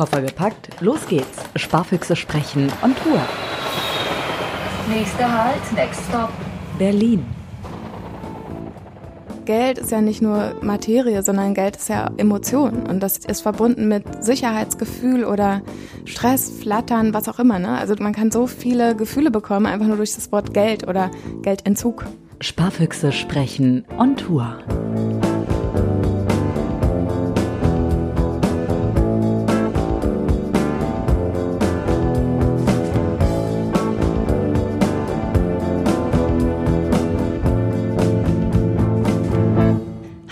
Koffer 0.00 0.22
gepackt, 0.22 0.70
los 0.80 1.06
geht's. 1.08 1.40
Sparfüchse 1.56 2.16
sprechen 2.16 2.72
on 2.82 2.94
Tour. 2.96 3.20
Nächster 4.88 5.30
Halt, 5.30 5.60
next 5.74 6.00
stop. 6.08 6.30
Berlin. 6.78 7.22
Geld 9.44 9.76
ist 9.76 9.90
ja 9.90 10.00
nicht 10.00 10.22
nur 10.22 10.54
Materie, 10.62 11.22
sondern 11.22 11.52
Geld 11.52 11.76
ist 11.76 11.90
ja 11.90 12.10
Emotion. 12.16 12.86
Und 12.86 13.00
das 13.00 13.18
ist 13.18 13.42
verbunden 13.42 13.88
mit 13.88 14.24
Sicherheitsgefühl 14.24 15.22
oder 15.22 15.60
Stress, 16.06 16.50
Flattern, 16.50 17.12
was 17.12 17.28
auch 17.28 17.38
immer. 17.38 17.58
Ne? 17.58 17.76
Also 17.76 17.94
man 18.00 18.14
kann 18.14 18.30
so 18.30 18.46
viele 18.46 18.96
Gefühle 18.96 19.30
bekommen, 19.30 19.66
einfach 19.66 19.86
nur 19.86 19.98
durch 19.98 20.14
das 20.14 20.32
Wort 20.32 20.54
Geld 20.54 20.88
oder 20.88 21.10
Geldentzug. 21.42 22.06
Sparfüchse 22.40 23.12
sprechen 23.12 23.84
on 23.98 24.16
Tour. 24.16 24.56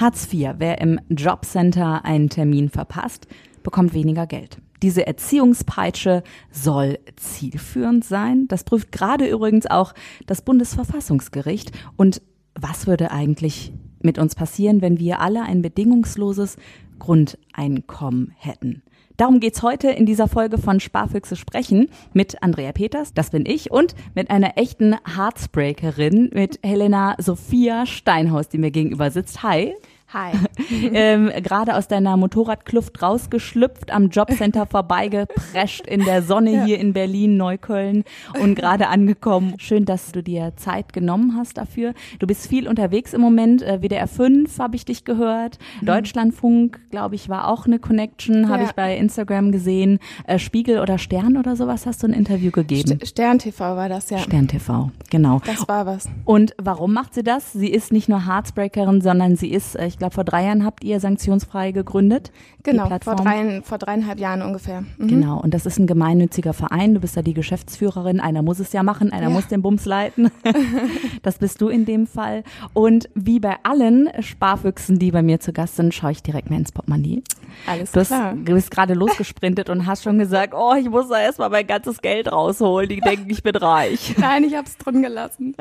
Hartz 0.08 0.32
IV. 0.32 0.54
Wer 0.56 0.80
im 0.80 0.98
Jobcenter 1.10 2.02
einen 2.06 2.30
Termin 2.30 2.70
verpasst, 2.70 3.26
bekommt 3.62 3.92
weniger 3.92 4.26
Geld. 4.26 4.56
Diese 4.80 5.06
Erziehungspeitsche 5.06 6.22
soll 6.50 6.98
zielführend 7.16 8.06
sein. 8.06 8.48
Das 8.48 8.64
prüft 8.64 8.90
gerade 8.90 9.28
übrigens 9.28 9.66
auch 9.66 9.92
das 10.24 10.40
Bundesverfassungsgericht. 10.40 11.72
Und 11.98 12.22
was 12.54 12.86
würde 12.86 13.10
eigentlich 13.10 13.70
mit 14.00 14.18
uns 14.18 14.34
passieren, 14.34 14.80
wenn 14.80 14.98
wir 14.98 15.20
alle 15.20 15.42
ein 15.42 15.60
bedingungsloses 15.60 16.56
Grundeinkommen 16.98 18.32
hätten? 18.38 18.82
Darum 19.18 19.40
geht's 19.40 19.62
heute 19.62 19.90
in 19.90 20.06
dieser 20.06 20.26
Folge 20.28 20.56
von 20.56 20.80
Sparfüchse 20.80 21.36
sprechen 21.36 21.90
mit 22.14 22.42
Andrea 22.42 22.72
Peters, 22.72 23.12
das 23.12 23.28
bin 23.28 23.44
ich, 23.44 23.70
und 23.70 23.94
mit 24.14 24.30
einer 24.30 24.56
echten 24.56 24.94
Heartsbreakerin, 25.04 26.30
mit 26.32 26.60
Helena 26.62 27.14
Sophia 27.18 27.84
Steinhaus, 27.84 28.48
die 28.48 28.58
mir 28.58 28.70
gegenüber 28.70 29.10
sitzt. 29.10 29.42
Hi. 29.42 29.74
Hi. 30.10 30.32
ähm, 30.94 31.30
Gerade 31.42 31.76
aus 31.76 31.86
deiner 31.86 32.16
Motorradkluft 32.16 33.02
rausgeschlüpft, 33.02 33.90
am 33.90 34.08
Jobcenter 34.08 34.64
vorbeigeprescht 34.70 35.86
in 35.86 36.02
der 36.02 36.22
Sonne 36.22 36.54
ja. 36.54 36.64
hier 36.64 36.78
in 36.78 36.94
Berlin, 36.94 37.36
Neukölln 37.36 38.04
und 38.40 38.54
gerade 38.54 38.88
angekommen. 38.88 39.56
Schön, 39.58 39.84
dass 39.84 40.12
du 40.12 40.22
dir 40.22 40.54
Zeit 40.56 40.94
genommen 40.94 41.34
hast 41.36 41.58
dafür. 41.58 41.92
Du 42.20 42.26
bist 42.26 42.46
viel 42.46 42.68
unterwegs 42.68 43.12
im 43.12 43.20
Moment. 43.20 43.60
Äh, 43.60 43.82
WDR 43.82 44.06
5 44.06 44.58
habe 44.58 44.76
ich 44.76 44.86
dich 44.86 45.04
gehört. 45.04 45.58
Mhm. 45.82 45.86
Deutschlandfunk, 45.86 46.80
glaube 46.90 47.14
ich, 47.14 47.28
war 47.28 47.46
auch 47.46 47.66
eine 47.66 47.78
Connection, 47.78 48.48
habe 48.48 48.62
ja. 48.62 48.68
ich 48.70 48.74
bei 48.74 48.96
Instagram 48.96 49.52
gesehen. 49.52 49.98
Äh, 50.26 50.38
Spiegel 50.38 50.80
oder 50.80 50.96
Stern 50.96 51.36
oder 51.36 51.54
sowas 51.54 51.84
hast 51.84 52.02
du 52.02 52.06
ein 52.06 52.14
Interview 52.14 52.50
gegeben. 52.50 52.98
Stern 53.04 53.40
TV 53.40 53.76
war 53.76 53.90
das, 53.90 54.08
ja. 54.08 54.16
Stern 54.20 54.48
TV, 54.48 54.90
genau. 55.10 55.42
Das 55.44 55.68
war 55.68 55.84
was. 55.84 56.08
Und 56.24 56.54
warum 56.56 56.94
macht 56.94 57.12
sie 57.12 57.22
das? 57.22 57.52
Sie 57.52 57.68
ist 57.68 57.92
nicht 57.92 58.08
nur 58.08 58.26
Heartsbreakerin, 58.26 59.02
sondern 59.02 59.36
sie 59.36 59.50
ist, 59.50 59.74
äh, 59.74 59.86
ich 59.86 59.97
ich 59.98 60.00
glaube, 60.00 60.14
vor 60.14 60.22
drei 60.22 60.44
Jahren 60.44 60.64
habt 60.64 60.84
ihr 60.84 61.00
sanktionsfrei 61.00 61.72
gegründet. 61.72 62.30
Genau, 62.62 62.88
vor, 63.02 63.16
drei, 63.16 63.62
vor 63.62 63.78
dreieinhalb 63.78 64.20
Jahren 64.20 64.42
ungefähr. 64.42 64.82
Mhm. 64.96 65.08
Genau, 65.08 65.40
und 65.40 65.54
das 65.54 65.66
ist 65.66 65.80
ein 65.80 65.88
gemeinnütziger 65.88 66.52
Verein. 66.52 66.94
Du 66.94 67.00
bist 67.00 67.16
da 67.16 67.22
die 67.22 67.34
Geschäftsführerin. 67.34 68.20
Einer 68.20 68.42
muss 68.42 68.60
es 68.60 68.72
ja 68.72 68.84
machen, 68.84 69.12
einer 69.12 69.24
ja. 69.24 69.30
muss 69.30 69.48
den 69.48 69.60
Bums 69.60 69.86
leiten. 69.86 70.30
das 71.22 71.38
bist 71.38 71.60
du 71.60 71.68
in 71.68 71.84
dem 71.84 72.06
Fall. 72.06 72.44
Und 72.74 73.08
wie 73.16 73.40
bei 73.40 73.56
allen 73.64 74.08
Sparfüchsen, 74.20 75.00
die 75.00 75.10
bei 75.10 75.22
mir 75.22 75.40
zu 75.40 75.52
Gast 75.52 75.74
sind, 75.74 75.92
schaue 75.92 76.12
ich 76.12 76.22
direkt 76.22 76.48
mal 76.48 76.58
ins 76.58 76.70
Portemonnaie. 76.70 77.24
Alles 77.66 77.90
du 77.90 78.04
klar. 78.04 78.34
du 78.34 78.54
bist 78.54 78.70
gerade 78.70 78.94
losgesprintet 78.94 79.68
und 79.68 79.86
hast 79.86 80.04
schon 80.04 80.18
gesagt, 80.18 80.54
oh, 80.54 80.74
ich 80.74 80.88
muss 80.88 81.08
da 81.08 81.20
erstmal 81.20 81.50
mein 81.50 81.66
ganzes 81.66 82.00
Geld 82.00 82.30
rausholen. 82.30 82.88
Die 82.88 83.00
denken, 83.00 83.28
ich 83.30 83.42
bin 83.42 83.56
reich. 83.56 84.14
Nein, 84.18 84.44
ich 84.44 84.54
habe 84.54 84.68
es 84.68 84.76
drin 84.78 85.02
gelassen. 85.02 85.56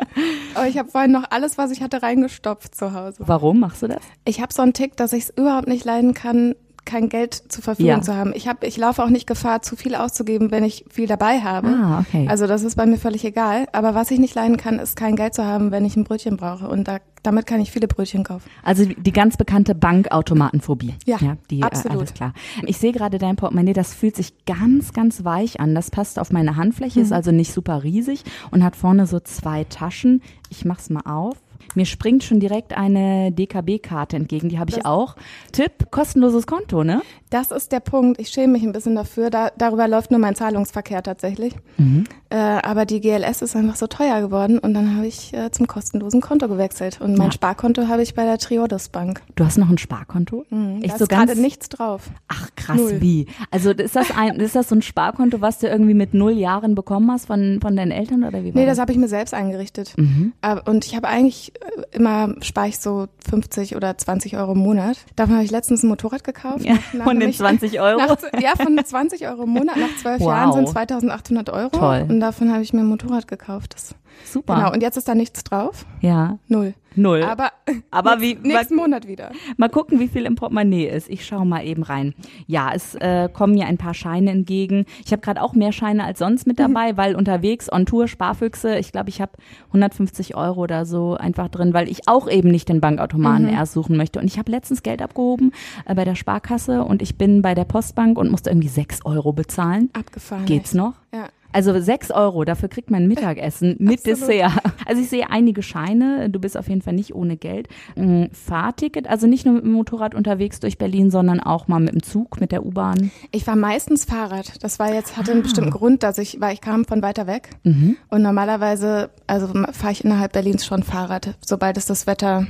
Aber 0.54 0.68
ich 0.68 0.78
habe 0.78 0.90
vorhin 0.90 1.12
noch 1.12 1.24
alles, 1.32 1.58
was 1.58 1.72
ich 1.72 1.82
hatte, 1.82 2.04
reingestopft 2.04 2.76
zu 2.76 2.94
Hause. 2.94 3.24
Warum 3.26 3.60
machst 3.60 3.82
du 3.82 3.88
das? 3.88 4.02
Ich 4.28 4.42
habe 4.42 4.54
so 4.54 4.62
einen 4.62 4.74
Tick, 4.74 4.98
dass 4.98 5.14
ich 5.14 5.24
es 5.24 5.30
überhaupt 5.38 5.68
nicht 5.68 5.86
leiden 5.86 6.14
kann, 6.14 6.56
kein 6.84 7.10
Geld 7.10 7.34
zur 7.34 7.64
Verfügung 7.64 7.90
ja. 7.92 8.02
zu 8.02 8.16
haben. 8.16 8.32
Ich 8.34 8.48
habe, 8.48 8.66
ich 8.66 8.78
laufe 8.78 9.04
auch 9.04 9.10
nicht 9.10 9.28
Gefahr, 9.28 9.62
zu 9.62 9.76
viel 9.76 9.94
auszugeben, 9.94 10.52
wenn 10.52 10.64
ich 10.64 10.86
viel 10.90 11.06
dabei 11.06 11.42
habe. 11.42 11.68
Ah, 11.68 12.00
okay. 12.00 12.26
Also 12.30 12.48
das 12.48 12.64
ist 12.64 12.76
bei 12.76 12.86
mir 12.86 12.98
völlig 12.98 13.26
egal. 13.26 13.68
Aber 13.74 13.94
was 13.94 14.10
ich 14.10 14.20
nicht 14.20 14.34
leiden 14.36 14.58
kann, 14.58 14.80
ist 14.80 14.96
kein 14.96 15.16
Geld 15.16 15.34
zu 15.36 15.46
haben, 15.46 15.72
wenn 15.72 15.86
ich 15.86 15.96
ein 15.96 16.06
Brötchen 16.06 16.38
brauche. 16.38 16.68
Und 16.68 16.88
da, 16.88 17.00
damit 17.24 17.46
kann 17.46 17.60
ich 17.60 17.72
viele 17.72 17.88
Brötchen 17.88 18.24
kaufen. 18.24 18.50
Also 18.64 18.86
die 18.86 19.12
ganz 19.12 19.38
bekannte 19.38 19.76
Bankautomatenphobie. 19.76 20.96
Ja, 21.06 21.18
ja 21.20 21.38
die, 21.50 21.60
äh, 21.60 21.64
absolut. 21.64 21.96
Äh, 21.96 22.00
alles 22.00 22.14
klar. 22.14 22.34
Ich 22.66 22.78
sehe 22.78 22.94
gerade 22.94 23.18
dein 23.18 23.36
Portemonnaie, 23.36 23.74
das 23.74 23.94
fühlt 23.94 24.16
sich 24.16 24.46
ganz, 24.46 24.94
ganz 24.94 25.26
weich 25.26 25.60
an. 25.60 25.76
Das 25.76 25.92
passt 25.92 26.20
auf 26.20 26.32
meine 26.32 26.56
Handfläche, 26.56 27.00
mhm. 27.00 27.06
ist 27.06 27.12
also 27.12 27.32
nicht 27.32 27.52
super 27.52 27.84
riesig 27.84 28.24
und 28.52 28.64
hat 28.64 28.78
vorne 28.78 29.08
so 29.08 29.20
zwei 29.20 29.66
Taschen. 29.66 30.22
Ich 30.50 30.64
mach's 30.64 30.90
mal 30.90 31.04
auf. 31.06 31.36
Mir 31.76 31.86
springt 31.86 32.24
schon 32.24 32.40
direkt 32.40 32.76
eine 32.76 33.32
DKB-Karte 33.32 34.16
entgegen, 34.16 34.50
die 34.50 34.60
habe 34.60 34.72
ich 34.72 34.86
auch. 34.86 35.16
Tipp, 35.52 35.92
kostenloses 35.92 36.48
Konto, 36.48 36.84
ne? 36.84 37.02
Das 37.30 37.52
ist 37.52 37.72
der 37.72 37.82
Punkt. 37.82 38.22
Ich 38.22 38.30
schäme 38.30 38.54
mich 38.54 38.64
ein 38.64 38.72
bisschen 38.72 38.96
dafür. 38.96 39.30
Da, 39.30 39.52
darüber 39.58 39.88
läuft 39.88 40.12
nur 40.12 40.20
mein 40.20 40.36
Zahlungsverkehr 40.36 41.04
tatsächlich. 41.04 41.54
Mhm. 41.78 42.06
Äh, 42.30 42.36
aber 42.36 42.86
die 42.86 43.02
GLS 43.02 43.42
ist 43.42 43.56
einfach 43.56 43.76
so 43.76 43.88
teuer 43.88 44.22
geworden 44.22 44.60
und 44.60 44.74
dann 44.74 44.96
habe 44.96 45.08
ich 45.08 45.34
äh, 45.34 45.52
zum 45.52 45.68
kostenlosen 45.68 46.22
Konto 46.22 46.48
gewechselt. 46.48 47.00
Und 47.02 47.18
mein 47.18 47.28
ja. 47.28 47.32
Sparkonto 47.34 47.88
habe 47.88 48.02
ich 48.02 48.16
bei 48.16 48.24
der 48.24 48.38
Triodos 48.38 48.90
Bank. 48.90 49.22
Du 49.36 49.46
hast 49.46 49.58
noch 49.58 49.70
ein 49.70 49.78
Sparkonto? 49.78 50.46
Mhm, 50.50 50.82
Echt 50.82 50.94
da 50.94 50.98
so 50.98 51.04
ist 51.06 51.10
gerade 51.10 51.40
nichts 51.40 51.70
drauf. 51.70 52.10
Ach 52.28 52.50
krass, 52.56 52.78
null. 52.78 53.02
wie? 53.02 53.28
Also 53.52 53.72
ist 53.72 53.96
das 53.96 54.12
ein, 54.12 54.40
ist 54.40 54.56
das 54.56 54.70
so 54.70 54.76
ein 54.76 54.82
Sparkonto, 54.82 55.42
was 55.42 55.60
du 55.60 55.68
irgendwie 55.68 55.94
mit 55.94 56.14
null 56.14 56.34
Jahren 56.34 56.76
bekommen 56.76 57.12
hast 57.12 57.28
von, 57.28 57.60
von 57.62 57.76
deinen 57.76 57.92
Eltern 57.92 58.24
oder 58.24 58.44
wie 58.44 58.54
war 58.54 58.60
Nee, 58.60 58.66
das, 58.66 58.76
das 58.78 58.82
habe 58.82 58.92
ich 58.92 58.98
mir 58.98 59.08
selbst 59.08 59.34
eingerichtet. 59.34 59.94
Mhm. 59.98 60.34
Und 60.66 60.86
ich 60.86 60.96
habe 60.96 61.08
eigentlich 61.08 61.47
immer 61.92 62.36
spare 62.42 62.68
ich 62.70 62.80
so 62.80 63.08
50 63.30 63.76
oder 63.76 63.98
20 63.98 64.38
Euro 64.38 64.54
im 64.54 64.60
Monat. 64.60 64.98
Davon 65.16 65.36
habe 65.36 65.44
ich 65.44 65.52
letztens 65.52 65.84
ein 65.84 65.88
Motorrad 65.88 66.24
gekauft. 66.24 66.66
Ja, 66.66 66.78
nach, 66.94 67.06
von 67.06 67.20
den 67.20 67.34
20 67.34 67.80
Euro? 67.82 67.98
Nach, 68.00 68.18
ja, 68.40 68.56
von 68.56 68.78
20 68.84 69.28
Euro 69.28 69.44
im 69.44 69.50
Monat. 69.50 69.78
Nach 69.78 69.96
zwölf 70.02 70.20
wow. 70.20 70.28
Jahren 70.30 70.54
sind 70.54 70.70
2800 70.70 71.50
Euro. 71.50 71.70
Toll. 71.70 72.06
Und 72.08 72.20
davon 72.20 72.52
habe 72.52 72.64
ich 72.64 72.74
mir 72.74 72.82
ein 72.82 72.88
Motorrad 72.88 73.28
gekauft. 73.28 73.74
Das, 73.76 73.96
Super. 74.26 74.56
Genau. 74.56 74.74
Und 74.74 74.82
jetzt 74.82 74.98
ist 74.98 75.08
da 75.08 75.16
nichts 75.16 75.44
drauf. 75.44 75.86
Ja. 76.02 76.38
Null. 76.48 76.74
Null. 76.98 77.24
Aber, 77.24 77.52
aber 77.92 78.22
wie, 78.22 78.36
nächsten 78.42 78.76
mal, 78.76 78.84
Monat 78.84 79.08
wieder. 79.08 79.32
Mal 79.58 79.70
gucken, 79.70 80.00
wie 80.00 80.08
viel 80.08 80.26
im 80.26 80.36
Portemonnaie 80.36 80.88
ist. 80.88 81.10
Ich 81.10 81.26
schaue 81.26 81.46
mal 81.46 81.64
eben 81.66 81.84
rein. 81.84 82.14
Ja, 82.48 82.72
es 82.74 82.96
äh, 82.96 83.30
kommen 83.32 83.54
mir 83.54 83.68
ein 83.68 83.78
paar 83.78 83.94
Scheine 83.94 84.32
entgegen. 84.32 84.86
Ich 85.06 85.12
habe 85.12 85.22
gerade 85.22 85.42
auch 85.42 85.54
mehr 85.54 85.72
Scheine 85.72 86.04
als 86.04 86.20
sonst 86.20 86.48
mit 86.48 86.58
mhm. 86.58 86.74
dabei, 86.74 86.94
mhm. 86.94 86.98
weil 86.98 87.16
unterwegs 87.16 87.72
on 87.72 87.86
Tour 87.86 88.08
Sparfüchse, 88.08 88.78
ich 88.80 88.92
glaube, 88.92 89.10
ich 89.10 89.22
habe 89.22 89.34
150 89.68 90.36
Euro 90.36 90.62
oder 90.62 90.86
so 90.86 91.16
einfach 91.16 91.50
drin, 91.50 91.74
weil 91.74 91.90
ich 91.90 92.08
auch 92.08 92.30
eben 92.30 92.50
nicht 92.50 92.68
den 92.68 92.82
Bankautomaten 92.82 93.46
mhm. 93.46 93.54
erst 93.54 93.74
suchen 93.74 93.96
möchte. 93.96 94.20
Und 94.20 94.26
ich 94.26 94.40
habe 94.40 94.52
letztens 94.52 94.82
Geld 94.84 95.02
abgehoben 95.02 95.54
äh, 95.86 95.94
bei 95.94 96.04
der 96.04 96.16
Sparkasse 96.16 96.84
und 96.84 97.02
ich 97.02 97.18
bin 97.18 97.42
bei 97.42 97.54
der 97.54 97.66
Postbank 97.66 98.18
und 98.18 98.32
musste 98.32 98.50
irgendwie 98.50 98.68
6 98.70 99.06
Euro 99.06 99.34
bezahlen. 99.34 99.90
Abgefahren. 99.94 100.46
Geht's 100.46 100.74
noch? 100.74 100.94
Ja. 101.14 101.28
Also 101.52 101.80
sechs 101.80 102.12
Euro, 102.12 102.44
dafür 102.46 102.70
kriegt 102.70 102.92
man 102.92 103.08
Mittagessen 103.08 103.76
mit 103.80 104.00
Absolut. 104.00 104.22
Dessert. 104.22 104.52
Also 104.86 105.02
ich 105.02 105.10
sehe 105.10 105.30
einige 105.30 105.64
Scheine, 105.64 106.30
du 106.30 106.40
bist 106.40 106.58
auf 106.58 106.70
jeden 106.70 106.82
Fall 106.82 106.94
nicht 106.94 107.14
ohne 107.14 107.36
Geld. 107.36 107.68
Mm, 107.96 108.26
Fahrticket, 108.32 109.08
also 109.08 109.28
nicht 109.28 109.46
nur 109.46 109.56
mit 109.56 109.64
dem 109.66 109.72
Motorrad 109.74 110.16
unterwegs 110.16 110.60
durch 110.62 110.78
Berlin, 110.78 111.12
sondern 111.12 111.42
auch 111.42 111.68
mal 111.68 111.80
mit 111.80 111.94
dem 111.94 112.04
Zug, 112.04 112.40
mit 112.40 112.52
der 112.52 112.66
U-Bahn. 112.66 113.12
Ich 113.32 113.46
war 113.48 113.56
meistens 113.56 114.06
Fahrrad. 114.06 114.64
Das 114.64 114.80
war 114.80 114.94
jetzt, 114.94 115.18
hatte 115.18 115.32
ah. 115.32 115.34
einen 115.34 115.44
bestimmten 115.44 115.72
Grund, 115.72 116.04
dass 116.04 116.18
ich, 116.20 116.40
weil 116.40 116.54
ich 116.54 116.62
kam 116.62 116.86
von 116.86 117.02
weiter 117.02 117.28
weg. 117.28 117.50
Mhm. 117.64 117.98
Und 118.10 118.22
normalerweise, 118.22 119.10
also 119.26 119.48
fahre 119.74 119.92
ich 119.92 120.06
innerhalb 120.06 120.32
Berlins 120.32 120.66
schon 120.66 120.84
Fahrrad, 120.84 121.38
sobald 121.46 121.78
es 121.78 121.86
das 121.86 122.08
Wetter 122.08 122.48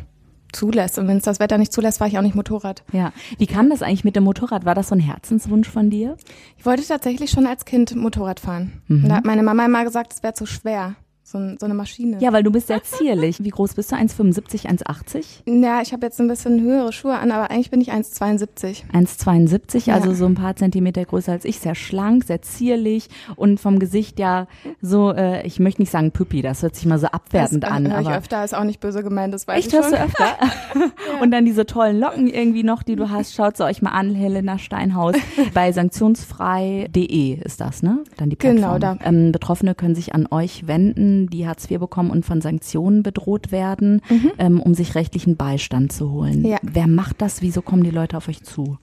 zulässt. 0.52 0.98
Und 0.98 1.08
wenn 1.08 1.18
es 1.18 1.24
das 1.24 1.40
Wetter 1.40 1.58
nicht 1.58 1.74
zulässt, 1.74 2.00
fahre 2.00 2.10
ich 2.10 2.18
auch 2.18 2.24
nicht 2.24 2.36
Motorrad. 2.36 2.84
Ja. 2.92 3.12
Wie 3.38 3.48
kam 3.48 3.70
das 3.70 3.82
eigentlich 3.82 4.04
mit 4.04 4.16
dem 4.16 4.24
Motorrad? 4.24 4.66
War 4.66 4.76
das 4.76 4.90
so 4.90 4.96
ein 4.96 5.00
Herzenswunsch 5.00 5.70
von 5.70 5.90
dir? 5.90 6.18
Ich 6.58 6.66
wollte 6.66 6.86
tatsächlich 6.86 7.32
schon 7.32 7.46
als 7.46 7.66
Kind 7.66 7.96
Motorrad 7.96 8.40
fahren. 8.40 8.82
Mhm. 8.88 9.04
Und 9.04 9.10
da 9.10 9.16
hat 9.18 9.26
meine 9.26 9.44
Mama 9.44 9.66
immer 9.66 9.84
gesagt, 9.84 10.14
es 10.14 10.24
wäre 10.24 10.34
zu 10.34 10.46
schwer. 10.46 10.96
So, 11.30 11.40
so, 11.60 11.66
eine 11.66 11.74
Maschine. 11.74 12.20
Ja, 12.22 12.32
weil 12.32 12.42
du 12.42 12.52
bist 12.52 12.68
sehr 12.68 12.82
zierlich. 12.84 13.44
Wie 13.44 13.50
groß 13.50 13.74
bist 13.74 13.92
du? 13.92 13.98
1,75, 13.98 14.66
1,80? 14.66 15.26
Ja, 15.62 15.82
ich 15.82 15.92
habe 15.92 16.06
jetzt 16.06 16.22
ein 16.22 16.30
bisschen 16.30 16.62
höhere 16.62 16.94
Schuhe 16.94 17.18
an, 17.18 17.32
aber 17.32 17.52
eigentlich 17.52 17.70
bin 17.70 17.82
ich 17.82 17.92
1,72. 17.92 18.84
1,72, 18.94 19.92
also 19.92 20.14
so 20.14 20.26
ein 20.26 20.36
paar 20.36 20.56
Zentimeter 20.56 21.04
größer 21.04 21.34
als 21.34 21.44
ich. 21.44 21.60
Sehr 21.60 21.76
schlank, 21.76 22.24
sehr 22.24 22.42
zierlich 22.44 23.10
und 23.36 23.60
vom 23.60 23.78
Gesicht 23.78 24.20
ja 24.20 24.48
so, 24.80 25.12
äh, 25.12 25.46
ich 25.46 25.60
möchte 25.60 25.82
nicht 25.82 25.92
sagen 25.92 26.12
Püppi, 26.12 26.42
das 26.42 26.64
hört 26.64 26.76
sich 26.76 26.86
mal 26.86 26.98
so 26.98 27.08
abwertend 27.08 27.62
das, 27.62 27.72
an. 27.72 27.92
Hör 27.92 28.00
ich 28.00 28.10
öfter, 28.10 28.46
ist 28.46 28.56
auch 28.56 28.64
nicht 28.64 28.80
böse 28.80 29.04
gemeint, 29.04 29.34
das 29.34 29.50
weiß 29.50 29.58
Echt, 29.58 29.68
ich 29.68 29.74
schon. 29.74 29.82
hörst 29.82 29.96
du 29.96 30.06
öfter? 30.06 30.38
ja. 30.40 30.50
Und 31.22 31.32
dann 31.32 31.46
diese 31.46 31.66
tollen 31.66 32.00
Locken 32.00 32.28
irgendwie 32.28 32.64
noch, 32.64 32.84
die 32.84 32.96
du 32.96 33.10
hast. 33.10 33.34
Schaut 33.34 33.58
sie 33.58 33.64
euch 33.64 33.82
mal 33.82 33.92
an, 33.92 34.14
Helena 34.16 34.58
Steinhaus. 34.58 35.16
Bei 35.54 35.72
sanktionsfrei.de 35.72 37.40
ist 37.44 37.62
das, 37.62 37.84
ne? 37.84 38.04
Dann 38.18 38.30
die 38.30 38.36
Plattform. 38.36 38.62
Genau, 38.62 38.80
da. 38.80 38.98
Ähm, 39.04 39.32
Betroffene 39.32 39.76
können 39.76 39.96
sich 39.96 40.14
an 40.14 40.28
euch 40.30 40.68
wenden, 40.68 41.17
die 41.26 41.48
Hartz 41.48 41.70
IV 41.70 41.80
bekommen 41.80 41.98
bekommen 41.98 42.12
und 42.12 42.26
von 42.26 42.42
Sanktionen 42.42 43.02
bedroht 43.02 43.52
werden, 43.52 44.02
mhm. 44.10 44.32
ähm, 44.38 44.62
um 44.62 44.74
sich 44.74 44.94
rechtlichen 44.94 45.36
Beistand 45.36 45.92
zu 45.92 46.12
holen. 46.12 46.46
Ja. 46.46 46.58
Wer 46.62 46.88
macht 46.88 47.22
das? 47.22 47.42
Wieso 47.42 47.62
kommen 47.62 47.84
die 47.84 47.92
Leute 47.92 48.18
auf 48.18 48.28
euch 48.28 48.44
zu? 48.44 48.78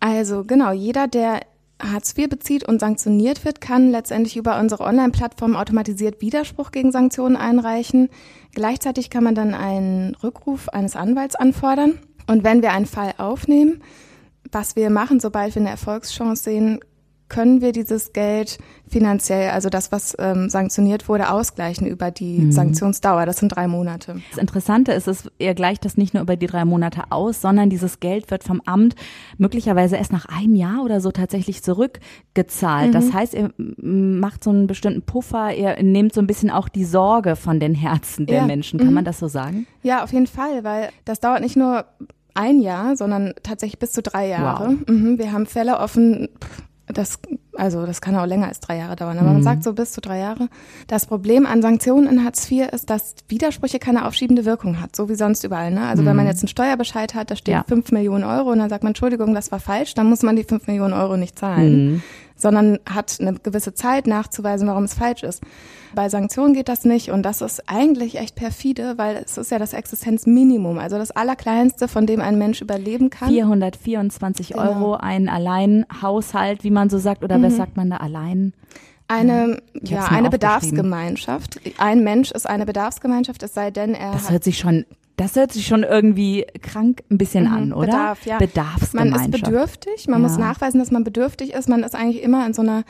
Also 0.00 0.44
genau, 0.44 0.72
jeder, 0.72 1.08
der 1.08 1.40
Hartz 1.82 2.16
IV 2.16 2.28
bezieht 2.28 2.66
und 2.66 2.80
sanktioniert 2.80 3.44
wird, 3.44 3.60
kann 3.60 3.90
letztendlich 3.90 4.36
über 4.36 4.58
unsere 4.60 4.84
Online-Plattform 4.84 5.56
automatisiert 5.56 6.22
Widerspruch 6.22 6.70
gegen 6.70 6.92
Sanktionen 6.92 7.36
einreichen. 7.36 8.08
Gleichzeitig 8.52 9.10
kann 9.10 9.24
man 9.24 9.34
dann 9.34 9.52
einen 9.52 10.14
Rückruf 10.14 10.68
eines 10.68 10.96
Anwalts 10.96 11.34
anfordern. 11.34 11.98
Und 12.26 12.44
wenn 12.44 12.62
wir 12.62 12.72
einen 12.72 12.86
Fall 12.86 13.14
aufnehmen, 13.18 13.82
was 14.50 14.76
wir 14.76 14.88
machen, 14.90 15.20
sobald 15.20 15.54
wir 15.54 15.60
eine 15.60 15.70
Erfolgschance 15.70 16.44
sehen, 16.44 16.80
können 17.34 17.60
wir 17.60 17.72
dieses 17.72 18.12
Geld 18.12 18.58
finanziell, 18.86 19.50
also 19.50 19.68
das, 19.68 19.90
was 19.90 20.14
ähm, 20.20 20.48
sanktioniert 20.48 21.08
wurde, 21.08 21.32
ausgleichen 21.32 21.84
über 21.84 22.12
die 22.12 22.38
mhm. 22.38 22.52
Sanktionsdauer. 22.52 23.26
Das 23.26 23.38
sind 23.38 23.48
drei 23.48 23.66
Monate. 23.66 24.20
Das 24.30 24.38
Interessante 24.38 24.92
ist, 24.92 25.08
es 25.08 25.28
er 25.40 25.56
gleicht 25.56 25.84
das 25.84 25.96
nicht 25.96 26.14
nur 26.14 26.22
über 26.22 26.36
die 26.36 26.46
drei 26.46 26.64
Monate 26.64 27.02
aus, 27.10 27.40
sondern 27.40 27.70
dieses 27.70 27.98
Geld 27.98 28.30
wird 28.30 28.44
vom 28.44 28.60
Amt 28.66 28.94
möglicherweise 29.36 29.96
erst 29.96 30.12
nach 30.12 30.26
einem 30.26 30.54
Jahr 30.54 30.84
oder 30.84 31.00
so 31.00 31.10
tatsächlich 31.10 31.64
zurückgezahlt. 31.64 32.90
Mhm. 32.90 32.92
Das 32.92 33.12
heißt, 33.12 33.34
er 33.34 33.50
macht 33.56 34.44
so 34.44 34.50
einen 34.50 34.68
bestimmten 34.68 35.02
Puffer, 35.02 35.52
er 35.52 35.82
nimmt 35.82 36.14
so 36.14 36.20
ein 36.20 36.28
bisschen 36.28 36.50
auch 36.50 36.68
die 36.68 36.84
Sorge 36.84 37.34
von 37.34 37.58
den 37.58 37.74
Herzen 37.74 38.26
der 38.26 38.36
ja. 38.36 38.46
Menschen. 38.46 38.78
Kann 38.78 38.90
mhm. 38.90 38.94
man 38.94 39.04
das 39.04 39.18
so 39.18 39.26
sagen? 39.26 39.66
Ja, 39.82 40.04
auf 40.04 40.12
jeden 40.12 40.28
Fall, 40.28 40.62
weil 40.62 40.90
das 41.04 41.18
dauert 41.18 41.40
nicht 41.40 41.56
nur 41.56 41.84
ein 42.34 42.60
Jahr, 42.60 42.96
sondern 42.96 43.34
tatsächlich 43.42 43.80
bis 43.80 43.90
zu 43.90 44.02
drei 44.02 44.28
Jahre. 44.28 44.68
Wow. 44.68 44.88
Mhm, 44.88 45.18
wir 45.18 45.32
haben 45.32 45.46
Fälle 45.46 45.78
offen, 45.78 46.28
das, 46.86 47.18
also 47.54 47.86
das 47.86 48.00
kann 48.00 48.14
auch 48.16 48.26
länger 48.26 48.48
als 48.48 48.60
drei 48.60 48.76
Jahre 48.76 48.96
dauern, 48.96 49.18
aber 49.18 49.28
mhm. 49.28 49.34
man 49.34 49.42
sagt 49.42 49.64
so 49.64 49.72
bis 49.72 49.92
zu 49.92 50.00
drei 50.00 50.18
Jahre. 50.18 50.48
Das 50.86 51.06
Problem 51.06 51.46
an 51.46 51.62
Sanktionen 51.62 52.06
in 52.08 52.24
Hartz 52.24 52.50
IV 52.50 52.68
ist, 52.72 52.90
dass 52.90 53.14
Widersprüche 53.28 53.78
keine 53.78 54.06
aufschiebende 54.06 54.44
Wirkung 54.44 54.80
hat, 54.80 54.94
so 54.94 55.08
wie 55.08 55.14
sonst 55.14 55.44
überall. 55.44 55.70
Ne? 55.70 55.86
Also 55.86 56.02
mhm. 56.02 56.06
wenn 56.06 56.16
man 56.16 56.24
mhm. 56.26 56.30
jetzt 56.30 56.42
einen 56.42 56.48
Steuerbescheid 56.48 57.14
hat, 57.14 57.30
da 57.30 57.36
steht 57.36 57.54
ja. 57.54 57.64
fünf 57.66 57.90
Millionen 57.90 58.24
Euro 58.24 58.50
und 58.50 58.58
dann 58.58 58.68
sagt 58.68 58.84
man, 58.84 58.90
Entschuldigung, 58.90 59.34
das 59.34 59.50
war 59.50 59.60
falsch, 59.60 59.94
dann 59.94 60.08
muss 60.08 60.22
man 60.22 60.36
die 60.36 60.44
fünf 60.44 60.66
Millionen 60.66 60.92
Euro 60.92 61.16
nicht 61.16 61.38
zahlen. 61.38 61.86
Mhm 61.86 62.02
sondern 62.36 62.78
hat 62.88 63.16
eine 63.20 63.34
gewisse 63.34 63.74
Zeit 63.74 64.06
nachzuweisen, 64.06 64.66
warum 64.66 64.84
es 64.84 64.94
falsch 64.94 65.22
ist. 65.22 65.42
Bei 65.94 66.08
Sanktionen 66.08 66.54
geht 66.54 66.68
das 66.68 66.84
nicht 66.84 67.10
und 67.10 67.22
das 67.22 67.40
ist 67.40 67.68
eigentlich 67.68 68.18
echt 68.18 68.34
perfide, 68.34 68.94
weil 68.96 69.22
es 69.24 69.38
ist 69.38 69.50
ja 69.50 69.58
das 69.58 69.72
Existenzminimum, 69.72 70.78
also 70.78 70.98
das 70.98 71.12
Allerkleinste, 71.12 71.86
von 71.86 72.06
dem 72.06 72.20
ein 72.20 72.36
Mensch 72.36 72.60
überleben 72.60 73.10
kann. 73.10 73.28
424 73.28 74.48
genau. 74.48 74.62
Euro 74.62 74.94
ein 74.94 75.28
Alleinhaushalt, 75.28 76.64
wie 76.64 76.70
man 76.70 76.90
so 76.90 76.98
sagt, 76.98 77.22
oder 77.22 77.38
mhm. 77.38 77.44
was 77.44 77.56
sagt 77.56 77.76
man 77.76 77.90
da 77.90 77.98
allein? 77.98 78.52
Eine, 79.06 79.60
ja, 79.82 80.06
eine 80.06 80.30
Bedarfsgemeinschaft. 80.30 81.60
Ein 81.76 82.02
Mensch 82.02 82.30
ist 82.30 82.48
eine 82.48 82.64
Bedarfsgemeinschaft, 82.64 83.42
es 83.42 83.54
sei 83.54 83.70
denn, 83.70 83.94
er 83.94 84.12
Das 84.12 84.30
hört 84.30 84.42
sich 84.42 84.58
schon 84.58 84.86
das 85.16 85.36
hört 85.36 85.52
sich 85.52 85.66
schon 85.66 85.82
irgendwie 85.82 86.46
krank 86.60 87.02
ein 87.10 87.18
bisschen 87.18 87.44
mhm, 87.44 87.52
an, 87.52 87.72
oder? 87.72 87.86
Bedarf, 87.86 88.26
ja. 88.26 88.38
Bedarfsgemeinschaft. 88.38 89.20
Man 89.20 89.32
ist 89.32 89.44
bedürftig, 89.44 90.08
man 90.08 90.22
ja. 90.22 90.28
muss 90.28 90.38
nachweisen, 90.38 90.78
dass 90.78 90.90
man 90.90 91.04
bedürftig 91.04 91.52
ist. 91.52 91.68
Man 91.68 91.82
ist 91.82 91.94
eigentlich 91.94 92.22
immer 92.22 92.46
in 92.46 92.52
so 92.52 92.62
einer 92.62 92.84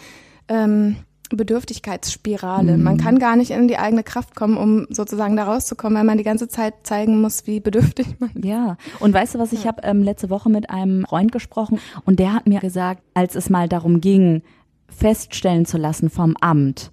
ähm, 0.48 0.96
Bedürftigkeitsspirale. 1.30 2.76
Mhm. 2.76 2.82
Man 2.82 2.96
kann 2.98 3.18
gar 3.18 3.36
nicht 3.36 3.50
in 3.50 3.68
die 3.68 3.78
eigene 3.78 4.02
Kraft 4.02 4.34
kommen, 4.34 4.56
um 4.56 4.86
sozusagen 4.90 5.36
da 5.36 5.44
rauszukommen, 5.44 5.98
weil 5.98 6.04
man 6.04 6.18
die 6.18 6.24
ganze 6.24 6.48
Zeit 6.48 6.74
zeigen 6.84 7.20
muss, 7.20 7.46
wie 7.46 7.60
bedürftig 7.60 8.06
man 8.18 8.30
ist. 8.30 8.44
Ja, 8.44 8.76
und 9.00 9.12
weißt 9.12 9.34
du 9.34 9.38
was, 9.38 9.52
ich 9.52 9.64
ja. 9.64 9.68
habe 9.68 9.82
ähm, 9.84 10.02
letzte 10.02 10.30
Woche 10.30 10.50
mit 10.50 10.70
einem 10.70 11.04
Freund 11.06 11.32
gesprochen 11.32 11.78
und 12.04 12.18
der 12.18 12.32
hat 12.32 12.46
mir 12.46 12.60
gesagt, 12.60 13.02
als 13.14 13.34
es 13.34 13.50
mal 13.50 13.68
darum 13.68 14.00
ging, 14.00 14.42
feststellen 14.88 15.66
zu 15.66 15.76
lassen 15.76 16.10
vom 16.10 16.36
Amt, 16.40 16.92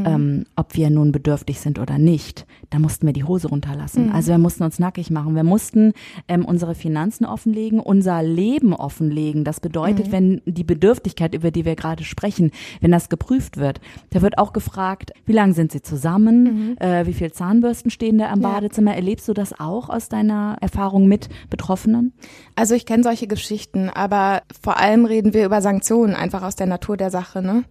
mhm. 0.00 0.06
ähm, 0.06 0.44
ob 0.56 0.74
wir 0.76 0.90
nun 0.90 1.12
bedürftig 1.12 1.60
sind 1.60 1.78
oder 1.78 1.98
nicht, 1.98 2.46
da 2.70 2.78
mussten 2.78 3.06
wir 3.06 3.12
die 3.12 3.24
Hose 3.24 3.48
runterlassen. 3.48 4.06
Mhm. 4.06 4.12
Also 4.12 4.30
wir 4.30 4.38
mussten 4.38 4.64
uns 4.64 4.78
nackig 4.78 5.10
machen. 5.10 5.34
Wir 5.34 5.44
mussten 5.44 5.92
ähm, 6.28 6.44
unsere 6.44 6.74
Finanzen 6.74 7.24
offenlegen, 7.24 7.80
unser 7.80 8.22
Leben 8.22 8.74
offenlegen. 8.74 9.44
Das 9.44 9.60
bedeutet, 9.60 10.08
mhm. 10.08 10.12
wenn 10.12 10.42
die 10.46 10.64
Bedürftigkeit, 10.64 11.34
über 11.34 11.50
die 11.50 11.64
wir 11.64 11.76
gerade 11.76 12.04
sprechen, 12.04 12.50
wenn 12.80 12.90
das 12.90 13.08
geprüft 13.08 13.56
wird, 13.56 13.80
da 14.10 14.22
wird 14.22 14.38
auch 14.38 14.52
gefragt, 14.52 15.12
wie 15.26 15.32
lange 15.32 15.54
sind 15.54 15.72
sie 15.72 15.82
zusammen, 15.82 16.44
mhm. 16.44 16.76
äh, 16.78 17.06
wie 17.06 17.12
viel 17.12 17.32
Zahnbürsten 17.32 17.90
stehen 17.90 18.18
da 18.18 18.32
im 18.32 18.40
ja. 18.40 18.48
Badezimmer. 18.48 18.94
Erlebst 18.94 19.28
du 19.28 19.34
das 19.34 19.58
auch 19.58 19.88
aus 19.88 20.08
deiner 20.08 20.56
Erfahrung 20.60 21.06
mit 21.06 21.28
Betroffenen? 21.50 22.12
Also 22.56 22.74
ich 22.74 22.86
kenne 22.86 23.02
solche 23.02 23.26
Geschichten, 23.26 23.90
aber 23.90 24.42
vor 24.62 24.78
allem 24.78 25.04
reden 25.04 25.34
wir 25.34 25.44
über 25.44 25.60
Sanktionen, 25.60 26.14
einfach 26.14 26.42
aus 26.42 26.56
der 26.56 26.66
Natur 26.66 26.96
der 26.96 27.10
Sache. 27.10 27.42
Ne? 27.42 27.64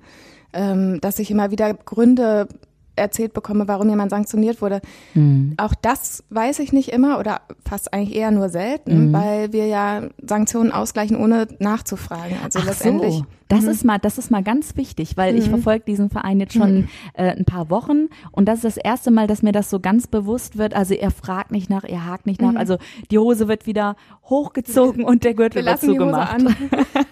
Ähm, 0.54 1.00
dass 1.02 1.20
ich 1.20 1.32
immer 1.32 1.52
wieder 1.52 1.74
Gründe 1.74 2.48
erzählt 2.96 3.34
bekomme, 3.34 3.68
warum 3.68 3.90
jemand 3.90 4.12
sanktioniert 4.12 4.62
wurde. 4.62 4.82
Mhm. 5.14 5.54
Auch 5.58 5.74
das 5.82 6.24
weiß 6.30 6.60
ich 6.60 6.74
nicht 6.74 6.90
immer 6.90 7.20
oder 7.20 7.42
fast 7.68 7.94
eigentlich 7.94 8.16
eher 8.16 8.32
nur 8.32 8.50
selten, 8.50 9.08
mhm. 9.08 9.14
weil 9.14 9.54
wir 9.54 9.68
ja 9.68 10.04
Sanktionen 10.22 10.72
ausgleichen, 10.72 11.18
ohne 11.18 11.48
nachzufragen. 11.60 12.38
Also 12.44 12.60
Ach 12.60 12.66
letztendlich. 12.66 13.16
So. 13.16 13.26
Das 13.52 13.64
mhm. 13.64 13.70
ist 13.70 13.84
mal, 13.84 13.98
das 13.98 14.18
ist 14.18 14.32
mal 14.32 14.44
ganz 14.44 14.78
wichtig, 14.78 15.18
weil 15.18 15.38
ich 15.38 15.48
mhm. 15.48 15.52
verfolge 15.52 15.84
diesen 15.86 16.10
Verein 16.10 16.40
jetzt 16.40 16.54
schon 16.54 16.74
mhm. 16.74 16.88
äh, 17.16 17.32
ein 17.32 17.44
paar 17.44 17.70
Wochen 17.70 18.08
und 18.32 18.46
das 18.46 18.60
ist 18.60 18.64
das 18.64 18.78
erste 18.78 19.12
Mal, 19.12 19.28
dass 19.28 19.44
mir 19.44 19.52
das 19.52 19.70
so 19.70 19.82
ganz 19.82 20.08
bewusst 20.08 20.58
wird. 20.58 20.74
Also 20.74 20.94
er 20.94 21.12
fragt 21.12 21.52
nicht 21.52 21.70
nach, 21.70 21.84
er 21.84 22.06
hakt 22.06 22.28
nicht 22.28 22.42
nach. 22.42 22.52
Mhm. 22.52 22.58
Also 22.58 22.78
die 23.12 23.18
Hose 23.18 23.50
wird 23.50 23.66
wieder 23.66 23.98
hochgezogen 24.24 25.04
und 25.04 25.26
der 25.26 25.34
Gürtel 25.34 25.66
wir 25.66 25.72
wird 25.72 25.82
zugemacht. 25.82 26.46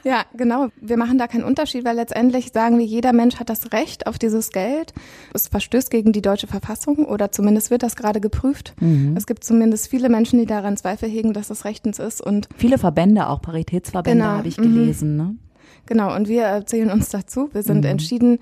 ja, 0.05 0.23
genau. 0.33 0.69
Wir 0.79 0.95
machen 0.95 1.17
da 1.17 1.27
keinen 1.27 1.43
Unterschied, 1.43 1.83
weil 1.83 1.97
letztendlich 1.97 2.51
sagen 2.53 2.79
wir, 2.79 2.85
jeder 2.85 3.11
Mensch 3.11 3.37
hat 3.37 3.49
das 3.49 3.73
Recht 3.73 4.07
auf 4.07 4.17
dieses 4.17 4.51
Geld. 4.51 4.93
Es 5.33 5.49
verstößt 5.49 5.91
gegen 5.91 6.13
die 6.13 6.21
deutsche 6.21 6.47
Verfassung 6.47 7.05
oder 7.05 7.33
zumindest 7.33 7.69
wird 7.69 7.83
das 7.83 7.97
gerade 7.97 8.21
geprüft. 8.21 8.75
Mhm. 8.79 9.17
Es 9.17 9.27
gibt 9.27 9.43
zumindest 9.43 9.89
viele 9.89 10.07
Menschen, 10.07 10.39
die 10.39 10.45
daran 10.45 10.77
Zweifel 10.77 11.09
hegen, 11.09 11.33
dass 11.33 11.49
das 11.49 11.65
rechtens 11.65 11.99
ist 11.99 12.21
und 12.21 12.47
viele 12.55 12.77
Verbände, 12.77 13.27
auch 13.27 13.41
Paritätsverbände, 13.41 14.23
genau. 14.23 14.37
habe 14.37 14.47
ich 14.47 14.55
gelesen. 14.55 15.17
Ne? 15.17 15.35
Genau. 15.89 16.15
Und 16.15 16.27
wir 16.27 16.43
erzählen 16.43 16.91
uns 16.91 17.09
dazu. 17.09 17.49
Wir 17.51 17.63
sind 17.63 17.79
mhm. 17.79 17.89
entschieden 17.89 18.39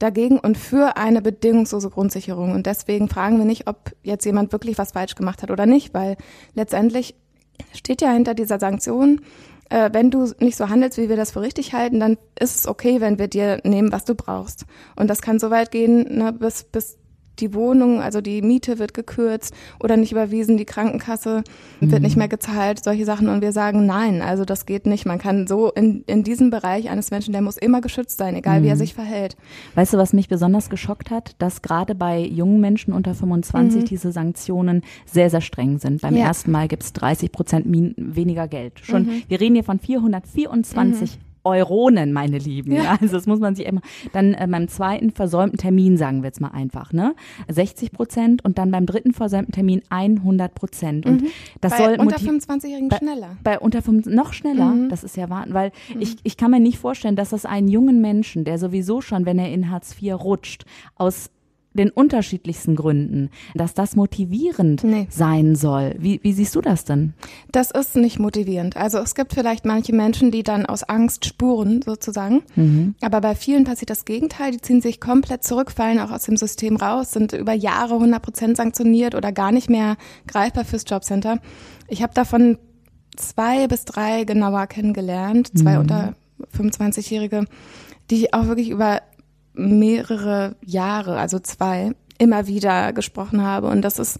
dagegen 0.00 0.38
und 0.38 0.58
für 0.58 0.96
eine 0.96 1.22
bedingungslose 1.22 1.90
Grundsicherung. 1.90 2.52
Und 2.52 2.66
deswegen 2.66 3.08
fragen 3.08 3.38
wir 3.38 3.44
nicht, 3.44 3.68
ob 3.68 3.92
jetzt 4.02 4.24
jemand 4.24 4.50
wirklich 4.50 4.78
was 4.78 4.92
falsch 4.92 5.14
gemacht 5.14 5.42
hat 5.42 5.52
oder 5.52 5.64
nicht, 5.64 5.94
weil 5.94 6.16
letztendlich 6.54 7.14
steht 7.72 8.02
ja 8.02 8.10
hinter 8.10 8.34
dieser 8.34 8.58
Sanktion, 8.58 9.20
äh, 9.70 9.90
wenn 9.92 10.10
du 10.10 10.32
nicht 10.40 10.56
so 10.56 10.68
handelst, 10.68 10.98
wie 10.98 11.08
wir 11.08 11.16
das 11.16 11.32
für 11.32 11.40
richtig 11.40 11.72
halten, 11.72 12.00
dann 12.00 12.16
ist 12.38 12.56
es 12.56 12.66
okay, 12.66 13.00
wenn 13.00 13.18
wir 13.18 13.28
dir 13.28 13.60
nehmen, 13.62 13.92
was 13.92 14.04
du 14.04 14.16
brauchst. 14.16 14.66
Und 14.96 15.08
das 15.08 15.22
kann 15.22 15.38
so 15.38 15.50
weit 15.50 15.70
gehen, 15.70 16.18
ne, 16.18 16.32
bis, 16.32 16.64
bis 16.64 16.98
die 17.40 17.54
Wohnung, 17.54 18.00
also 18.00 18.20
die 18.20 18.42
Miete 18.42 18.78
wird 18.78 18.94
gekürzt 18.94 19.54
oder 19.80 19.96
nicht 19.96 20.12
überwiesen, 20.12 20.56
die 20.56 20.64
Krankenkasse 20.64 21.42
mhm. 21.80 21.90
wird 21.90 22.02
nicht 22.02 22.16
mehr 22.16 22.28
gezahlt, 22.28 22.82
solche 22.82 23.04
Sachen. 23.04 23.28
Und 23.28 23.40
wir 23.40 23.52
sagen, 23.52 23.86
nein, 23.86 24.22
also 24.22 24.44
das 24.44 24.66
geht 24.66 24.86
nicht. 24.86 25.06
Man 25.06 25.18
kann 25.18 25.46
so 25.46 25.70
in, 25.70 26.02
in 26.06 26.24
diesem 26.24 26.50
Bereich 26.50 26.90
eines 26.90 27.10
Menschen, 27.10 27.32
der 27.32 27.42
muss 27.42 27.56
immer 27.56 27.80
geschützt 27.80 28.18
sein, 28.18 28.34
egal 28.34 28.60
mhm. 28.60 28.64
wie 28.64 28.68
er 28.68 28.74
mhm. 28.74 28.78
sich 28.78 28.94
verhält. 28.94 29.36
Weißt 29.74 29.92
du, 29.92 29.98
was 29.98 30.12
mich 30.12 30.28
besonders 30.28 30.70
geschockt 30.70 31.10
hat? 31.10 31.36
Dass 31.38 31.62
gerade 31.62 31.94
bei 31.94 32.20
jungen 32.20 32.60
Menschen 32.60 32.92
unter 32.92 33.14
25 33.14 33.82
mhm. 33.82 33.84
diese 33.86 34.12
Sanktionen 34.12 34.82
sehr, 35.06 35.30
sehr 35.30 35.40
streng 35.40 35.78
sind. 35.78 36.02
Beim 36.02 36.16
ja. 36.16 36.26
ersten 36.26 36.50
Mal 36.50 36.68
gibt 36.68 36.82
es 36.82 36.92
30 36.92 37.32
Prozent 37.32 37.66
weniger 37.68 38.48
Geld. 38.48 38.80
Schon, 38.82 39.02
mhm. 39.02 39.22
wir 39.28 39.40
reden 39.40 39.54
hier 39.54 39.64
von 39.64 39.78
424 39.78 41.18
Euronen, 41.44 42.12
meine 42.12 42.38
Lieben. 42.38 42.72
Ja. 42.72 42.98
Also 43.00 43.16
das 43.16 43.26
muss 43.26 43.38
man 43.38 43.54
sich 43.54 43.66
immer. 43.66 43.80
Dann 44.12 44.34
äh, 44.34 44.46
beim 44.50 44.68
zweiten 44.68 45.10
versäumten 45.10 45.58
Termin, 45.58 45.96
sagen 45.96 46.22
wir 46.22 46.28
jetzt 46.28 46.40
mal 46.40 46.48
einfach, 46.48 46.92
ne? 46.92 47.14
60 47.48 47.92
Prozent 47.92 48.44
und 48.44 48.58
dann 48.58 48.70
beim 48.70 48.86
dritten 48.86 49.12
versäumten 49.12 49.52
Termin 49.52 49.82
100 49.88 50.54
Prozent. 50.54 51.06
Und 51.06 51.22
mhm. 51.22 51.26
das 51.60 51.72
bei 51.72 51.78
soll 51.78 51.96
unter 52.00 52.16
25-Jährigen 52.16 52.90
schneller. 52.90 53.36
Bei 53.42 53.58
unter 53.58 53.82
25, 53.82 54.14
noch 54.14 54.32
schneller. 54.32 54.66
Mhm. 54.66 54.88
Das 54.88 55.04
ist 55.04 55.16
ja 55.16 55.30
wahr, 55.30 55.46
weil 55.50 55.72
mhm. 55.94 56.00
ich, 56.00 56.16
ich 56.22 56.36
kann 56.36 56.50
mir 56.50 56.60
nicht 56.60 56.78
vorstellen, 56.78 57.16
dass 57.16 57.30
das 57.30 57.46
einen 57.46 57.68
jungen 57.68 58.00
Menschen, 58.00 58.44
der 58.44 58.58
sowieso 58.58 59.00
schon, 59.00 59.26
wenn 59.26 59.38
er 59.38 59.52
in 59.52 59.70
Hartz 59.70 59.96
IV 60.00 60.14
rutscht, 60.14 60.64
aus 60.96 61.30
den 61.78 61.90
unterschiedlichsten 61.90 62.76
Gründen, 62.76 63.30
dass 63.54 63.74
das 63.74 63.96
motivierend 63.96 64.84
nee. 64.84 65.06
sein 65.10 65.54
soll. 65.54 65.94
Wie, 65.98 66.20
wie 66.22 66.32
siehst 66.32 66.54
du 66.54 66.60
das 66.60 66.84
denn? 66.84 67.14
Das 67.50 67.70
ist 67.70 67.96
nicht 67.96 68.18
motivierend. 68.18 68.76
Also 68.76 68.98
es 68.98 69.14
gibt 69.14 69.32
vielleicht 69.34 69.64
manche 69.64 69.94
Menschen, 69.94 70.30
die 70.30 70.42
dann 70.42 70.66
aus 70.66 70.82
Angst 70.82 71.24
spuren, 71.24 71.80
sozusagen. 71.82 72.42
Mhm. 72.56 72.94
Aber 73.00 73.20
bei 73.20 73.34
vielen 73.34 73.64
passiert 73.64 73.90
das 73.90 74.04
Gegenteil. 74.04 74.50
Die 74.50 74.60
ziehen 74.60 74.80
sich 74.80 75.00
komplett 75.00 75.44
zurück, 75.44 75.70
fallen 75.70 76.00
auch 76.00 76.10
aus 76.10 76.24
dem 76.24 76.36
System 76.36 76.76
raus, 76.76 77.12
sind 77.12 77.32
über 77.32 77.52
Jahre 77.52 77.94
100 77.94 78.20
Prozent 78.22 78.56
sanktioniert 78.56 79.14
oder 79.14 79.32
gar 79.32 79.52
nicht 79.52 79.70
mehr 79.70 79.96
greifbar 80.26 80.64
fürs 80.64 80.84
Jobcenter. 80.86 81.38
Ich 81.88 82.02
habe 82.02 82.12
davon 82.14 82.58
zwei 83.16 83.66
bis 83.68 83.84
drei 83.84 84.24
genauer 84.24 84.66
kennengelernt, 84.66 85.50
zwei 85.56 85.74
mhm. 85.74 85.80
unter 85.80 86.14
25-Jährige, 86.56 87.44
die 88.10 88.32
auch 88.32 88.46
wirklich 88.46 88.70
über 88.70 89.00
mehrere 89.58 90.54
Jahre, 90.64 91.18
also 91.18 91.38
zwei, 91.38 91.92
immer 92.18 92.46
wieder 92.46 92.92
gesprochen 92.92 93.42
habe. 93.42 93.68
Und 93.68 93.82
das 93.82 93.98
ist 93.98 94.18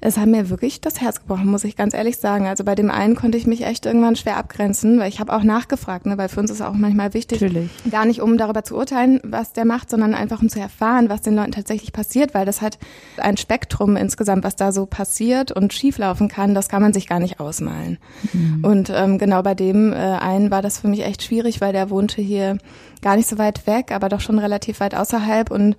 es 0.00 0.16
hat 0.16 0.28
mir 0.28 0.48
wirklich 0.48 0.80
das 0.80 1.00
Herz 1.00 1.20
gebrochen, 1.20 1.46
muss 1.46 1.64
ich 1.64 1.74
ganz 1.74 1.92
ehrlich 1.92 2.18
sagen. 2.18 2.46
Also 2.46 2.62
bei 2.62 2.74
dem 2.74 2.90
einen 2.90 3.16
konnte 3.16 3.36
ich 3.36 3.46
mich 3.46 3.64
echt 3.64 3.84
irgendwann 3.84 4.14
schwer 4.14 4.36
abgrenzen, 4.36 5.00
weil 5.00 5.08
ich 5.08 5.18
habe 5.18 5.32
auch 5.32 5.42
nachgefragt, 5.42 6.06
ne, 6.06 6.16
weil 6.16 6.28
für 6.28 6.38
uns 6.38 6.50
ist 6.50 6.62
auch 6.62 6.72
manchmal 6.72 7.14
wichtig, 7.14 7.40
Natürlich. 7.40 7.70
gar 7.90 8.06
nicht 8.06 8.20
um 8.20 8.38
darüber 8.38 8.62
zu 8.62 8.76
urteilen, 8.76 9.20
was 9.24 9.52
der 9.52 9.64
macht, 9.64 9.90
sondern 9.90 10.14
einfach 10.14 10.40
um 10.40 10.48
zu 10.48 10.60
erfahren, 10.60 11.08
was 11.08 11.22
den 11.22 11.34
Leuten 11.34 11.52
tatsächlich 11.52 11.92
passiert, 11.92 12.32
weil 12.32 12.46
das 12.46 12.62
hat 12.62 12.78
ein 13.16 13.36
Spektrum 13.36 13.96
insgesamt, 13.96 14.44
was 14.44 14.54
da 14.54 14.70
so 14.70 14.86
passiert 14.86 15.50
und 15.50 15.72
schieflaufen 15.72 16.28
kann, 16.28 16.54
das 16.54 16.68
kann 16.68 16.82
man 16.82 16.92
sich 16.92 17.08
gar 17.08 17.18
nicht 17.18 17.40
ausmalen. 17.40 17.98
Mhm. 18.32 18.64
Und 18.64 18.92
ähm, 18.94 19.18
genau 19.18 19.42
bei 19.42 19.54
dem 19.54 19.92
äh, 19.92 19.96
einen 19.96 20.52
war 20.52 20.62
das 20.62 20.78
für 20.78 20.88
mich 20.88 21.04
echt 21.04 21.24
schwierig, 21.24 21.60
weil 21.60 21.72
der 21.72 21.90
wohnte 21.90 22.22
hier 22.22 22.58
gar 23.02 23.16
nicht 23.16 23.28
so 23.28 23.38
weit 23.38 23.66
weg, 23.66 23.90
aber 23.90 24.08
doch 24.08 24.20
schon 24.20 24.38
relativ 24.38 24.80
weit 24.80 24.94
außerhalb 24.94 25.50
und 25.50 25.76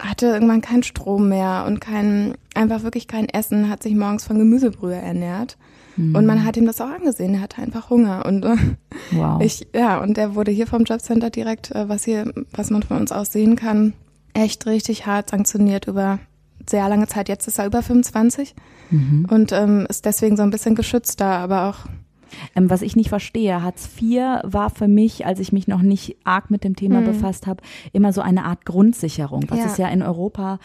hatte 0.00 0.26
irgendwann 0.26 0.60
keinen 0.60 0.82
Strom 0.82 1.28
mehr 1.28 1.64
und 1.66 1.80
kein, 1.80 2.34
einfach 2.54 2.82
wirklich 2.82 3.08
kein 3.08 3.28
Essen, 3.28 3.68
hat 3.68 3.82
sich 3.82 3.94
morgens 3.94 4.24
von 4.24 4.38
Gemüsebrühe 4.38 4.94
ernährt. 4.94 5.56
Mhm. 5.96 6.14
Und 6.14 6.26
man 6.26 6.44
hat 6.44 6.56
ihm 6.56 6.66
das 6.66 6.80
auch 6.80 6.90
angesehen, 6.90 7.34
er 7.34 7.40
hatte 7.40 7.60
einfach 7.60 7.90
Hunger. 7.90 8.24
Und 8.24 8.44
äh, 8.44 8.56
wow. 9.10 9.40
ich, 9.42 9.66
ja, 9.74 10.00
und 10.00 10.16
der 10.16 10.34
wurde 10.34 10.52
hier 10.52 10.66
vom 10.66 10.84
Jobcenter 10.84 11.30
direkt, 11.30 11.72
äh, 11.72 11.88
was 11.88 12.04
hier, 12.04 12.32
was 12.52 12.70
man 12.70 12.82
von 12.82 12.98
uns 12.98 13.12
aus 13.12 13.32
sehen 13.32 13.56
kann, 13.56 13.92
echt 14.34 14.66
richtig 14.66 15.06
hart 15.06 15.30
sanktioniert 15.30 15.88
über 15.88 16.20
sehr 16.68 16.88
lange 16.88 17.06
Zeit. 17.06 17.28
Jetzt 17.28 17.48
ist 17.48 17.58
er 17.58 17.66
über 17.66 17.82
25 17.82 18.54
mhm. 18.90 19.26
und 19.30 19.52
ähm, 19.52 19.86
ist 19.88 20.04
deswegen 20.04 20.36
so 20.36 20.42
ein 20.42 20.50
bisschen 20.50 20.74
geschützter, 20.74 21.26
aber 21.26 21.68
auch 21.68 21.88
ähm, 22.54 22.70
was 22.70 22.82
ich 22.82 22.96
nicht 22.96 23.08
verstehe, 23.08 23.62
Hartz 23.62 23.88
IV 24.00 24.20
war 24.42 24.70
für 24.70 24.88
mich, 24.88 25.26
als 25.26 25.40
ich 25.40 25.52
mich 25.52 25.68
noch 25.68 25.82
nicht 25.82 26.16
arg 26.24 26.50
mit 26.50 26.64
dem 26.64 26.76
Thema 26.76 27.00
mhm. 27.00 27.06
befasst 27.06 27.46
habe, 27.46 27.62
immer 27.92 28.12
so 28.12 28.20
eine 28.20 28.44
Art 28.44 28.64
Grundsicherung, 28.64 29.44
was 29.48 29.58
ja. 29.58 29.66
es 29.66 29.76
ja 29.76 29.88
in 29.88 30.02
Europa 30.02 30.58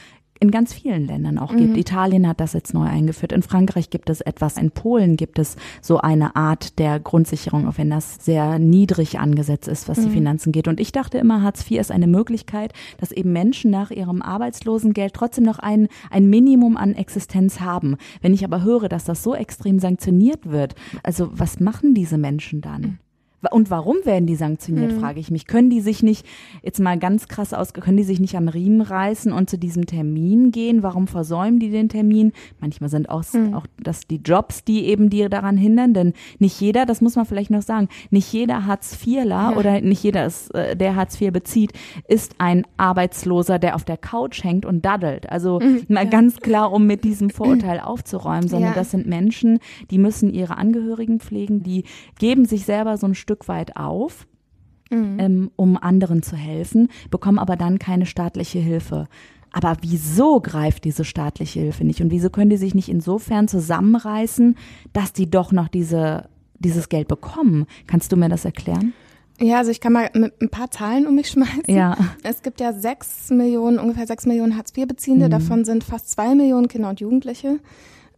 in 0.43 0.51
ganz 0.51 0.73
vielen 0.73 1.07
Ländern 1.07 1.38
auch 1.38 1.55
gibt. 1.55 1.71
Mhm. 1.71 1.75
Italien 1.75 2.27
hat 2.27 2.41
das 2.41 2.51
jetzt 2.51 2.73
neu 2.73 2.83
eingeführt. 2.83 3.31
In 3.31 3.43
Frankreich 3.43 3.89
gibt 3.89 4.09
es 4.09 4.19
etwas. 4.19 4.57
In 4.57 4.71
Polen 4.71 5.15
gibt 5.15 5.39
es 5.39 5.55
so 5.81 6.00
eine 6.00 6.35
Art 6.35 6.77
der 6.79 7.00
Grundsicherung, 7.00 7.65
auch 7.67 7.77
wenn 7.77 7.89
das 7.89 8.17
sehr 8.19 8.59
niedrig 8.59 9.19
angesetzt 9.19 9.69
ist, 9.69 9.88
was 9.88 10.00
mhm. 10.00 10.03
die 10.03 10.09
Finanzen 10.09 10.51
geht. 10.51 10.67
Und 10.67 10.81
ich 10.81 10.91
dachte 10.91 11.17
immer, 11.17 11.41
Hartz 11.41 11.62
IV 11.71 11.79
ist 11.79 11.91
eine 11.91 12.07
Möglichkeit, 12.07 12.73
dass 13.00 13.13
eben 13.13 13.31
Menschen 13.31 13.71
nach 13.71 13.89
ihrem 13.89 14.21
Arbeitslosengeld 14.21 15.13
trotzdem 15.13 15.45
noch 15.45 15.59
ein, 15.59 15.88
ein 16.12 16.29
Minimum 16.29 16.75
an 16.75 16.93
Existenz 16.93 17.62
haben. 17.62 17.95
Wenn 18.21 18.33
ich 18.33 18.43
aber 18.43 18.63
höre, 18.63 18.89
dass 18.89 19.05
das 19.05 19.23
so 19.23 19.33
extrem 19.33 19.79
sanktioniert 19.79 20.51
wird, 20.51 20.75
also 21.03 21.29
was 21.31 21.62
machen 21.62 21.93
diese 21.93 22.17
Menschen 22.17 22.59
dann? 22.59 23.00
Und 23.51 23.69
warum 23.69 23.97
werden 24.03 24.25
die 24.25 24.35
sanktioniert, 24.35 24.93
mhm. 24.93 25.00
frage 25.00 25.19
ich 25.19 25.31
mich. 25.31 25.47
Können 25.47 25.69
die 25.69 25.81
sich 25.81 26.03
nicht, 26.03 26.25
jetzt 26.62 26.79
mal 26.79 26.97
ganz 26.97 27.27
krass 27.27 27.53
aus, 27.53 27.73
können 27.73 27.97
die 27.97 28.03
sich 28.03 28.19
nicht 28.19 28.35
am 28.35 28.47
Riemen 28.47 28.81
reißen 28.81 29.31
und 29.31 29.50
zu 29.50 29.57
diesem 29.57 29.85
Termin 29.85 30.51
gehen? 30.51 30.83
Warum 30.83 31.07
versäumen 31.07 31.59
die 31.59 31.69
den 31.69 31.89
Termin? 31.89 32.31
Manchmal 32.59 32.89
sind 32.89 33.09
auch, 33.09 33.23
mhm. 33.33 33.53
auch 33.53 33.67
das 33.81 34.07
die 34.07 34.21
Jobs, 34.23 34.63
die 34.63 34.85
eben 34.85 35.09
die 35.09 35.27
daran 35.29 35.57
hindern, 35.57 35.93
denn 35.93 36.13
nicht 36.39 36.59
jeder, 36.59 36.85
das 36.85 37.01
muss 37.01 37.15
man 37.15 37.25
vielleicht 37.25 37.51
noch 37.51 37.62
sagen, 37.62 37.89
nicht 38.09 38.31
jeder 38.31 38.65
Hartz-IVler 38.65 39.25
ja. 39.25 39.55
oder 39.55 39.81
nicht 39.81 40.03
jeder, 40.03 40.25
ist, 40.25 40.53
äh, 40.55 40.75
der 40.75 40.95
Hartz 40.95 41.19
IV 41.19 41.31
bezieht, 41.31 41.73
ist 42.07 42.35
ein 42.38 42.65
Arbeitsloser, 42.77 43.59
der 43.59 43.75
auf 43.75 43.83
der 43.83 43.97
Couch 43.97 44.43
hängt 44.43 44.65
und 44.65 44.85
daddelt. 44.85 45.29
Also 45.29 45.59
mhm. 45.59 45.85
mal 45.89 46.05
ja. 46.05 46.09
ganz 46.09 46.38
klar, 46.38 46.71
um 46.71 46.85
mit 46.85 47.03
diesem 47.03 47.29
Vorurteil 47.29 47.79
aufzuräumen, 47.79 48.47
sondern 48.47 48.71
ja. 48.71 48.75
das 48.75 48.91
sind 48.91 49.07
Menschen, 49.07 49.59
die 49.91 49.97
müssen 49.97 50.33
ihre 50.33 50.57
Angehörigen 50.57 51.19
pflegen, 51.19 51.63
die 51.63 51.83
geben 52.19 52.45
sich 52.45 52.65
selber 52.65 52.97
so 52.97 53.07
ein 53.07 53.15
Stück 53.15 53.33
Stück 53.34 53.48
weit 53.48 53.75
auf, 53.78 54.28
mhm. 54.92 55.18
ähm, 55.20 55.52
um 55.56 55.75
anderen 55.75 56.22
zu 56.22 56.36
helfen, 56.36 56.90
bekommen 57.10 57.40
aber 57.40 57.56
dann 57.56 57.80
keine 57.80 58.06
staatliche 58.06 58.60
Hilfe. 58.60 59.08
Aber 59.52 59.78
wieso 59.82 60.40
greift 60.40 60.84
diese 60.84 61.04
staatliche 61.04 61.60
Hilfe 61.60 61.84
nicht? 61.84 62.02
Und 62.02 62.12
wieso 62.12 62.30
können 62.30 62.52
die 62.52 62.58
sich 62.58 62.75
nicht 62.75 62.90
insofern 62.90 63.48
zusammenreißen, 63.48 64.56
dass 64.94 65.13
die 65.13 65.32
doch 65.32 65.52
noch 65.52 65.68
diese, 65.68 66.30
dieses 66.60 66.90
Geld 66.90 67.08
bekommen? 67.08 67.66
Kannst 67.88 68.12
du 68.12 68.18
mir 68.18 68.30
das 68.30 68.46
erklären? 68.46 68.94
Ja, 69.40 69.58
also 69.58 69.72
ich 69.72 69.82
kann 69.82 69.94
mal 69.94 70.12
mit 70.13 70.40
ein 70.40 70.50
paar 70.50 70.70
Zahlen 70.70 71.08
um 71.08 71.16
mich 71.16 71.30
schmeißen. 71.30 71.63
Ja. 71.74 71.98
Es 72.22 72.44
gibt 72.44 72.62
ja 72.62 72.72
sechs 72.72 73.32
Millionen, 73.32 73.80
ungefähr 73.80 74.06
sechs 74.06 74.28
Millionen 74.28 74.58
Hartz-IV-Beziehende. 74.58 75.25
Mhm. 75.25 75.32
Davon 75.32 75.66
sind 75.66 75.84
fast 75.84 76.12
zwei 76.12 76.36
Millionen 76.36 76.68
Kinder 76.68 76.90
und 76.90 77.00
Jugendliche. 77.00 77.60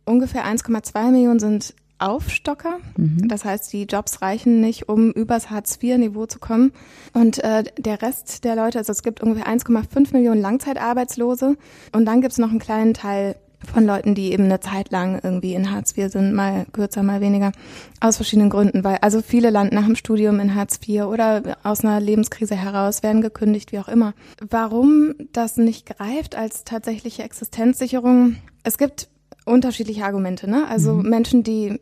Ungefähr 0.06 0.46
1,2 0.46 1.12
Millionen 1.12 1.40
sind 1.40 1.74
Aufstocker. 1.98 2.80
Mhm. 2.98 3.28
Das 3.28 3.46
heißt, 3.46 3.72
die 3.72 3.84
Jobs 3.84 4.22
reichen 4.22 4.62
nicht, 4.62 4.90
um 4.90 5.12
übers 5.12 5.50
Hartz-IV-Niveau 5.50 6.26
zu 6.26 6.40
kommen. 6.40 6.72
Und 7.14 7.44
äh, 7.44 7.64
der 7.78 8.02
Rest 8.02 8.44
der 8.44 8.56
Leute, 8.56 8.80
also 8.80 8.92
es 8.92 9.04
gibt 9.04 9.22
ungefähr 9.22 9.48
1,5 9.48 10.14
Millionen 10.14 10.42
Langzeitarbeitslose. 10.42 11.58
Und 11.94 12.06
dann 12.06 12.22
gibt 12.22 12.34
es 12.34 12.38
noch 12.38 12.50
einen 12.50 12.60
kleinen 12.60 12.94
Teil 12.94 13.36
von 13.66 13.86
Leuten, 13.86 14.16
die 14.16 14.32
eben 14.32 14.46
eine 14.46 14.60
Zeit 14.60 14.92
lang 14.92 15.20
irgendwie 15.24 15.54
in 15.54 15.72
Hartz 15.72 15.98
IV 15.98 16.12
sind, 16.12 16.34
mal 16.34 16.66
kürzer, 16.72 17.04
mal 17.04 17.22
weniger, 17.22 17.52
aus 18.00 18.18
verschiedenen 18.18 18.50
Gründen. 18.50 18.84
Weil 18.84 18.98
also 19.02 19.22
viele 19.22 19.50
landen 19.50 19.76
nach 19.76 19.86
dem 19.86 19.96
Studium 19.96 20.40
in 20.40 20.56
Hartz 20.56 20.80
IV 20.86 21.04
oder 21.04 21.58
aus 21.64 21.84
einer 21.84 22.00
Lebenskrise 22.00 22.56
heraus, 22.56 23.04
werden 23.04 23.22
gekündigt, 23.22 23.72
wie 23.72 23.80
auch 23.80 23.88
immer. 23.88 24.14
Warum 24.50 25.16
das 25.34 25.58
nicht 25.58 25.86
greift 25.86 26.36
als 26.36 26.64
tatsächliche 26.64 27.24
Existenzsicherung? 27.24 28.38
Es 28.64 28.78
gibt 28.78 29.10
unterschiedliche 29.46 30.04
Argumente. 30.04 30.50
Ne? 30.50 30.68
Also 30.68 30.94
mhm. 30.94 31.10
Menschen, 31.10 31.44
die 31.44 31.80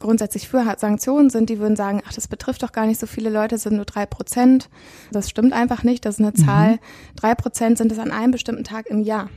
grundsätzlich 0.00 0.48
für 0.48 0.64
Sanktionen 0.78 1.30
sind, 1.30 1.48
die 1.48 1.60
würden 1.60 1.76
sagen, 1.76 2.02
ach, 2.06 2.12
das 2.12 2.26
betrifft 2.26 2.62
doch 2.62 2.72
gar 2.72 2.86
nicht 2.86 2.98
so 2.98 3.06
viele 3.06 3.30
Leute, 3.30 3.56
sind 3.58 3.76
nur 3.76 3.84
drei 3.84 4.04
Prozent. 4.04 4.68
Das 5.12 5.30
stimmt 5.30 5.52
einfach 5.52 5.84
nicht, 5.84 6.04
das 6.04 6.16
ist 6.16 6.20
eine 6.20 6.34
Zahl. 6.34 6.72
Mhm. 6.72 6.78
Drei 7.14 7.34
Prozent 7.34 7.78
sind 7.78 7.92
es 7.92 7.98
an 7.98 8.10
einem 8.10 8.32
bestimmten 8.32 8.64
Tag 8.64 8.86
im 8.86 9.00
Jahr. 9.00 9.30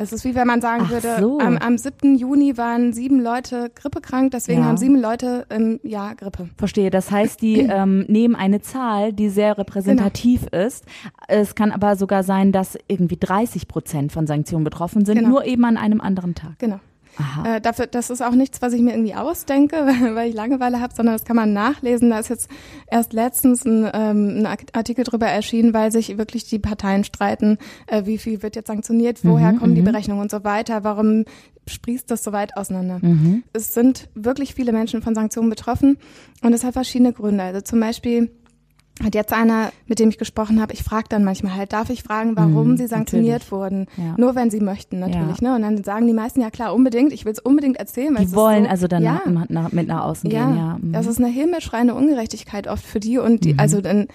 Es 0.00 0.12
ist 0.12 0.24
wie 0.24 0.36
wenn 0.36 0.46
man 0.46 0.60
sagen 0.60 0.84
Ach 0.86 0.90
würde, 0.90 1.16
so. 1.18 1.40
am, 1.40 1.58
am 1.58 1.76
7. 1.76 2.14
Juni 2.14 2.56
waren 2.56 2.92
sieben 2.92 3.20
Leute 3.20 3.70
grippekrank, 3.74 4.30
deswegen 4.30 4.60
ja. 4.60 4.66
haben 4.66 4.76
sieben 4.76 5.00
Leute 5.00 5.44
im 5.50 5.80
Jahr 5.82 6.14
Grippe. 6.14 6.48
Verstehe. 6.56 6.90
Das 6.90 7.10
heißt, 7.10 7.42
die 7.42 7.60
ähm, 7.70 8.04
nehmen 8.08 8.36
eine 8.36 8.60
Zahl, 8.62 9.12
die 9.12 9.28
sehr 9.28 9.58
repräsentativ 9.58 10.46
genau. 10.50 10.66
ist. 10.66 10.84
Es 11.26 11.56
kann 11.56 11.72
aber 11.72 11.96
sogar 11.96 12.22
sein, 12.22 12.52
dass 12.52 12.78
irgendwie 12.86 13.16
30 13.16 13.66
Prozent 13.66 14.12
von 14.12 14.28
Sanktionen 14.28 14.62
betroffen 14.62 15.04
sind, 15.04 15.18
genau. 15.18 15.30
nur 15.30 15.44
eben 15.44 15.64
an 15.64 15.76
einem 15.76 16.00
anderen 16.00 16.36
Tag. 16.36 16.58
Genau. 16.58 16.78
Äh, 17.44 17.60
dafür, 17.60 17.86
das 17.86 18.10
ist 18.10 18.22
auch 18.22 18.32
nichts, 18.32 18.62
was 18.62 18.72
ich 18.72 18.80
mir 18.80 18.92
irgendwie 18.92 19.14
ausdenke, 19.14 19.76
weil 20.14 20.30
ich 20.30 20.34
Langeweile 20.34 20.80
habe, 20.80 20.94
sondern 20.94 21.14
das 21.14 21.24
kann 21.24 21.36
man 21.36 21.52
nachlesen. 21.52 22.10
Da 22.10 22.18
ist 22.18 22.28
jetzt 22.28 22.48
erst 22.86 23.12
letztens 23.12 23.64
ein, 23.64 23.88
ähm, 23.92 24.46
ein 24.46 24.58
Artikel 24.72 25.04
drüber 25.04 25.26
erschienen, 25.26 25.74
weil 25.74 25.90
sich 25.92 26.16
wirklich 26.18 26.44
die 26.44 26.58
Parteien 26.58 27.04
streiten, 27.04 27.58
äh, 27.86 28.06
wie 28.06 28.18
viel 28.18 28.42
wird 28.42 28.56
jetzt 28.56 28.68
sanktioniert, 28.68 29.20
woher 29.24 29.52
mhm, 29.52 29.58
kommen 29.58 29.74
die 29.74 29.80
mhm. 29.80 29.86
Berechnungen 29.86 30.22
und 30.22 30.30
so 30.30 30.44
weiter, 30.44 30.84
warum 30.84 31.24
sprießt 31.66 32.10
das 32.10 32.24
so 32.24 32.32
weit 32.32 32.56
auseinander. 32.56 32.98
Mhm. 33.02 33.42
Es 33.52 33.74
sind 33.74 34.08
wirklich 34.14 34.54
viele 34.54 34.72
Menschen 34.72 35.02
von 35.02 35.14
Sanktionen 35.14 35.50
betroffen 35.50 35.98
und 36.42 36.52
es 36.52 36.64
hat 36.64 36.72
verschiedene 36.72 37.12
Gründe. 37.12 37.42
Also 37.42 37.60
zum 37.60 37.80
Beispiel 37.80 38.30
hat 39.02 39.14
jetzt 39.14 39.32
einer, 39.32 39.70
mit 39.86 39.98
dem 39.98 40.08
ich 40.08 40.18
gesprochen 40.18 40.60
habe, 40.60 40.72
ich 40.72 40.82
frage 40.82 41.06
dann 41.08 41.24
manchmal 41.24 41.54
halt, 41.54 41.72
darf 41.72 41.90
ich 41.90 42.02
fragen, 42.02 42.36
warum 42.36 42.72
mm, 42.72 42.76
sie 42.76 42.86
sanktioniert 42.86 43.42
natürlich. 43.42 43.52
wurden? 43.52 43.86
Ja. 43.96 44.14
Nur 44.16 44.34
wenn 44.34 44.50
sie 44.50 44.60
möchten, 44.60 44.98
natürlich. 44.98 45.40
Ja. 45.40 45.50
Ne? 45.50 45.56
Und 45.56 45.62
dann 45.62 45.84
sagen 45.84 46.06
die 46.06 46.12
meisten, 46.12 46.40
ja 46.40 46.50
klar, 46.50 46.74
unbedingt, 46.74 47.12
ich 47.12 47.24
will 47.24 47.32
es 47.32 47.38
unbedingt 47.38 47.76
erzählen. 47.76 48.14
Weil 48.16 48.26
die 48.26 48.32
wollen 48.34 48.64
so, 48.64 48.70
also 48.70 48.88
dann 48.88 49.02
ja, 49.02 49.22
nach, 49.48 49.70
mit 49.72 49.86
nach 49.86 50.04
außen 50.04 50.28
gehen, 50.28 50.56
ja. 50.56 50.78
Mhm. 50.80 50.92
Das 50.92 51.06
ist 51.06 51.18
eine 51.18 51.28
himmelschreiende 51.28 51.94
Ungerechtigkeit 51.94 52.66
oft 52.66 52.84
für 52.84 53.00
die. 53.00 53.18
Und 53.18 53.44
die, 53.44 53.52
mhm. 53.52 53.60
also 53.60 53.80
dann 53.80 54.08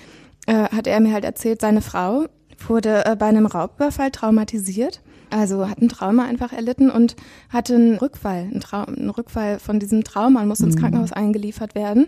äh, 0.47 0.53
hat 0.53 0.87
er 0.87 0.99
mir 0.99 1.13
halt 1.13 1.23
erzählt, 1.23 1.61
seine 1.61 1.81
Frau 1.81 2.25
wurde 2.67 3.05
äh, 3.05 3.15
bei 3.15 3.27
einem 3.27 3.45
Raubüberfall 3.45 4.11
traumatisiert. 4.11 5.01
Also 5.29 5.67
hat 5.67 5.81
ein 5.81 5.89
Trauma 5.89 6.25
einfach 6.25 6.53
erlitten 6.53 6.91
und 6.91 7.15
hatte 7.49 7.73
einen 7.73 7.97
Rückfall, 7.97 8.49
einen, 8.51 8.59
Trau 8.59 8.83
einen 8.83 9.09
Rückfall 9.09 9.57
von 9.57 9.79
diesem 9.79 10.03
Trauma 10.03 10.41
und 10.41 10.47
musste 10.47 10.65
mhm. 10.65 10.71
ins 10.71 10.79
Krankenhaus 10.79 11.11
eingeliefert 11.11 11.73
werden. 11.73 12.07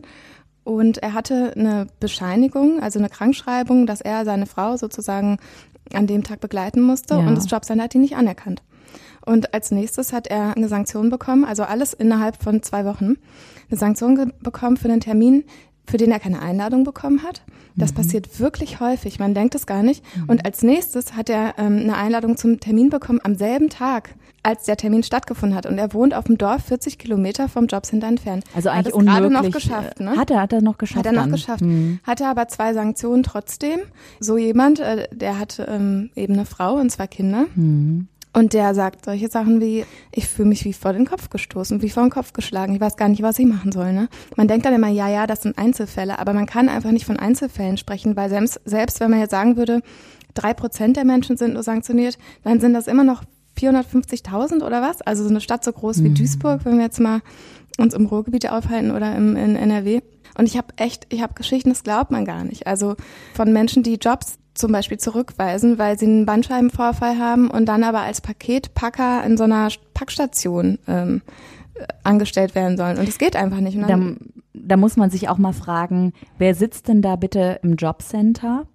Und 0.66 0.98
er 0.98 1.14
hatte 1.14 1.54
eine 1.56 1.88
Bescheinigung, 2.00 2.82
also 2.82 3.00
eine 3.00 3.08
Krankschreibung, 3.08 3.86
dass 3.86 4.02
er 4.02 4.26
seine 4.26 4.48
Frau 4.48 4.76
sozusagen 4.76 5.38
an 5.94 6.08
dem 6.08 6.24
Tag 6.24 6.42
begleiten 6.42 6.82
musste 6.82 7.14
ja. 7.14 7.20
und 7.20 7.36
das 7.36 7.50
Jobcenter 7.50 7.84
hat 7.84 7.96
ihn 7.96 8.02
nicht 8.02 8.18
anerkannt. 8.18 8.64
Und 9.24 9.54
als 9.54 9.70
nächstes 9.72 10.12
hat 10.12 10.28
er 10.28 10.58
eine 10.58 10.68
Sanktion 10.68 11.10
bekommen, 11.10 11.46
also 11.46 11.64
alles 11.64 11.94
innerhalb 11.94 12.42
von 12.42 12.64
zwei 12.64 12.84
Wochen, 12.84 13.18
eine 13.70 13.80
Sanktion 13.80 14.34
bekommen 14.42 14.78
für 14.78 14.90
einen 14.90 15.02
Termin, 15.02 15.44
für 15.88 15.98
den 15.98 16.12
er 16.12 16.20
keine 16.20 16.42
Einladung 16.42 16.84
bekommen 16.84 17.24
hat. 17.24 17.42
Das 17.76 17.92
mhm. 17.92 17.96
passiert 17.96 18.40
wirklich 18.40 18.80
häufig, 18.80 19.20
man 19.20 19.34
denkt 19.34 19.56
es 19.56 19.66
gar 19.66 19.84
nicht. 19.84 20.04
Mhm. 20.16 20.30
Und 20.30 20.46
als 20.46 20.64
nächstes 20.64 21.14
hat 21.14 21.30
er 21.30 21.56
ähm, 21.58 21.80
eine 21.80 21.96
Einladung 21.96 22.38
zum 22.38 22.60
Termin 22.60 22.90
bekommen 22.90 23.20
am 23.24 23.36
selben 23.36 23.70
Tag 23.70 24.16
als 24.46 24.66
der 24.66 24.78
Termin 24.78 25.02
stattgefunden 25.02 25.58
hat. 25.58 25.66
Und 25.66 25.80
er 25.80 25.92
wohnt 25.94 26.14
auf 26.14 26.26
dem 26.26 26.38
Dorf 26.38 26.66
40 26.66 27.00
Kilometer 27.00 27.50
vom 27.50 27.66
Jobcenter 27.66 28.08
entfernt. 28.08 28.44
Also 28.54 28.70
eigentlich 28.70 28.80
hat 28.80 28.88
es 28.88 28.94
unmöglich. 28.94 29.32
gerade 29.32 29.34
noch 29.34 29.52
geschafft. 29.52 30.00
Ne? 30.00 30.16
Hat 30.16 30.30
er, 30.30 30.42
hat 30.42 30.54
er 30.54 30.62
noch 30.62 30.78
geschafft. 30.78 31.08
Hat 31.08 31.14
er 31.14 31.26
noch 31.26 31.32
geschafft. 31.32 31.62
Mhm. 31.62 32.00
Hatte 32.04 32.28
aber 32.28 32.48
zwei 32.48 32.74
Sanktionen 32.74 33.24
trotzdem. 33.24 33.80
So 34.20 34.38
jemand, 34.38 34.80
äh, 34.80 35.08
der 35.12 35.40
hat 35.40 35.66
ähm, 35.68 36.12
eben 36.16 36.34
eine 36.34 36.46
Frau 36.46 36.76
und 36.76 36.92
zwei 36.92 37.08
Kinder. 37.08 37.46
Mhm. 37.56 38.08
Und 38.36 38.52
der 38.52 38.76
sagt 38.76 39.06
solche 39.06 39.30
Sachen 39.30 39.62
wie, 39.62 39.86
ich 40.12 40.28
fühle 40.28 40.50
mich 40.50 40.66
wie 40.66 40.74
vor 40.74 40.92
den 40.92 41.06
Kopf 41.06 41.30
gestoßen, 41.30 41.82
wie 41.82 41.90
vor 41.90 42.04
den 42.04 42.10
Kopf 42.10 42.34
geschlagen. 42.34 42.76
Ich 42.76 42.82
weiß 42.82 42.98
gar 42.98 43.08
nicht, 43.08 43.22
was 43.22 43.40
ich 43.40 43.46
machen 43.46 43.72
soll. 43.72 43.94
Ne? 43.94 44.10
Man 44.36 44.50
denkt 44.50 44.66
dann 44.66 44.74
immer, 44.74 44.90
ja, 44.90 45.08
ja, 45.08 45.26
das 45.26 45.44
sind 45.44 45.58
Einzelfälle, 45.58 46.20
aber 46.20 46.34
man 46.34 46.46
kann 46.46 46.68
einfach 46.68 46.92
nicht 46.92 47.06
von 47.06 47.18
Einzelfällen 47.18 47.78
sprechen, 47.78 48.18
weil 48.18 48.30
selbst, 48.30 48.60
selbst 48.66 49.00
wenn 49.00 49.10
man 49.10 49.22
jetzt 49.22 49.32
sagen 49.32 49.56
würde, 49.56 49.82
drei 50.34 50.54
Prozent 50.54 50.98
der 50.98 51.06
Menschen 51.06 51.38
sind 51.38 51.54
nur 51.54 51.64
sanktioniert, 51.64 52.18
dann 52.44 52.60
sind 52.60 52.74
das 52.74 52.88
immer 52.88 53.06
noch 53.06 53.24
450.000 53.58 54.66
oder 54.66 54.82
was? 54.82 55.02
Also 55.02 55.24
so 55.24 55.30
eine 55.30 55.40
Stadt 55.40 55.64
so 55.64 55.72
groß 55.72 56.04
wie 56.04 56.10
mhm. 56.10 56.16
Duisburg, 56.16 56.66
wenn 56.66 56.76
wir 56.76 56.84
jetzt 56.84 57.00
mal 57.00 57.22
uns 57.78 57.94
im 57.94 58.06
Ruhrgebiet 58.06 58.50
aufhalten 58.50 58.92
oder 58.92 59.16
im, 59.16 59.38
in 59.38 59.56
NRW. 59.56 60.02
Und 60.38 60.46
ich 60.46 60.58
habe 60.58 60.74
echt, 60.76 61.08
ich 61.08 61.22
habe 61.22 61.36
Geschichten, 61.36 61.70
das 61.70 61.84
glaubt 61.84 62.12
man 62.12 62.26
gar 62.26 62.44
nicht. 62.44 62.68
Also 62.68 62.98
von 63.34 63.54
Menschen, 63.54 63.82
die 63.82 63.96
Jobs 63.96 64.40
zum 64.56 64.72
Beispiel 64.72 64.98
zurückweisen, 64.98 65.78
weil 65.78 66.00
sie 66.00 66.06
einen 66.06 66.26
Bandscheibenvorfall 66.26 67.20
haben 67.20 67.50
und 67.50 67.66
dann 67.66 67.84
aber 67.84 68.00
als 68.00 68.22
Paketpacker 68.22 69.24
in 69.24 69.38
so 69.38 69.44
einer 69.44 69.70
Packstation 69.94 70.80
ähm, 70.88 71.22
angestellt 72.04 72.56
werden 72.56 72.78
sollen. 72.78 72.98
Und 72.98 73.08
es 73.08 73.18
geht 73.18 73.36
einfach 73.36 73.60
nicht. 73.60 73.78
Da, 73.88 74.00
da 74.54 74.78
muss 74.78 74.98
man 74.98 75.10
sich 75.10 75.30
auch 75.30 75.38
mal 75.38 75.54
fragen, 75.54 76.14
wer 76.38 76.56
sitzt 76.56 76.88
denn 76.88 77.02
da 77.02 77.16
bitte 77.18 77.60
im 77.62 77.76
Jobcenter? 77.76 78.66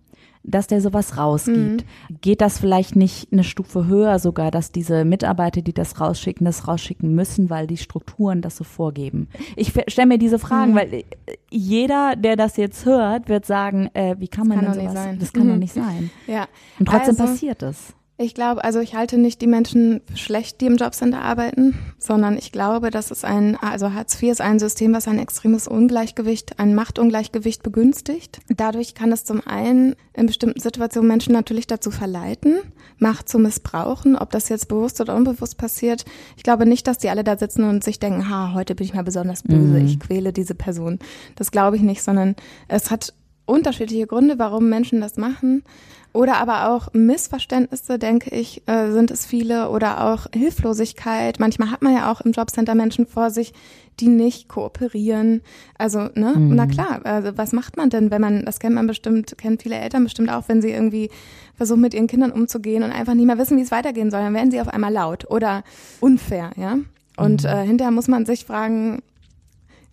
Dass 0.43 0.67
der 0.67 0.81
sowas 0.81 1.17
rausgibt. 1.17 1.85
Mhm. 1.85 2.17
Geht 2.21 2.41
das 2.41 2.59
vielleicht 2.59 2.97
nicht 2.97 3.33
eine 3.33 3.45
Stufe 3.45 3.87
höher 3.87 4.19
sogar, 4.19 4.51
dass 4.51 4.73
diese 4.73 5.05
Mitarbeiter, 5.05 5.63
die 5.63 5.75
das 5.75 6.01
rausschicken, 6.01 6.45
das 6.45 6.67
rausschicken 6.67 7.15
müssen, 7.15 7.51
weil 7.51 7.67
die 7.67 7.77
Strukturen 7.77 8.41
das 8.43 8.57
so 8.57 8.65
vorgeben? 8.65 9.29
Ich 9.57 9.73
stelle 9.89 10.09
mir 10.09 10.19
diese 10.19 10.39
Fragen, 10.39 10.73
mhm. 10.73 10.77
weil 10.77 10.95
äh, 10.95 11.05
jeder, 11.51 12.17
der 12.17 12.37
das 12.37 12.57
jetzt 12.57 12.87
hört, 12.87 13.29
wird 13.29 13.45
sagen, 13.45 13.91
äh, 13.95 14.17
wie 14.19 14.29
kann 14.29 14.49
man 14.49 14.65
das 14.65 14.77
denn 14.77 14.89
sowas? 14.89 15.09
Das 15.19 15.33
kann 15.33 15.47
mhm. 15.47 15.51
doch 15.51 15.59
nicht 15.59 15.75
sein. 15.75 16.11
Ja. 16.27 16.47
Und 16.79 16.87
trotzdem 16.87 17.21
also, 17.21 17.25
passiert 17.25 17.63
es. 17.63 17.95
Ich 18.23 18.35
glaube, 18.35 18.63
also 18.63 18.81
ich 18.81 18.95
halte 18.95 19.17
nicht 19.17 19.41
die 19.41 19.47
Menschen 19.47 20.03
schlecht, 20.15 20.61
die 20.61 20.67
im 20.67 20.77
Jobcenter 20.77 21.23
arbeiten, 21.23 21.79
sondern 21.99 22.37
ich 22.37 22.53
glaube, 22.53 22.91
dass 22.91 23.11
es 23.11 23.25
ein, 23.25 23.57
also 23.57 23.95
Hartz 23.95 24.23
IV 24.23 24.33
ist 24.33 24.43
ein 24.43 24.59
System, 24.59 24.93
was 24.93 25.09
ein 25.09 25.19
extremes 25.19 25.67
Ungleichgewicht, 25.67 26.59
ein 26.59 26.75
Machtungleichgewicht 26.75 27.63
begünstigt. 27.63 28.41
Dadurch 28.51 28.93
kann 28.95 29.11
es 29.11 29.25
zum 29.25 29.41
einen 29.47 29.97
in 30.13 30.27
bestimmten 30.27 30.61
Situationen 30.61 31.09
Menschen 31.09 31.33
natürlich 31.33 31.67
dazu 31.67 31.91
verleiten, 31.91 32.59
Macht 32.99 33.31
zu 33.31 33.39
missbrauchen, 33.39 34.17
ob 34.17 34.29
das 34.33 34.51
jetzt 34.51 34.69
bewusst 34.69 35.01
oder 35.01 35.17
unbewusst 35.17 35.57
passiert. 35.57 36.05
Ich 36.37 36.43
glaube 36.43 36.67
nicht, 36.67 36.87
dass 36.87 36.99
die 36.99 37.09
alle 37.09 37.25
da 37.25 37.39
sitzen 37.39 37.65
und 37.65 37.83
sich 37.83 38.01
denken, 38.01 38.29
ha, 38.29 38.53
heute 38.53 38.75
bin 38.75 38.85
ich 38.85 38.93
mal 38.93 39.03
besonders 39.03 39.45
böse, 39.45 39.81
mhm. 39.81 39.87
ich 39.87 39.99
quäle 39.99 40.35
diese 40.35 40.55
Person. 40.55 40.99
Das 41.37 41.51
glaube 41.53 41.77
ich 41.77 41.83
nicht, 41.83 42.03
sondern 42.03 42.37
es 42.69 42.91
hat 42.91 43.15
unterschiedliche 43.47 44.07
Gründe, 44.07 44.39
warum 44.39 44.69
Menschen 44.69 45.01
das 45.01 45.17
machen. 45.17 45.65
Oder 46.13 46.39
aber 46.39 46.71
auch 46.71 46.93
Missverständnisse, 46.93 47.99
denke 47.99 48.31
ich, 48.35 48.63
äh, 48.67 48.91
sind 48.91 49.11
es 49.11 49.27
viele. 49.27 49.71
Oder 49.71 50.05
auch 50.05 50.27
Hilflosigkeit. 50.35 51.39
Manchmal 51.39 51.71
hat 51.71 51.83
man 51.83 51.95
ja 51.95 52.11
auch 52.11 52.21
im 52.21 52.33
Jobcenter 52.33 52.75
Menschen 52.75 53.07
vor 53.07 53.31
sich, 53.31 53.53
die 54.01 54.09
nicht 54.09 54.49
kooperieren. 54.49 55.43
Also, 55.79 56.09
ne, 56.15 56.35
mhm. 56.37 56.55
na 56.55 56.67
klar, 56.67 57.01
also 57.05 57.37
was 57.37 57.53
macht 57.53 57.77
man 57.77 57.91
denn, 57.91 58.11
wenn 58.11 58.21
man, 58.21 58.45
das 58.45 58.59
kennt 58.59 58.75
man 58.75 58.87
bestimmt, 58.87 59.37
kennt 59.39 59.63
viele 59.63 59.77
Eltern 59.77 60.05
bestimmt 60.05 60.31
auch, 60.31 60.49
wenn 60.49 60.63
sie 60.63 60.71
irgendwie 60.71 61.11
versuchen, 61.55 61.83
mit 61.83 61.95
ihren 61.95 62.07
Kindern 62.07 62.33
umzugehen 62.33 62.83
und 62.83 62.93
einfach 62.93 63.15
nicht 63.15 63.27
mehr 63.27 63.39
wissen, 63.39 63.59
wie 63.59 63.63
es 63.63 63.71
weitergehen 63.71 64.11
soll, 64.11 64.21
dann 64.21 64.35
werden 64.35 64.51
sie 64.51 64.61
auf 64.61 64.69
einmal 64.69 64.93
laut 64.93 65.31
oder 65.31 65.63
unfair, 66.01 66.51
ja. 66.57 66.79
Und 67.17 67.43
mhm. 67.43 67.49
äh, 67.49 67.67
hinterher 67.67 67.93
muss 67.93 68.09
man 68.09 68.25
sich 68.25 68.47
fragen, 68.47 69.03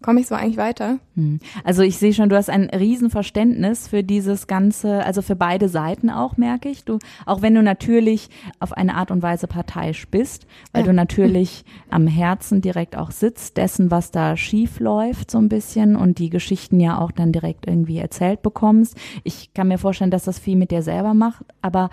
komme 0.08 0.22
ich 0.22 0.28
so 0.28 0.36
eigentlich 0.36 0.56
weiter? 0.56 1.00
Hm. 1.16 1.42
Also 1.66 1.82
ich 1.82 1.98
sehe 1.98 2.14
schon, 2.14 2.30
du 2.30 2.38
hast 2.38 2.50
ein 2.50 2.70
Riesenverständnis 2.70 3.90
für 3.90 4.06
dieses 4.06 4.48
Ganze, 4.48 5.04
also 5.04 5.22
für 5.22 5.36
beide 5.36 5.68
Seiten 5.68 6.10
auch, 6.10 6.38
merke 6.38 6.70
ich. 6.70 6.86
Du, 6.86 7.00
auch 7.26 7.42
wenn 7.42 7.54
du 7.54 7.62
natürlich 7.62 8.30
auf 8.62 8.72
eine 8.72 8.96
Art 8.96 9.12
und 9.12 9.22
Weise 9.22 9.48
parteiisch 9.48 10.08
bist, 10.08 10.48
weil 10.72 10.84
ja. 10.84 10.88
du 10.88 10.94
natürlich 10.96 11.66
am 11.90 12.08
Herzen 12.08 12.62
direkt 12.62 12.96
auch 12.96 13.12
sitzt, 13.12 13.58
dessen, 13.58 13.92
was 13.92 14.10
da 14.10 14.38
schief 14.38 14.80
läuft, 14.80 15.30
so 15.30 15.40
ein 15.40 15.50
bisschen 15.50 15.98
und 15.98 16.20
die 16.20 16.30
Geschichten 16.30 16.80
ja 16.80 17.00
auch 17.00 17.12
dann 17.12 17.34
direkt 17.34 17.68
irgendwie 17.68 17.98
erzählt 17.98 18.42
bekommst. 18.42 18.96
Ich 19.26 19.54
kann 19.54 19.68
mir 19.68 19.78
vorstellen, 19.78 20.12
dass 20.12 20.24
das 20.24 20.40
viel 20.40 20.56
mit 20.56 20.72
dir 20.72 20.84
selber 20.84 21.16
macht, 21.16 21.44
aber 21.62 21.90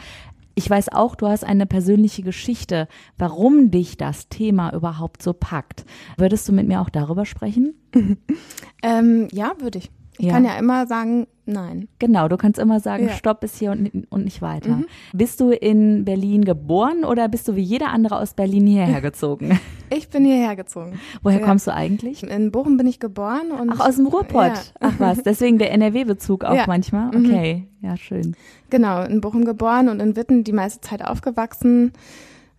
ich 0.54 0.68
weiß 0.68 0.90
auch, 0.90 1.14
du 1.14 1.26
hast 1.26 1.44
eine 1.44 1.66
persönliche 1.66 2.23
Geschichte, 2.23 2.88
warum 3.18 3.70
dich 3.70 3.96
das 3.96 4.28
Thema 4.28 4.73
überhaupt 4.73 5.23
so 5.23 5.32
packt. 5.32 5.84
Würdest 6.16 6.49
du 6.49 6.52
mit 6.52 6.68
mir 6.68 6.80
auch 6.80 6.90
darüber 6.90 7.26
sprechen? 7.26 7.75
ähm, 8.82 9.28
ja, 9.32 9.52
würde 9.58 9.78
ich. 9.78 9.90
Ich 10.18 10.26
ja. 10.26 10.33
kann 10.33 10.44
ja 10.44 10.56
immer 10.56 10.87
sagen, 10.87 11.26
nein. 11.44 11.88
Genau, 11.99 12.28
du 12.28 12.37
kannst 12.37 12.61
immer 12.61 12.78
sagen, 12.78 13.09
ja. 13.09 13.12
stopp 13.14 13.40
bis 13.40 13.59
hier 13.59 13.73
und, 13.73 14.06
und 14.11 14.25
nicht 14.25 14.42
weiter. 14.42 14.76
Mhm. 14.76 14.87
Bist 15.12 15.40
du 15.40 15.50
in 15.50 16.04
Berlin 16.04 16.44
geboren 16.44 17.04
oder 17.04 17.28
bist 17.28 17.49
du 17.49 17.56
wie 17.56 17.62
jeder 17.62 17.88
andere 17.88 18.18
aus 18.18 18.35
Berlin 18.35 18.66
hierher 18.66 19.00
gezogen? 19.02 19.59
Ich 19.90 20.09
bin 20.09 20.25
hierher 20.25 20.54
gezogen. 20.54 21.00
Woher 21.23 21.40
ja. 21.40 21.47
kommst 21.47 21.66
du 21.66 21.75
eigentlich? 21.75 22.23
In 22.23 22.52
Bochum 22.52 22.76
bin 22.76 22.87
ich 22.87 23.00
geboren. 23.00 23.50
Und 23.50 23.71
Ach, 23.71 23.88
aus 23.88 23.97
dem 23.97 24.06
Ruhrpott. 24.06 24.73
Ach 24.78 24.94
was, 24.99 25.23
deswegen 25.25 25.59
der 25.59 25.73
NRW-Bezug 25.73 26.44
auch 26.44 26.66
manchmal? 26.66 27.11
Mhm. 27.11 27.25
Okay, 27.25 27.54
mhm. 27.80 27.88
ja, 27.88 27.97
schön. 27.97 28.37
Genau, 28.71 29.02
in 29.02 29.21
Bochum 29.21 29.44
geboren 29.44 29.88
und 29.88 30.00
in 30.00 30.14
Witten 30.14 30.44
die 30.44 30.52
meiste 30.52 30.80
Zeit 30.80 31.04
aufgewachsen. 31.04 31.93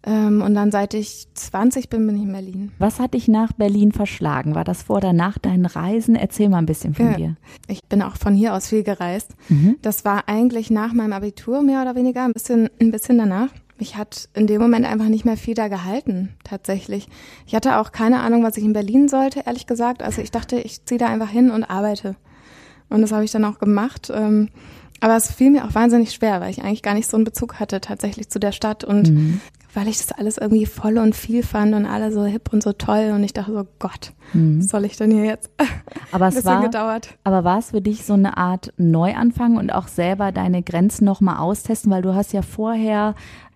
Ähm, 0.06 0.44
und 0.44 0.54
dann 0.54 0.72
seit 0.72 0.94
ich 0.94 1.28
20 1.34 1.90
bin, 1.90 2.06
bin 2.06 2.16
ich 2.16 2.22
in 2.22 2.32
Berlin. 2.32 2.72
Was 2.78 3.00
hat 3.00 3.16
dich 3.16 3.28
nach 3.28 3.54
Berlin 3.54 3.92
verschlagen? 3.92 4.54
War 4.54 4.64
das 4.64 4.84
vor 4.84 4.98
oder 4.98 5.14
nach 5.14 5.40
deinen 5.40 5.66
Reisen? 5.66 6.16
Erzähl 6.16 6.48
mal 6.48 6.60
ein 6.60 6.68
bisschen 6.68 6.94
von 6.94 7.08
ja, 7.08 7.18
dir. 7.18 7.36
Ich 7.68 7.84
bin 7.84 8.04
auch 8.04 8.16
von 8.16 8.36
hier 8.36 8.54
aus 8.54 8.68
viel 8.68 8.84
gereist. 8.84 9.32
Mhm. 9.50 9.78
Das 9.82 10.06
war 10.06 10.28
eigentlich 10.28 10.70
nach 10.70 10.94
meinem 10.94 11.14
Abitur 11.14 11.64
mehr 11.64 11.82
oder 11.82 11.96
weniger, 11.96 12.24
ein 12.24 12.34
bisschen, 12.34 12.70
ein 12.80 12.92
bisschen 12.92 13.18
danach. 13.18 13.50
Mich 13.80 13.98
hat 13.98 14.30
in 14.34 14.48
dem 14.48 14.62
Moment 14.62 14.86
einfach 14.86 15.08
nicht 15.08 15.26
mehr 15.26 15.38
viel 15.38 15.56
da 15.56 15.68
gehalten, 15.68 16.30
tatsächlich. 16.44 17.08
Ich 17.48 17.56
hatte 17.56 17.78
auch 17.78 17.92
keine 17.92 18.20
Ahnung, 18.20 18.44
was 18.44 18.58
ich 18.58 18.64
in 18.64 18.74
Berlin 18.74 19.10
sollte, 19.10 19.42
ehrlich 19.46 19.66
gesagt. 19.66 20.04
Also 20.04 20.22
ich 20.22 20.32
dachte, 20.32 20.58
ich 20.58 20.86
ziehe 20.86 21.00
da 21.00 21.08
einfach 21.08 21.30
hin 21.30 21.50
und 21.50 21.64
arbeite. 21.64 22.16
Und 22.90 23.02
das 23.02 23.12
habe 23.12 23.26
ich 23.26 23.32
dann 23.32 23.44
auch 23.44 23.58
gemacht. 23.58 24.12
Ähm, 24.14 24.50
aber 25.02 25.18
es 25.18 25.30
fiel 25.30 25.52
mir 25.52 25.66
auch 25.66 25.76
wahnsinnig 25.76 26.14
schwer, 26.14 26.40
weil 26.40 26.52
ich 26.52 26.62
eigentlich 26.62 26.84
gar 26.84 26.94
nicht 26.94 27.10
so 27.10 27.18
einen 27.18 27.26
Bezug 27.26 27.60
hatte 27.60 27.82
tatsächlich 27.82 28.30
zu 28.30 28.40
der 28.40 28.54
Stadt 28.54 28.84
und 28.86 29.12
mhm 29.12 29.42
weil 29.76 29.88
ich 29.88 29.98
das 29.98 30.12
alles 30.12 30.38
irgendwie 30.38 30.66
voll 30.66 30.98
und 30.98 31.16
viel 31.16 31.44
fand 31.44 31.76
und 31.76 31.86
alle 31.86 32.12
so 32.12 32.26
hip 32.26 32.52
und 32.54 32.64
so 32.64 32.74
toll 32.74 33.12
und 33.14 33.24
ich 33.24 33.34
dachte 33.34 33.54
so, 33.54 33.68
Gott, 33.80 34.14
mhm. 34.34 34.60
was 34.60 34.68
soll 34.68 34.86
ich 34.86 34.98
denn 34.98 35.12
hier 35.12 35.26
jetzt? 35.26 35.50
Aber 36.12 36.28
es 36.28 36.46
war, 36.46 36.62
gedauert. 36.62 37.10
aber 37.24 37.44
war 37.44 37.60
es 37.60 37.72
für 37.72 37.82
dich 37.82 38.06
so 38.06 38.14
eine 38.14 38.38
Art 38.38 38.74
Neuanfang 38.78 39.58
und 39.58 39.72
auch 39.72 39.88
selber 39.88 40.32
deine 40.32 40.64
Grenzen 40.64 41.06
nochmal 41.06 41.38
austesten, 41.38 41.92
weil 41.92 42.02
du 42.02 42.16
hast 42.16 42.34
ja 42.34 42.42
vorher 42.42 43.16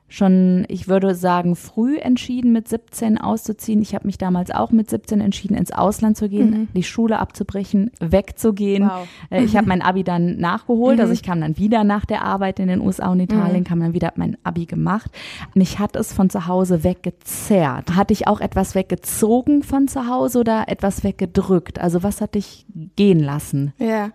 schon, 0.10 0.66
ich 0.68 0.88
würde 0.88 1.16
sagen, 1.16 1.56
früh 1.56 1.98
entschieden, 1.98 2.52
mit 2.52 2.68
17 2.68 3.18
auszuziehen. 3.18 3.82
Ich 3.82 3.96
habe 3.96 4.08
mich 4.08 4.18
damals 4.18 4.52
auch 4.52 4.72
mit 4.72 4.90
17 4.90 5.22
entschieden, 5.22 5.56
ins 5.56 5.72
Ausland 5.72 6.18
zu 6.18 6.28
gehen, 6.28 6.50
mhm. 6.50 6.68
die 6.76 6.84
Schule 6.84 7.20
abzubrechen, 7.20 7.92
wegzugehen. 8.00 8.90
Wow. 8.90 9.08
Äh, 9.30 9.44
ich 9.44 9.56
habe 9.56 9.68
mein 9.68 9.82
Abi 9.82 10.04
dann 10.04 10.38
nachgeholt, 10.38 10.98
mhm. 10.98 11.02
also 11.02 11.14
ich 11.14 11.24
kam 11.24 11.40
dann 11.42 11.58
wieder 11.58 11.84
nach 11.84 12.06
der 12.06 12.24
Arbeit 12.24 12.60
in 12.60 12.68
den 12.68 12.82
USA 12.82 13.12
und 13.12 13.20
Italien, 13.20 13.62
mhm. 13.62 13.64
kam 13.66 13.80
dann 13.80 13.94
wieder 13.94 14.12
mein 14.16 14.38
Abi 14.44 14.66
gemacht. 14.66 15.12
Mich 15.54 15.80
hat 15.80 15.96
es 15.96 16.12
von 16.12 16.30
zu 16.30 16.48
Hause 16.48 16.84
weggezerrt. 16.84 17.96
Hatte 17.96 18.14
ich 18.14 18.28
auch 18.28 18.42
etwas 18.42 18.76
weggezogen 18.76 19.62
von 19.64 19.88
zu 19.88 20.08
Hause 20.08 20.40
oder 20.40 20.66
etwas 20.68 21.04
weggedrückt? 21.04 21.80
Also 21.80 22.04
was 22.04 22.20
hat 22.20 22.36
dich 22.36 22.66
gehen 22.96 23.20
lassen? 23.20 23.74
Ja, 23.78 24.10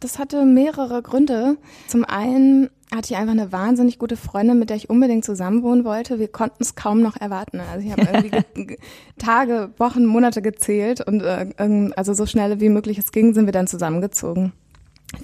das 0.00 0.18
hatte 0.18 0.44
mehrere 0.44 1.02
Gründe. 1.02 1.56
Zum 1.88 2.04
einen 2.04 2.68
hatte 2.94 3.12
ich 3.12 3.16
einfach 3.16 3.32
eine 3.32 3.50
wahnsinnig 3.50 3.98
gute 3.98 4.16
Freundin, 4.16 4.58
mit 4.58 4.68
der 4.68 4.76
ich 4.76 4.90
unbedingt 4.90 5.24
zusammenwohnen 5.24 5.84
wollte. 5.84 6.18
Wir 6.18 6.28
konnten 6.28 6.62
es 6.62 6.74
kaum 6.74 7.00
noch 7.00 7.16
erwarten. 7.16 7.60
Also 7.60 7.86
ich 7.86 7.92
habe 7.92 8.02
irgendwie 8.12 8.78
Tage, 9.18 9.70
Wochen, 9.78 10.04
Monate 10.04 10.42
gezählt 10.42 11.00
und 11.00 11.22
äh, 11.22 11.90
also 11.96 12.12
so 12.12 12.26
schnell 12.26 12.60
wie 12.60 12.68
möglich 12.68 12.98
es 12.98 13.10
ging, 13.10 13.32
sind 13.32 13.46
wir 13.46 13.52
dann 13.52 13.66
zusammengezogen. 13.66 14.52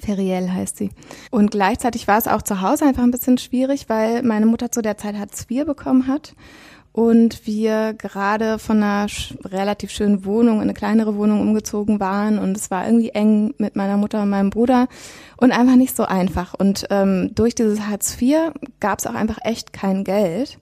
Feriel 0.01 0.51
heißt 0.51 0.77
sie. 0.77 0.89
Und 1.29 1.51
gleichzeitig 1.51 2.07
war 2.07 2.17
es 2.17 2.27
auch 2.27 2.41
zu 2.41 2.61
Hause 2.61 2.85
einfach 2.85 3.03
ein 3.03 3.11
bisschen 3.11 3.37
schwierig, 3.37 3.89
weil 3.89 4.23
meine 4.23 4.45
Mutter 4.45 4.71
zu 4.71 4.81
der 4.81 4.97
Zeit 4.97 5.15
Hartz 5.15 5.45
IV 5.49 5.65
bekommen 5.65 6.07
hat 6.07 6.33
und 6.93 7.47
wir 7.47 7.93
gerade 7.93 8.59
von 8.59 8.77
einer 8.77 9.07
relativ 9.43 9.89
schönen 9.89 10.25
Wohnung 10.25 10.57
in 10.57 10.61
eine 10.61 10.75
kleinere 10.75 11.17
Wohnung 11.17 11.41
umgezogen 11.41 11.99
waren 11.99 12.37
und 12.37 12.55
es 12.55 12.69
war 12.71 12.85
irgendwie 12.85 13.09
eng 13.09 13.55
mit 13.57 13.75
meiner 13.75 13.97
Mutter 13.97 14.21
und 14.21 14.29
meinem 14.29 14.51
Bruder 14.51 14.87
und 15.37 15.51
einfach 15.51 15.75
nicht 15.75 15.95
so 15.95 16.03
einfach. 16.03 16.53
Und 16.53 16.85
ähm, 16.91 17.31
durch 17.33 17.55
dieses 17.55 17.81
Hartz 17.81 18.15
IV 18.21 18.53
gab 18.79 18.99
es 18.99 19.07
auch 19.07 19.15
einfach 19.15 19.39
echt 19.43 19.73
kein 19.73 20.03
Geld 20.03 20.59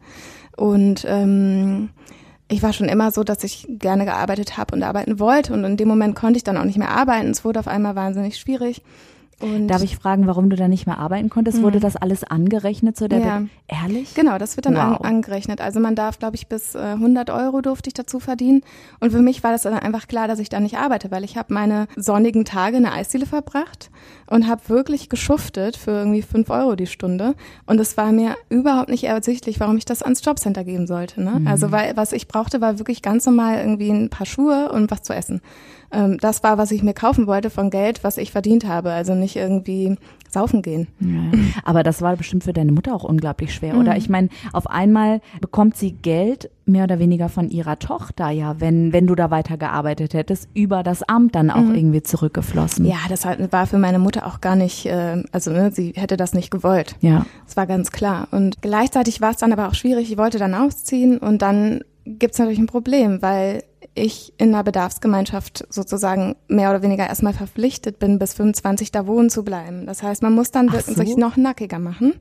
und 0.56 1.06
ähm, 1.08 1.90
ich 2.48 2.64
war 2.64 2.72
schon 2.74 2.90
immer 2.90 3.12
so, 3.12 3.24
dass 3.24 3.44
ich 3.44 3.68
gerne 3.68 4.06
gearbeitet 4.06 4.58
habe 4.58 4.74
und 4.74 4.84
arbeiten 4.84 5.20
wollte 5.20 5.54
und 5.54 5.66
in 5.66 5.78
dem 5.78 5.88
Moment 5.88 6.16
konnte 6.16 6.38
ich 6.38 6.44
dann 6.44 6.58
auch 6.58 6.66
nicht 6.66 6.78
mehr 6.78 6.92
arbeiten. 6.92 7.30
Es 7.30 7.44
wurde 7.44 7.60
auf 7.60 7.68
einmal 7.68 7.96
wahnsinnig 7.96 8.38
schwierig. 8.38 8.82
Und 9.42 9.68
Darf 9.68 9.84
ich 9.84 9.96
fragen, 9.96 10.28
warum 10.28 10.50
du 10.50 10.56
da 10.56 10.68
nicht 10.68 10.86
mehr 10.86 11.00
arbeiten 11.00 11.30
konntest? 11.30 11.60
Mhm. 11.60 11.64
Wurde 11.64 11.80
das 11.80 11.96
alles 11.96 12.24
angerechnet? 12.24 12.98
So 12.98 13.08
der 13.08 13.20
ja. 13.20 13.42
Ehrlich? 13.68 14.14
Genau, 14.14 14.38
das 14.38 14.58
wird 14.58 14.66
dann 14.66 14.76
wow. 14.76 15.00
an, 15.00 15.16
angerechnet. 15.16 15.62
Also 15.62 15.80
man 15.80 15.96
darf, 15.96 16.20
glaube 16.20 16.36
ich, 16.36 16.48
bis 16.48 16.76
äh, 16.76 16.80
100 16.80 17.30
Euro 17.30 17.62
durfte 17.62 17.90
ich 17.90 17.94
dazu 17.94 18.20
verdienen. 18.20 18.62
Und 19.00 19.12
für 19.12 19.22
mich 19.22 19.44
war 19.44 19.52
das 19.52 19.64
dann 19.64 19.74
einfach 19.74 20.08
klar, 20.08 20.28
dass 20.28 20.40
ich 20.40 20.50
da 20.50 20.60
nicht 20.60 20.78
arbeite, 20.78 21.12
weil 21.12 21.24
ich 21.24 21.38
habe 21.38 21.54
meine 21.54 21.88
sonnigen 21.96 22.46
Tage 22.46 22.78
in 22.78 22.84
der 22.84 22.94
Eisdiele 22.94 23.26
verbracht 23.26 23.90
und 24.28 24.48
habe 24.48 24.62
wirklich 24.68 25.10
geschuftet 25.10 25.78
für 25.78 25.92
irgendwie 25.92 26.22
5 26.22 26.50
Euro 26.50 26.76
die 26.76 26.88
Stunde. 26.88 27.36
Und 27.66 27.80
es 27.80 27.98
war 27.98 28.12
mir 28.12 28.36
überhaupt 28.50 28.90
nicht 28.90 29.04
ersichtlich, 29.04 29.60
warum 29.60 29.78
ich 29.78 29.86
das 29.86 30.04
ans 30.04 30.24
Jobcenter 30.24 30.64
geben 30.64 30.88
sollte. 30.88 31.22
Ne? 31.22 31.40
Mhm. 31.40 31.48
Also 31.48 31.72
weil 31.72 31.98
was 31.98 32.14
ich 32.14 32.28
brauchte, 32.28 32.62
war 32.62 32.80
wirklich 32.80 33.02
ganz 33.02 33.26
normal 33.26 33.58
irgendwie 33.60 33.90
ein 33.90 34.10
paar 34.10 34.26
Schuhe 34.26 34.72
und 34.72 34.92
was 34.92 35.02
zu 35.02 35.14
essen. 35.14 35.42
Ähm, 35.92 36.18
das 36.20 36.44
war, 36.44 36.58
was 36.58 36.72
ich 36.72 36.84
mir 36.84 36.94
kaufen 36.94 37.28
wollte 37.28 37.50
von 37.50 37.70
Geld, 37.70 38.04
was 38.04 38.18
ich 38.18 38.32
verdient 38.32 38.66
habe. 38.66 38.92
Also 38.92 39.16
nicht 39.16 39.36
irgendwie 39.36 39.98
saufen 40.30 40.62
gehen. 40.62 40.88
Ja. 41.00 41.38
Aber 41.64 41.84
das 41.84 42.02
war 42.02 42.16
bestimmt 42.16 42.44
für 42.44 42.54
deine 42.54 42.72
Mutter 42.72 42.96
auch 42.96 43.04
unglaublich 43.04 43.54
schwer, 43.54 43.78
oder? 43.78 43.92
Mhm. 43.92 43.98
Ich 43.98 44.10
meine, 44.10 44.30
auf 44.54 44.68
einmal 44.68 45.22
bekommt 45.42 45.76
sie 45.76 45.92
Geld 45.92 46.50
mehr 46.66 46.86
oder 46.86 47.00
weniger 47.00 47.28
von 47.28 47.50
ihrer 47.50 47.80
Tochter, 47.80 48.30
ja, 48.30 48.60
wenn, 48.60 48.94
wenn 48.94 49.08
du 49.08 49.16
da 49.16 49.30
weitergearbeitet 49.30 50.14
hättest, 50.14 50.48
über 50.54 50.84
das 50.84 51.04
Amt 51.04 51.36
dann 51.36 51.52
auch 51.52 51.62
mhm. 51.62 51.76
irgendwie 51.76 52.02
zurückgeflossen. 52.02 52.86
Ja, 52.86 52.98
das 53.10 53.26
war 53.26 53.68
für 53.68 53.78
meine 53.78 54.00
Mutter 54.00 54.26
auch 54.26 54.40
gar 54.40 54.56
nicht, 54.56 54.86
äh, 54.86 55.22
also 55.34 55.52
ne, 55.52 55.72
sie 55.74 55.94
hätte 55.96 56.16
das 56.16 56.34
nicht 56.34 56.50
gewollt. 56.50 56.96
Ja. 57.02 57.26
Das 57.46 57.58
war 57.58 57.68
ganz 57.68 57.92
klar. 57.92 58.30
Und 58.32 58.62
gleichzeitig 58.62 59.20
war 59.20 59.32
es 59.32 59.38
dann 59.38 59.52
aber 59.52 59.68
auch 59.68 59.76
schwierig. 59.76 60.10
Ich 60.12 60.18
wollte 60.18 60.40
dann 60.40 60.56
ausziehen 60.56 61.18
und 61.18 61.42
dann 61.42 61.82
gibt 62.06 62.34
es 62.34 62.40
natürlich 62.40 62.60
ein 62.60 62.68
Problem, 62.68 63.22
weil 63.22 63.64
ich 63.94 64.34
in 64.38 64.50
einer 64.50 64.64
Bedarfsgemeinschaft 64.64 65.66
sozusagen 65.70 66.36
mehr 66.48 66.70
oder 66.70 66.82
weniger 66.82 67.08
erstmal 67.08 67.34
verpflichtet 67.34 68.00
bin, 68.00 68.20
bis 68.20 68.34
25 68.34 68.92
da 68.92 69.06
wohnen 69.06 69.30
zu 69.30 69.44
bleiben. 69.44 69.86
Das 69.86 70.02
heißt, 70.02 70.24
man 70.24 70.34
muss 70.34 70.52
dann 70.52 70.70
so. 70.70 70.94
sich 70.94 71.18
noch 71.18 71.36
nackiger 71.36 71.80
machen 71.80 72.14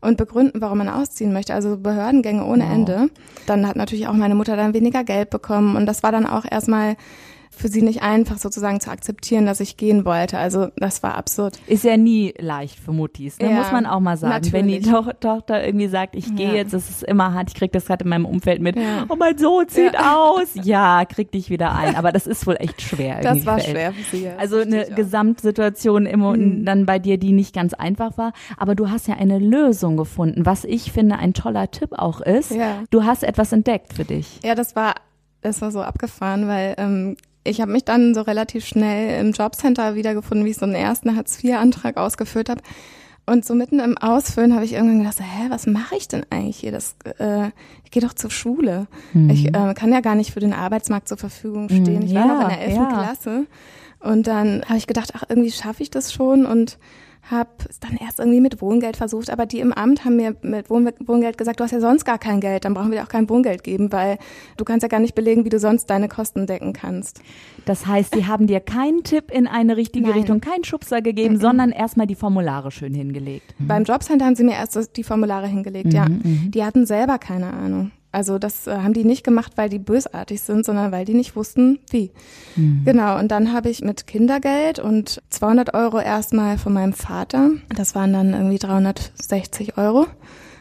und 0.00 0.18
begründen, 0.18 0.60
warum 0.60 0.78
man 0.78 0.88
ausziehen 0.88 1.32
möchte. 1.32 1.54
Also 1.54 1.76
Behördengänge 1.78 2.44
ohne 2.44 2.64
wow. 2.64 2.72
Ende. 2.72 3.10
Dann 3.46 3.66
hat 3.66 3.76
natürlich 3.76 4.06
auch 4.06 4.12
meine 4.12 4.36
Mutter 4.36 4.56
dann 4.56 4.74
weniger 4.74 5.02
Geld 5.02 5.30
bekommen 5.30 5.76
und 5.76 5.86
das 5.86 6.02
war 6.02 6.12
dann 6.12 6.26
auch 6.26 6.44
erstmal 6.48 6.96
für 7.50 7.68
sie 7.68 7.82
nicht 7.82 8.02
einfach 8.02 8.38
sozusagen 8.38 8.80
zu 8.80 8.90
akzeptieren, 8.90 9.46
dass 9.46 9.60
ich 9.60 9.76
gehen 9.76 10.04
wollte. 10.04 10.38
Also 10.38 10.68
das 10.76 11.02
war 11.02 11.14
absurd. 11.14 11.58
Ist 11.66 11.84
ja 11.84 11.96
nie 11.96 12.34
leicht 12.38 12.78
für 12.78 12.92
Muttis, 12.92 13.38
ne? 13.38 13.50
ja, 13.50 13.56
muss 13.56 13.72
man 13.72 13.86
auch 13.86 14.00
mal 14.00 14.16
sagen. 14.16 14.34
Natürlich. 14.34 14.52
Wenn 14.52 14.68
die 14.68 14.80
to 14.80 15.12
Tochter 15.20 15.64
irgendwie 15.64 15.88
sagt, 15.88 16.14
ich 16.14 16.34
gehe 16.36 16.48
ja. 16.48 16.54
jetzt, 16.54 16.74
das 16.74 16.88
ist 16.88 17.02
immer 17.02 17.32
hart, 17.32 17.50
ich 17.50 17.54
krieg 17.54 17.72
das 17.72 17.86
gerade 17.86 18.04
in 18.04 18.10
meinem 18.10 18.26
Umfeld 18.26 18.60
mit, 18.60 18.76
ja. 18.76 19.06
oh 19.08 19.16
mein 19.16 19.38
Sohn 19.38 19.68
zieht 19.68 19.96
aus. 19.98 20.48
Ja, 20.54 21.04
krieg 21.04 21.30
dich 21.32 21.50
wieder 21.50 21.74
ein. 21.74 21.96
Aber 21.96 22.12
das 22.12 22.26
ist 22.26 22.46
wohl 22.46 22.56
echt 22.58 22.82
schwer. 22.82 23.20
Das 23.20 23.46
war 23.46 23.58
für 23.58 23.70
schwer 23.70 23.92
für 23.92 24.16
sie. 24.16 24.28
Also 24.28 24.58
eine 24.58 24.86
Gesamtsituation 24.86 26.06
immer 26.06 26.36
mhm. 26.36 26.64
dann 26.64 26.86
bei 26.86 26.98
dir, 26.98 27.18
die 27.18 27.32
nicht 27.32 27.54
ganz 27.54 27.74
einfach 27.74 28.18
war. 28.18 28.32
Aber 28.56 28.74
du 28.74 28.90
hast 28.90 29.08
ja 29.08 29.14
eine 29.14 29.38
Lösung 29.38 29.96
gefunden, 29.96 30.46
was 30.46 30.64
ich 30.64 30.92
finde 30.92 31.16
ein 31.18 31.34
toller 31.34 31.70
Tipp 31.70 31.90
auch 31.92 32.20
ist. 32.20 32.52
Du 32.90 33.04
hast 33.04 33.22
etwas 33.22 33.52
entdeckt 33.52 33.92
für 33.94 34.04
dich. 34.04 34.40
Ja, 34.42 34.54
das 34.54 34.76
war 34.76 34.94
das 35.46 35.62
war 35.62 35.70
so 35.70 35.80
abgefahren, 35.82 36.48
weil 36.48 36.74
ähm, 36.76 37.16
ich 37.46 37.60
habe 37.60 37.72
mich 37.72 37.84
dann 37.84 38.14
so 38.14 38.22
relativ 38.22 38.66
schnell 38.66 39.20
im 39.20 39.32
Jobcenter 39.32 39.94
wiedergefunden, 39.94 40.44
wie 40.44 40.50
ich 40.50 40.56
so 40.56 40.66
einen 40.66 40.74
ersten 40.74 41.16
Hartz-IV-Antrag 41.16 41.96
ausgefüllt 41.96 42.48
habe. 42.48 42.62
Und 43.28 43.44
so 43.44 43.54
mitten 43.54 43.80
im 43.80 43.98
Ausfüllen 43.98 44.54
habe 44.54 44.64
ich 44.64 44.74
irgendwann 44.74 45.00
gedacht, 45.00 45.18
hä, 45.20 45.46
was 45.48 45.66
mache 45.66 45.96
ich 45.96 46.06
denn 46.06 46.24
eigentlich 46.30 46.58
hier? 46.58 46.70
Das, 46.70 46.94
äh, 47.18 47.48
ich 47.84 47.90
gehe 47.90 48.02
doch 48.02 48.14
zur 48.14 48.30
Schule. 48.30 48.86
Mhm. 49.14 49.30
Ich 49.30 49.48
äh, 49.48 49.74
kann 49.74 49.92
ja 49.92 50.00
gar 50.00 50.14
nicht 50.14 50.32
für 50.32 50.38
den 50.38 50.52
Arbeitsmarkt 50.52 51.08
zur 51.08 51.18
Verfügung 51.18 51.68
stehen. 51.68 52.02
Ich 52.02 52.14
war 52.14 52.26
noch 52.26 52.42
in 52.42 52.48
der 52.48 52.60
elften 52.60 52.82
ja. 52.82 53.02
Klasse. 53.02 53.46
Und 53.98 54.28
dann 54.28 54.62
habe 54.66 54.78
ich 54.78 54.86
gedacht, 54.86 55.12
ach, 55.16 55.24
irgendwie 55.28 55.50
schaffe 55.50 55.82
ich 55.82 55.90
das 55.90 56.12
schon 56.12 56.46
und 56.46 56.78
habe 57.30 57.50
es 57.68 57.80
dann 57.80 57.96
erst 57.96 58.18
irgendwie 58.18 58.40
mit 58.40 58.60
Wohngeld 58.60 58.96
versucht, 58.96 59.30
aber 59.30 59.46
die 59.46 59.60
im 59.60 59.72
Amt 59.72 60.04
haben 60.04 60.16
mir 60.16 60.36
mit 60.42 60.70
Wohn 60.70 60.88
Wohngeld 61.04 61.38
gesagt, 61.38 61.60
du 61.60 61.64
hast 61.64 61.72
ja 61.72 61.80
sonst 61.80 62.04
gar 62.04 62.18
kein 62.18 62.40
Geld, 62.40 62.64
dann 62.64 62.74
brauchen 62.74 62.90
wir 62.90 62.98
dir 62.98 63.04
auch 63.04 63.08
kein 63.08 63.28
Wohngeld 63.28 63.64
geben, 63.64 63.92
weil 63.92 64.18
du 64.56 64.64
kannst 64.64 64.82
ja 64.82 64.88
gar 64.88 65.00
nicht 65.00 65.14
belegen, 65.14 65.44
wie 65.44 65.48
du 65.48 65.58
sonst 65.58 65.86
deine 65.86 66.08
Kosten 66.08 66.46
decken 66.46 66.72
kannst. 66.72 67.20
Das 67.64 67.86
heißt, 67.86 68.14
die 68.14 68.26
haben 68.26 68.46
dir 68.46 68.60
keinen 68.60 69.02
Tipp 69.02 69.30
in 69.30 69.46
eine 69.46 69.76
richtige 69.76 70.06
Nein. 70.06 70.18
Richtung, 70.18 70.40
keinen 70.40 70.64
Schubser 70.64 71.02
gegeben, 71.02 71.34
mhm. 71.34 71.40
sondern 71.40 71.70
erstmal 71.70 72.06
die 72.06 72.14
Formulare 72.14 72.70
schön 72.70 72.94
hingelegt. 72.94 73.54
Mhm. 73.58 73.66
Beim 73.66 73.84
Jobcenter 73.84 74.24
haben 74.24 74.36
sie 74.36 74.44
mir 74.44 74.54
erst 74.54 74.96
die 74.96 75.04
Formulare 75.04 75.48
hingelegt, 75.48 75.86
mhm, 75.86 75.92
ja. 75.92 76.08
Mhm. 76.08 76.50
Die 76.52 76.64
hatten 76.64 76.86
selber 76.86 77.18
keine 77.18 77.52
Ahnung. 77.52 77.90
Also 78.16 78.38
das 78.38 78.66
äh, 78.66 78.74
haben 78.78 78.94
die 78.94 79.04
nicht 79.04 79.24
gemacht, 79.24 79.52
weil 79.56 79.68
die 79.68 79.78
bösartig 79.78 80.40
sind, 80.40 80.64
sondern 80.64 80.90
weil 80.90 81.04
die 81.04 81.12
nicht 81.12 81.36
wussten, 81.36 81.80
wie. 81.90 82.12
Mhm. 82.56 82.80
Genau, 82.86 83.18
und 83.18 83.28
dann 83.28 83.52
habe 83.52 83.68
ich 83.68 83.82
mit 83.82 84.06
Kindergeld 84.06 84.78
und 84.78 85.20
200 85.28 85.74
Euro 85.74 86.00
erstmal 86.00 86.56
von 86.56 86.72
meinem 86.72 86.94
Vater, 86.94 87.50
das 87.76 87.94
waren 87.94 88.14
dann 88.14 88.32
irgendwie 88.32 88.58
360 88.58 89.76
Euro, 89.76 90.06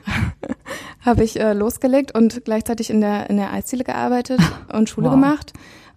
habe 0.99 1.23
ich 1.23 1.39
äh, 1.39 1.53
losgelegt 1.53 2.13
und 2.13 2.43
gleichzeitig 2.43 2.89
in 2.89 2.99
der, 2.99 3.29
in 3.29 3.37
der 3.37 3.53
Eisziele 3.53 3.85
gearbeitet 3.85 4.41
und 4.73 4.89
Schule 4.89 5.07
wow. 5.07 5.13
gemacht. 5.13 5.53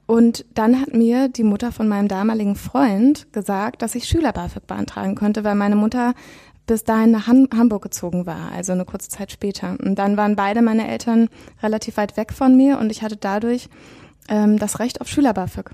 Und 0.06 0.46
dann 0.54 0.80
hat 0.80 0.94
mir 0.94 1.28
die 1.28 1.42
Mutter 1.42 1.72
von 1.72 1.88
meinem 1.88 2.06
damaligen 2.06 2.54
Freund 2.54 3.30
gesagt, 3.32 3.82
dass 3.82 3.96
ich 3.96 4.04
Schüler-BAföG 4.04 4.66
beantragen 4.66 5.16
könnte, 5.16 5.42
weil 5.42 5.56
meine 5.56 5.76
Mutter 5.76 6.14
bis 6.68 6.84
dahin 6.84 7.10
nach 7.10 7.26
Han 7.26 7.48
Hamburg 7.52 7.82
gezogen 7.82 8.26
war, 8.26 8.52
also 8.52 8.72
eine 8.72 8.84
kurze 8.84 9.08
Zeit 9.08 9.32
später. 9.32 9.76
Und 9.82 9.96
dann 9.96 10.16
waren 10.16 10.36
beide 10.36 10.62
meine 10.62 10.86
Eltern 10.86 11.28
relativ 11.62 11.96
weit 11.96 12.16
weg 12.16 12.32
von 12.32 12.56
mir 12.56 12.78
und 12.78 12.90
ich 12.90 13.02
hatte 13.02 13.16
dadurch 13.16 13.68
ähm, 14.28 14.58
das 14.58 14.78
Recht 14.78 15.00
auf 15.00 15.08
Schüler-BAföG. 15.08 15.70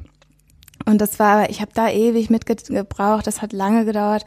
Und 0.87 1.01
das 1.01 1.19
war, 1.19 1.51
ich 1.51 1.61
habe 1.61 1.73
da 1.75 1.91
ewig 1.91 2.31
mitgebraucht, 2.31 3.27
das 3.27 3.43
hat 3.43 3.53
lange 3.53 3.85
gedauert, 3.85 4.25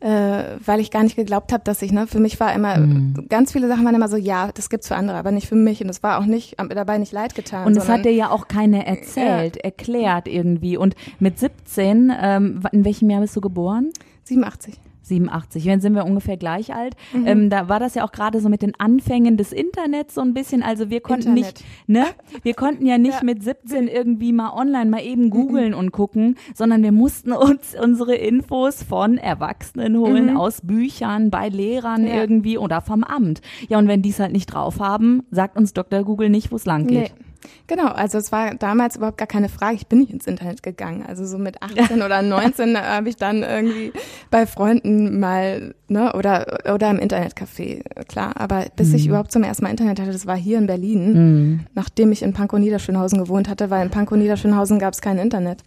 äh, 0.00 0.58
weil 0.64 0.80
ich 0.80 0.90
gar 0.90 1.02
nicht 1.02 1.16
geglaubt 1.16 1.52
habe, 1.52 1.64
dass 1.64 1.80
ich, 1.80 1.92
ne, 1.92 2.06
für 2.06 2.18
mich 2.18 2.40
war 2.40 2.52
immer, 2.52 2.76
mhm. 2.76 3.26
ganz 3.28 3.52
viele 3.52 3.68
Sachen 3.68 3.84
waren 3.84 3.94
immer 3.94 4.08
so, 4.08 4.16
ja, 4.16 4.50
das 4.52 4.68
gibt's 4.68 4.88
für 4.88 4.96
andere, 4.96 5.16
aber 5.16 5.30
nicht 5.30 5.48
für 5.48 5.54
mich. 5.54 5.80
Und 5.80 5.88
das 5.88 6.02
war 6.02 6.18
auch 6.18 6.26
nicht, 6.26 6.56
dabei 6.58 6.98
nicht 6.98 7.12
leid 7.12 7.34
getan. 7.34 7.66
Und 7.66 7.76
es 7.76 7.88
hat 7.88 8.04
dir 8.04 8.12
ja 8.12 8.30
auch 8.30 8.48
keine 8.48 8.84
erzählt, 8.86 9.56
ja. 9.56 9.62
erklärt 9.62 10.28
irgendwie. 10.28 10.76
Und 10.76 10.94
mit 11.20 11.38
17, 11.38 12.12
ähm, 12.20 12.62
in 12.72 12.84
welchem 12.84 13.08
Jahr 13.08 13.20
bist 13.20 13.36
du 13.36 13.40
geboren? 13.40 13.92
87. 14.24 14.74
87. 15.02 15.64
Dann 15.64 15.80
sind 15.80 15.94
wir 15.94 16.04
ungefähr 16.04 16.36
gleich 16.36 16.74
alt. 16.74 16.94
Mhm. 17.12 17.26
Ähm, 17.26 17.50
da 17.50 17.68
war 17.68 17.80
das 17.80 17.94
ja 17.94 18.04
auch 18.04 18.12
gerade 18.12 18.40
so 18.40 18.48
mit 18.48 18.62
den 18.62 18.74
Anfängen 18.78 19.36
des 19.36 19.52
Internets 19.52 20.14
so 20.14 20.20
ein 20.20 20.34
bisschen. 20.34 20.62
Also 20.62 20.90
wir 20.90 21.00
konnten 21.00 21.36
Internet. 21.36 21.54
nicht, 21.54 21.64
ne? 21.86 22.04
Wir 22.42 22.54
konnten 22.54 22.86
ja 22.86 22.98
nicht 22.98 23.18
ja. 23.18 23.24
mit 23.24 23.42
17 23.42 23.88
irgendwie 23.88 24.32
mal 24.32 24.52
online 24.52 24.90
mal 24.90 25.02
eben 25.02 25.30
googeln 25.30 25.72
mhm. 25.72 25.78
und 25.78 25.92
gucken, 25.92 26.36
sondern 26.54 26.82
wir 26.82 26.92
mussten 26.92 27.32
uns 27.32 27.74
unsere 27.80 28.14
Infos 28.14 28.82
von 28.82 29.18
Erwachsenen 29.18 29.96
holen, 29.98 30.30
mhm. 30.30 30.36
aus 30.36 30.60
Büchern, 30.62 31.30
bei 31.30 31.48
Lehrern 31.48 32.06
ja. 32.06 32.14
irgendwie 32.14 32.58
oder 32.58 32.80
vom 32.80 33.04
Amt. 33.04 33.40
Ja, 33.68 33.78
und 33.78 33.88
wenn 33.88 34.02
die 34.02 34.10
es 34.10 34.20
halt 34.20 34.32
nicht 34.32 34.46
drauf 34.46 34.80
haben, 34.80 35.22
sagt 35.30 35.56
uns 35.56 35.72
Dr. 35.72 36.02
Google 36.04 36.30
nicht, 36.30 36.52
wo 36.52 36.56
es 36.56 36.64
lang 36.64 36.86
geht. 36.86 37.12
Nee. 37.16 37.31
Genau, 37.66 37.88
also 37.88 38.18
es 38.18 38.32
war 38.32 38.54
damals 38.54 38.96
überhaupt 38.96 39.18
gar 39.18 39.26
keine 39.26 39.48
Frage. 39.48 39.76
Ich 39.76 39.86
bin 39.86 40.00
nicht 40.00 40.12
ins 40.12 40.26
Internet 40.26 40.62
gegangen. 40.62 41.04
Also 41.06 41.24
so 41.26 41.38
mit 41.38 41.62
18 41.62 42.02
oder 42.02 42.22
19 42.22 42.76
habe 42.76 43.08
ich 43.08 43.16
dann 43.16 43.42
irgendwie 43.42 43.92
bei 44.30 44.46
Freunden 44.46 45.18
mal, 45.20 45.74
ne, 45.88 46.12
oder, 46.14 46.72
oder 46.72 46.90
im 46.90 46.98
Internetcafé, 46.98 47.82
klar. 48.06 48.32
Aber 48.36 48.66
bis 48.76 48.88
mhm. 48.88 48.94
ich 48.96 49.06
überhaupt 49.06 49.32
zum 49.32 49.42
ersten 49.42 49.64
Mal 49.64 49.70
Internet 49.70 50.00
hatte, 50.00 50.12
das 50.12 50.26
war 50.26 50.36
hier 50.36 50.58
in 50.58 50.66
Berlin, 50.66 51.12
mhm. 51.12 51.60
nachdem 51.74 52.12
ich 52.12 52.22
in 52.22 52.32
Pankow 52.32 52.58
Niederschönhausen 52.58 53.18
gewohnt 53.18 53.48
hatte, 53.48 53.70
weil 53.70 53.84
in 53.84 53.90
Pankow 53.90 54.16
Niederschönhausen 54.16 54.78
gab 54.78 54.94
es 54.94 55.00
kein 55.00 55.18
Internet. 55.18 55.62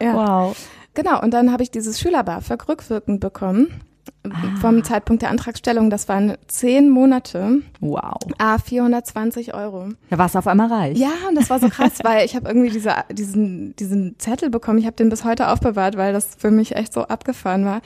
Ja. 0.00 0.14
Wow. 0.14 0.56
Genau, 0.94 1.22
und 1.22 1.32
dann 1.32 1.52
habe 1.52 1.62
ich 1.62 1.70
dieses 1.70 2.00
Schülerbar-Verk 2.00 2.68
rückwirkend 2.68 3.20
bekommen 3.20 3.68
vom 4.60 4.84
Zeitpunkt 4.84 5.22
der 5.22 5.30
Antragstellung, 5.30 5.90
das 5.90 6.08
waren 6.08 6.36
zehn 6.46 6.90
Monate. 6.90 7.62
Wow. 7.80 8.16
Ah, 8.38 8.58
420 8.58 9.54
Euro. 9.54 9.90
Da 10.10 10.18
warst 10.18 10.34
du 10.34 10.40
auf 10.40 10.46
einmal 10.46 10.72
reich. 10.72 10.98
Ja, 10.98 11.10
und 11.28 11.34
das 11.34 11.50
war 11.50 11.58
so 11.58 11.68
krass, 11.68 11.98
weil 12.02 12.24
ich 12.24 12.34
habe 12.34 12.48
irgendwie 12.48 12.70
diese, 12.70 12.94
diesen, 13.10 13.74
diesen 13.76 14.18
Zettel 14.18 14.50
bekommen. 14.50 14.78
Ich 14.78 14.86
habe 14.86 14.96
den 14.96 15.08
bis 15.08 15.24
heute 15.24 15.48
aufbewahrt, 15.48 15.96
weil 15.96 16.12
das 16.12 16.34
für 16.36 16.50
mich 16.50 16.74
echt 16.74 16.92
so 16.92 17.02
abgefahren 17.02 17.64
war. 17.64 17.80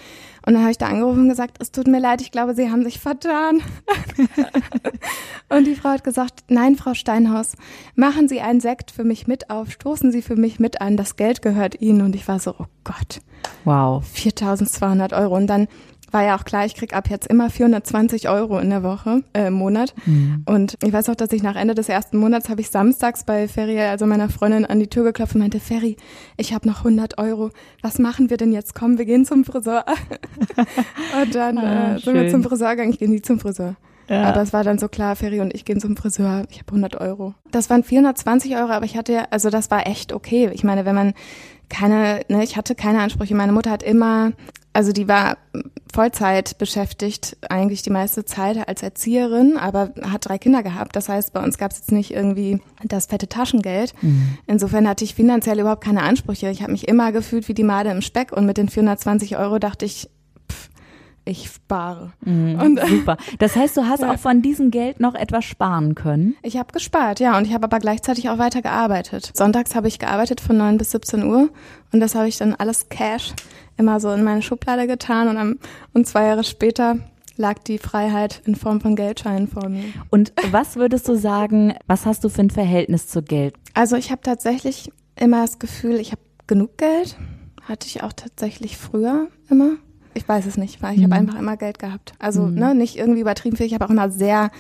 Und 0.45 0.55
dann 0.55 0.63
habe 0.63 0.73
ich 0.73 0.79
da 0.79 0.87
angerufen 0.87 1.21
und 1.21 1.29
gesagt, 1.29 1.59
es 1.61 1.71
tut 1.71 1.87
mir 1.87 2.01
leid, 2.01 2.21
ich 2.21 2.33
glaube, 2.33 2.55
Sie 2.55 2.71
haben 2.71 2.83
sich 2.83 2.99
vertan. 2.99 3.61
und 5.49 5.67
die 5.67 5.77
Frau 5.77 5.91
hat 5.91 6.03
gesagt, 6.03 6.45
nein, 6.49 6.75
Frau 6.75 6.95
Steinhaus, 6.95 7.55
machen 7.95 8.29
Sie 8.29 8.41
einen 8.41 8.61
Sekt 8.61 8.91
für 8.91 9.05
mich 9.05 9.29
mit 9.29 9.51
auf, 9.51 9.71
stoßen 9.71 10.11
Sie 10.11 10.23
für 10.23 10.37
mich 10.37 10.59
mit 10.59 10.81
an, 10.81 10.97
das 10.97 11.17
Geld 11.17 11.43
gehört 11.43 11.81
Ihnen. 11.81 12.03
Und 12.03 12.17
ich 12.17 12.27
war 12.27 12.41
so, 12.41 12.55
oh 12.59 12.67
Gott. 12.83 13.21
Wow. 13.65 14.05
4200 14.05 15.13
Euro. 15.13 15.37
Und 15.37 15.47
dann 15.47 15.69
war 16.13 16.23
ja 16.23 16.37
auch 16.37 16.45
klar, 16.45 16.65
ich 16.67 16.75
krieg 16.75 16.95
ab 16.95 17.09
jetzt 17.09 17.27
immer 17.27 17.51
420 17.51 18.29
Euro 18.29 18.59
in 18.59 18.71
der 18.71 18.83
Woche, 18.83 19.23
äh, 19.33 19.49
im 19.49 19.55
Monat. 19.55 19.95
Mhm. 20.07 20.43
Und 20.47 20.77
ich 20.83 20.93
weiß 20.93 21.09
auch, 21.09 21.15
dass 21.15 21.33
ich 21.33 21.43
nach 21.43 21.57
Ende 21.57 21.75
des 21.75 21.89
ersten 21.89 22.17
Monats 22.17 22.49
habe 22.49 22.61
ich 22.61 22.71
samstags 22.71 23.25
bei 23.25 23.49
Ferry, 23.49 23.81
also 23.81 24.07
meiner 24.07 24.29
Freundin, 24.29 24.65
an 24.65 24.81
die 24.81 24.89
Tür 24.89 25.05
geklopft 25.05 25.35
und 25.35 25.41
meinte, 25.41 25.61
Ferry, 25.61 25.97
ich 26.37 26.55
habe 26.55 26.69
noch 26.69 26.79
100 26.79 27.19
Euro. 27.19 27.51
Was 27.83 27.99
machen 27.99 28.31
wir 28.31 28.37
denn 28.37 28.53
jetzt? 28.53 28.75
Komm, 28.75 28.99
wir 28.99 29.05
gehen 29.05 29.25
zum 29.25 29.45
Friseur. 29.45 29.85
und 31.23 31.35
dann 31.35 31.59
ah, 31.59 31.97
äh, 31.97 31.99
sind 31.99 32.15
wir 32.15 32.29
zum 32.31 32.43
Friseur 32.43 32.71
gegangen. 32.71 32.93
Ich 32.93 32.99
gehe 32.99 33.09
nie 33.09 33.23
zum 33.23 33.41
Friseur. 33.41 33.77
Ja. 34.09 34.25
Aber 34.25 34.43
es 34.43 34.53
war 34.53 34.65
dann 34.65 34.79
so 34.79 34.89
klar, 34.89 35.17
Ferry 35.17 35.41
und 35.41 35.55
ich 35.55 35.65
gehen 35.65 35.81
zum 35.81 35.97
Friseur. 35.97 36.45
Ich 36.51 36.59
habe 36.59 36.69
100 36.69 37.01
Euro. 37.01 37.35
Das 37.51 37.71
waren 37.71 37.83
420 37.83 38.57
Euro, 38.57 38.71
aber 38.71 38.85
ich 38.85 38.97
hatte 38.97 39.13
ja, 39.13 39.27
also 39.31 39.49
das 39.49 39.71
war 39.71 39.87
echt 39.87 40.13
okay. 40.13 40.51
Ich 40.53 40.65
meine, 40.65 40.85
wenn 40.85 40.95
man 40.95 41.15
keine, 41.69 42.21
ne, 42.29 42.45
ich 42.45 42.57
hatte 42.57 42.75
keine 42.75 43.01
Ansprüche. 43.01 43.35
Meine 43.35 43.53
Mutter 43.53 43.71
hat 43.71 43.83
immer, 43.83 44.33
also 44.73 44.93
die 44.93 45.09
war 45.09 45.39
Vollzeit 45.93 46.57
beschäftigt, 46.57 47.37
eigentlich 47.49 47.83
die 47.83 47.91
meiste 47.91 48.25
Zeit 48.25 48.67
als 48.67 48.83
Erzieherin, 48.83 49.59
aber 49.59 49.93
hat 50.03 50.27
drei 50.29 50.39
Kinder 50.39 50.63
gehabt. 50.63 50.97
Das 50.97 51.09
heißt, 51.09 51.33
bei 51.33 51.43
uns 51.43 51.59
gab 51.59 51.71
es 51.73 51.79
jetzt 51.79 51.93
nicht 51.93 52.13
irgendwie 52.13 52.61
das 52.83 53.07
fette 53.07 53.29
Taschengeld. 53.29 53.93
Mhm. 54.01 54.39
Insofern 54.47 54.89
hatte 54.89 55.05
ich 55.05 55.15
finanziell 55.15 55.61
überhaupt 55.61 55.85
keine 55.85 56.03
Ansprüche. 56.03 56.49
Ich 56.51 56.63
habe 56.63 56.73
mich 56.73 56.89
immer 56.89 57.13
gefühlt 57.13 57.49
wie 57.49 57.55
die 57.55 57.65
Made 57.65 57.91
im 57.91 58.01
Speck 58.01 58.33
und 58.33 58.47
mit 58.47 58.57
den 58.57 58.71
420 58.71 59.37
Euro 59.37 59.59
dachte 59.59 59.85
ich, 59.85 60.09
pff, 60.51 60.71
ich 61.27 61.51
spare. 61.51 62.15
Mhm, 62.25 62.59
und, 62.59 62.81
super. 62.89 63.19
Das 63.39 63.55
heißt, 63.55 63.77
du 63.77 63.83
hast 63.83 64.01
ja. 64.01 64.13
auch 64.13 64.19
von 64.19 64.41
diesem 64.41 64.71
Geld 64.71 64.99
noch 64.99 65.15
etwas 65.15 65.45
sparen 65.45 65.95
können? 65.95 66.37
Ich 66.43 66.57
habe 66.57 66.73
gespart, 66.73 67.21
ja. 67.21 67.37
Und 67.37 67.47
ich 67.47 67.53
habe 67.53 67.65
aber 67.65 67.81
gleichzeitig 67.81 68.31
auch 68.31 68.39
weiter 68.39 68.63
gearbeitet. 68.63 69.31
Sonntags 69.35 69.75
habe 69.75 69.89
ich 69.89 69.99
gearbeitet 69.99 70.41
von 70.41 70.57
9 70.57 70.79
bis 70.79 70.93
17 70.93 71.25
Uhr. 71.25 71.51
Und 71.93 72.01
das 72.01 72.15
habe 72.15 72.29
ich 72.29 72.39
dann 72.39 72.55
alles 72.55 72.89
Cash 72.89 73.35
immer 73.77 74.01
so 74.01 74.11
in 74.13 74.25
meine 74.25 74.43
Schublade 74.43 74.87
getan. 74.87 75.29
Und, 75.29 75.37
am, 75.37 75.59
und 75.93 76.07
zwei 76.07 76.27
Jahre 76.27 76.45
später 76.45 76.99
lag 77.37 77.59
die 77.59 77.79
Freiheit 77.79 78.43
in 78.45 78.55
Form 78.55 78.81
von 78.81 78.97
Geldscheinen 78.97 79.49
vor 79.49 79.69
mir. 79.69 79.85
Und 80.11 80.33
was 80.51 80.77
würdest 80.77 81.09
du 81.09 81.17
sagen, 81.17 81.75
was 81.87 82.07
hast 82.07 82.25
du 82.25 82.29
für 82.29 82.43
ein 82.43 82.51
Verhältnis 82.51 83.09
zu 83.09 83.23
Geld? 83.23 83.55
Also 83.75 83.97
ich 83.97 84.11
habe 84.11 84.23
tatsächlich 84.23 84.91
immer 85.17 85.43
das 85.43 85.59
Gefühl, 85.59 85.97
ich 85.97 86.13
habe 86.13 86.23
genug 86.47 86.79
Geld. 86.79 87.17
Hatte 87.63 87.87
ich 87.87 88.03
auch 88.03 88.13
tatsächlich 88.13 88.77
früher 88.77 89.29
immer. 89.49 89.77
Ich 90.15 90.29
weiß 90.29 90.47
es 90.47 90.57
nicht, 90.59 90.83
weil 90.83 90.95
ich 90.95 90.99
mhm. 90.99 91.05
habe 91.05 91.15
einfach 91.15 91.39
immer 91.39 91.57
Geld 91.57 91.79
gehabt. 91.79 92.13
Also 92.19 92.43
mhm. 92.43 92.55
ne, 92.55 92.75
nicht 92.75 92.97
irgendwie 92.97 93.21
übertrieben 93.21 93.57
viel. 93.57 93.67
Ich 93.67 93.75
habe 93.75 93.87
auch 93.87 93.91
immer 93.91 94.11
sehr, 94.11 94.51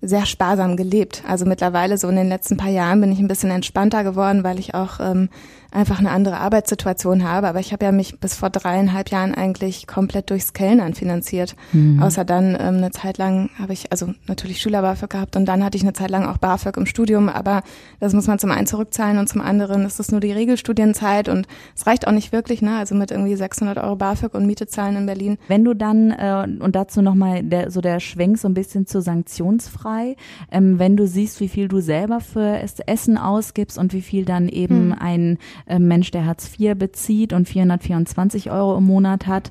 sehr 0.00 0.26
sparsam 0.26 0.76
gelebt. 0.76 1.22
Also 1.26 1.44
mittlerweile 1.44 1.98
so 1.98 2.08
in 2.08 2.16
den 2.16 2.28
letzten 2.28 2.56
paar 2.56 2.70
Jahren 2.70 3.00
bin 3.00 3.12
ich 3.12 3.18
ein 3.18 3.28
bisschen 3.28 3.50
entspannter 3.50 4.04
geworden, 4.04 4.44
weil 4.44 4.58
ich 4.58 4.74
auch 4.74 5.00
ähm, 5.00 5.28
einfach 5.72 5.98
eine 5.98 6.10
andere 6.10 6.38
Arbeitssituation 6.38 7.24
habe. 7.24 7.48
Aber 7.48 7.60
ich 7.60 7.72
habe 7.72 7.84
ja 7.84 7.92
mich 7.92 8.18
bis 8.20 8.34
vor 8.34 8.50
dreieinhalb 8.50 9.10
Jahren 9.10 9.34
eigentlich 9.34 9.86
komplett 9.86 10.30
durchs 10.30 10.52
Kellnern 10.52 10.94
finanziert. 10.94 11.56
Mhm. 11.72 12.02
Außer 12.02 12.24
dann 12.24 12.56
ähm, 12.58 12.76
eine 12.76 12.90
Zeit 12.90 13.18
lang 13.18 13.50
habe 13.58 13.72
ich 13.72 13.90
also 13.90 14.12
natürlich 14.26 14.60
Schüler-BAföG 14.60 15.10
gehabt 15.10 15.36
und 15.36 15.46
dann 15.46 15.64
hatte 15.64 15.76
ich 15.76 15.82
eine 15.82 15.92
Zeit 15.92 16.10
lang 16.10 16.26
auch 16.26 16.38
BAföG 16.38 16.76
im 16.76 16.86
Studium. 16.86 17.28
Aber 17.28 17.62
das 18.00 18.12
muss 18.12 18.26
man 18.26 18.38
zum 18.38 18.50
einen 18.50 18.66
zurückzahlen 18.66 19.18
und 19.18 19.28
zum 19.28 19.40
anderen 19.40 19.84
ist 19.84 20.00
es 20.00 20.10
nur 20.10 20.20
die 20.20 20.32
Regelstudienzeit 20.32 21.28
und 21.28 21.46
es 21.76 21.86
reicht 21.86 22.06
auch 22.06 22.12
nicht 22.12 22.32
wirklich, 22.32 22.62
ne? 22.62 22.76
Also 22.76 22.94
mit 22.94 23.10
irgendwie 23.10 23.36
600 23.36 23.78
Euro 23.78 23.96
BAföG 23.96 24.34
und 24.34 24.46
Miete 24.46 24.66
zahlen 24.66 24.96
in 24.96 25.06
Berlin. 25.06 25.38
Wenn 25.48 25.64
du 25.64 25.74
dann 25.74 26.10
äh, 26.10 26.46
und 26.60 26.76
dazu 26.76 27.02
nochmal 27.02 27.42
der, 27.42 27.70
so 27.70 27.80
der 27.80 28.00
Schwenk 28.00 28.38
so 28.38 28.48
ein 28.48 28.54
bisschen 28.54 28.86
zu 28.86 29.00
sanktionsfrei, 29.00 30.16
ähm, 30.50 30.78
wenn 30.78 30.96
du 30.96 31.06
siehst, 31.06 31.40
wie 31.40 31.48
viel 31.48 31.68
du 31.68 31.80
selber 31.80 32.20
für 32.20 32.60
Essen 32.86 33.18
ausgibst 33.18 33.78
und 33.78 33.92
wie 33.92 34.02
viel 34.02 34.24
dann 34.24 34.48
eben 34.48 34.88
mhm. 34.88 34.96
ein 34.98 35.38
Mensch, 35.78 36.10
der 36.10 36.26
Hartz 36.26 36.58
IV 36.58 36.76
bezieht 36.76 37.32
und 37.32 37.48
424 37.48 38.50
Euro 38.50 38.78
im 38.78 38.84
Monat 38.84 39.26
hat. 39.26 39.50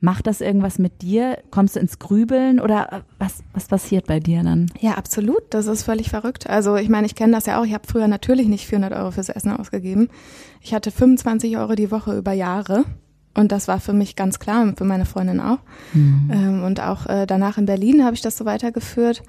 Macht 0.00 0.28
das 0.28 0.40
irgendwas 0.40 0.78
mit 0.78 1.02
dir? 1.02 1.38
Kommst 1.50 1.74
du 1.74 1.80
ins 1.80 1.98
Grübeln 1.98 2.60
oder 2.60 2.92
äh, 2.92 3.00
was, 3.18 3.42
was 3.52 3.66
passiert 3.66 4.06
bei 4.06 4.20
dir 4.20 4.44
dann? 4.44 4.66
Ja, 4.78 4.92
absolut. 4.92 5.42
Das 5.50 5.66
ist 5.66 5.82
völlig 5.82 6.08
verrückt. 6.08 6.48
Also 6.48 6.76
ich 6.76 6.88
meine, 6.88 7.06
ich 7.06 7.16
kenne 7.16 7.32
das 7.32 7.46
ja 7.46 7.60
auch. 7.60 7.64
Ich 7.64 7.74
habe 7.74 7.86
früher 7.86 8.06
natürlich 8.06 8.46
nicht 8.46 8.66
400 8.66 8.92
Euro 8.92 9.10
fürs 9.10 9.28
Essen 9.28 9.50
ausgegeben. 9.50 10.08
Ich 10.60 10.72
hatte 10.72 10.92
25 10.92 11.56
Euro 11.56 11.74
die 11.74 11.90
Woche 11.90 12.16
über 12.16 12.32
Jahre. 12.32 12.84
Und 13.38 13.52
das 13.52 13.68
war 13.68 13.78
für 13.78 13.92
mich 13.92 14.16
ganz 14.16 14.40
klar 14.40 14.62
und 14.62 14.78
für 14.78 14.84
meine 14.84 15.06
Freundin 15.06 15.38
auch. 15.38 15.58
Mhm. 15.92 16.28
Ähm, 16.32 16.64
und 16.64 16.80
auch 16.80 17.06
äh, 17.06 17.24
danach 17.24 17.56
in 17.56 17.66
Berlin 17.66 18.04
habe 18.04 18.16
ich 18.16 18.20
das 18.20 18.36
so 18.36 18.44
weitergeführt. 18.44 19.22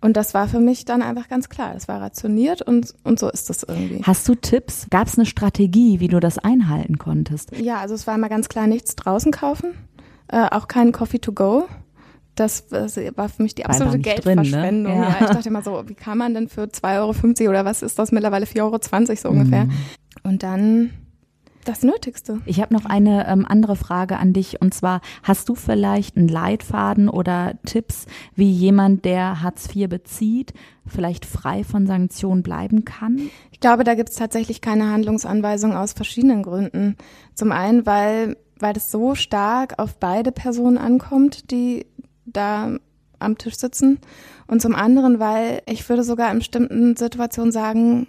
Und 0.00 0.16
das 0.16 0.34
war 0.34 0.46
für 0.46 0.60
mich 0.60 0.84
dann 0.84 1.02
einfach 1.02 1.28
ganz 1.28 1.48
klar. 1.48 1.74
Es 1.74 1.88
war 1.88 2.00
rationiert 2.00 2.62
und, 2.62 2.94
und 3.02 3.18
so 3.18 3.28
ist 3.28 3.50
das 3.50 3.64
irgendwie. 3.64 4.02
Hast 4.04 4.28
du 4.28 4.36
Tipps? 4.36 4.86
Gab 4.88 5.08
es 5.08 5.18
eine 5.18 5.26
Strategie, 5.26 5.98
wie 5.98 6.06
du 6.06 6.20
das 6.20 6.38
einhalten 6.38 6.96
konntest? 6.98 7.56
Ja, 7.56 7.78
also 7.80 7.96
es 7.96 8.06
war 8.06 8.14
immer 8.14 8.28
ganz 8.28 8.48
klar 8.48 8.68
nichts 8.68 8.94
draußen 8.94 9.32
kaufen. 9.32 9.72
Äh, 10.28 10.46
auch 10.52 10.68
kein 10.68 10.92
Coffee 10.92 11.18
to 11.18 11.32
go. 11.32 11.66
Das, 12.36 12.68
das 12.68 12.96
war 13.16 13.28
für 13.28 13.42
mich 13.42 13.56
die 13.56 13.66
absolute 13.66 13.98
Geldverschwendung. 13.98 14.92
Drin, 14.92 15.00
ne? 15.00 15.06
ja. 15.06 15.08
ja. 15.08 15.16
ich 15.22 15.26
dachte 15.26 15.48
immer 15.48 15.62
so, 15.62 15.82
wie 15.88 15.94
kann 15.94 16.18
man 16.18 16.34
denn 16.34 16.48
für 16.48 16.66
2,50 16.66 17.40
Euro 17.40 17.50
oder 17.50 17.64
was 17.64 17.82
ist 17.82 17.98
das 17.98 18.12
mittlerweile 18.12 18.46
4,20 18.46 18.60
Euro 18.62 19.16
so 19.16 19.28
ungefähr? 19.30 19.64
Mhm. 19.64 19.72
Und 20.22 20.44
dann 20.44 20.90
das 21.68 21.82
Nötigste. 21.82 22.40
Ich 22.46 22.60
habe 22.60 22.74
noch 22.74 22.84
eine 22.84 23.26
ähm, 23.28 23.44
andere 23.46 23.76
Frage 23.76 24.18
an 24.18 24.32
dich 24.32 24.60
und 24.60 24.72
zwar 24.74 25.00
hast 25.22 25.48
du 25.48 25.54
vielleicht 25.54 26.16
einen 26.16 26.28
Leitfaden 26.28 27.08
oder 27.08 27.54
Tipps, 27.64 28.06
wie 28.34 28.50
jemand, 28.50 29.04
der 29.04 29.42
Hartz 29.42 29.74
IV 29.74 29.88
bezieht, 29.88 30.54
vielleicht 30.86 31.24
frei 31.24 31.64
von 31.64 31.86
Sanktionen 31.86 32.42
bleiben 32.42 32.84
kann? 32.84 33.30
Ich 33.50 33.60
glaube, 33.60 33.84
da 33.84 33.94
gibt 33.94 34.10
es 34.10 34.16
tatsächlich 34.16 34.60
keine 34.60 34.90
Handlungsanweisung 34.90 35.74
aus 35.74 35.92
verschiedenen 35.92 36.42
Gründen. 36.42 36.96
Zum 37.34 37.52
einen, 37.52 37.86
weil 37.86 38.36
weil 38.58 38.76
es 38.76 38.90
so 38.90 39.14
stark 39.14 39.78
auf 39.78 39.98
beide 39.98 40.32
Personen 40.32 40.78
ankommt, 40.78 41.50
die 41.50 41.86
da 42.24 42.78
am 43.18 43.38
Tisch 43.38 43.56
sitzen. 43.56 43.98
Und 44.46 44.62
zum 44.62 44.74
anderen, 44.74 45.18
weil 45.18 45.62
ich 45.66 45.88
würde 45.88 46.04
sogar 46.04 46.30
in 46.30 46.38
bestimmten 46.38 46.96
Situationen 46.96 47.52
sagen, 47.52 48.06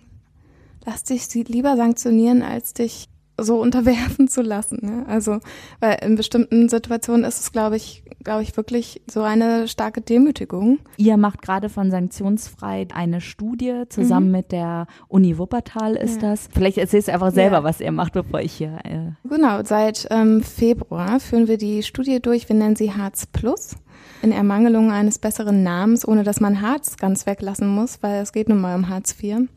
lass 0.86 1.04
dich 1.04 1.34
lieber 1.34 1.76
sanktionieren, 1.76 2.42
als 2.42 2.74
dich 2.74 3.10
so 3.40 3.62
unterwerfen 3.62 4.28
zu 4.28 4.42
lassen. 4.42 4.80
Ne? 4.82 5.06
Also, 5.08 5.40
weil 5.80 5.98
in 6.04 6.16
bestimmten 6.16 6.70
Situationen 6.70 7.24
ist 7.24 7.40
es, 7.40 7.52
glaube 7.52 7.76
ich, 7.76 8.04
glaube 8.24 8.44
ich, 8.44 8.58
wirklich 8.58 9.02
so 9.10 9.22
eine 9.22 9.68
starke 9.68 10.02
Demütigung. 10.02 10.80
Ihr 10.98 11.18
macht 11.18 11.42
gerade 11.42 11.70
von 11.70 11.92
Sanktionsfrei 11.92 12.88
eine 12.94 13.22
Studie 13.22 13.84
zusammen 13.90 14.28
mhm. 14.28 14.32
mit 14.32 14.52
der 14.52 14.88
Uni 15.08 15.38
Wuppertal 15.38 15.96
ist 15.96 16.22
ja. 16.22 16.30
das. 16.30 16.50
Vielleicht 16.54 16.78
erzählst 16.78 17.08
du 17.08 17.14
einfach 17.14 17.32
selber, 17.32 17.58
ja. 17.58 17.64
was 17.64 17.80
ihr 17.80 17.92
macht, 17.92 18.14
bevor 18.14 18.42
ich 18.42 18.54
hier. 18.54 18.80
Äh 18.84 19.12
genau, 19.28 19.64
seit 19.64 20.08
ähm, 20.10 20.42
Februar 20.42 21.20
führen 21.20 21.48
wir 21.48 21.58
die 21.58 21.84
Studie 21.84 22.22
durch. 22.22 22.50
Wir 22.50 22.56
nennen 22.56 22.76
sie 22.76 22.94
Harz 22.94 23.26
Plus 23.26 23.76
in 24.22 24.32
Ermangelung 24.32 24.92
eines 24.92 25.20
besseren 25.20 25.64
Namens, 25.64 26.08
ohne 26.08 26.24
dass 26.24 26.40
man 26.40 26.62
Harz 26.62 26.98
ganz 26.98 27.26
weglassen 27.26 27.68
muss, 27.68 28.02
weil 28.02 28.22
es 28.22 28.34
geht 28.34 28.50
nun 28.50 28.60
mal 28.60 28.76
um 28.76 28.90
Harz 28.90 29.16
IV. 29.22 29.48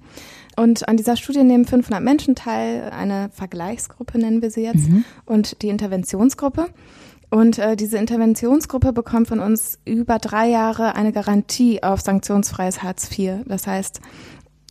Und 0.56 0.88
an 0.88 0.96
dieser 0.96 1.16
Studie 1.16 1.42
nehmen 1.42 1.64
500 1.64 2.02
Menschen 2.02 2.34
teil, 2.34 2.90
eine 2.90 3.30
Vergleichsgruppe 3.32 4.18
nennen 4.18 4.42
wir 4.42 4.50
sie 4.50 4.62
jetzt, 4.62 4.88
mhm. 4.88 5.04
und 5.24 5.62
die 5.62 5.68
Interventionsgruppe. 5.68 6.66
Und 7.30 7.58
äh, 7.58 7.76
diese 7.76 7.96
Interventionsgruppe 7.96 8.92
bekommt 8.92 9.28
von 9.28 9.38
uns 9.38 9.78
über 9.84 10.18
drei 10.18 10.48
Jahre 10.48 10.96
eine 10.96 11.12
Garantie 11.12 11.82
auf 11.82 12.00
sanktionsfreies 12.00 12.82
Hartz 12.82 13.08
IV. 13.16 13.44
Das 13.46 13.68
heißt, 13.68 14.00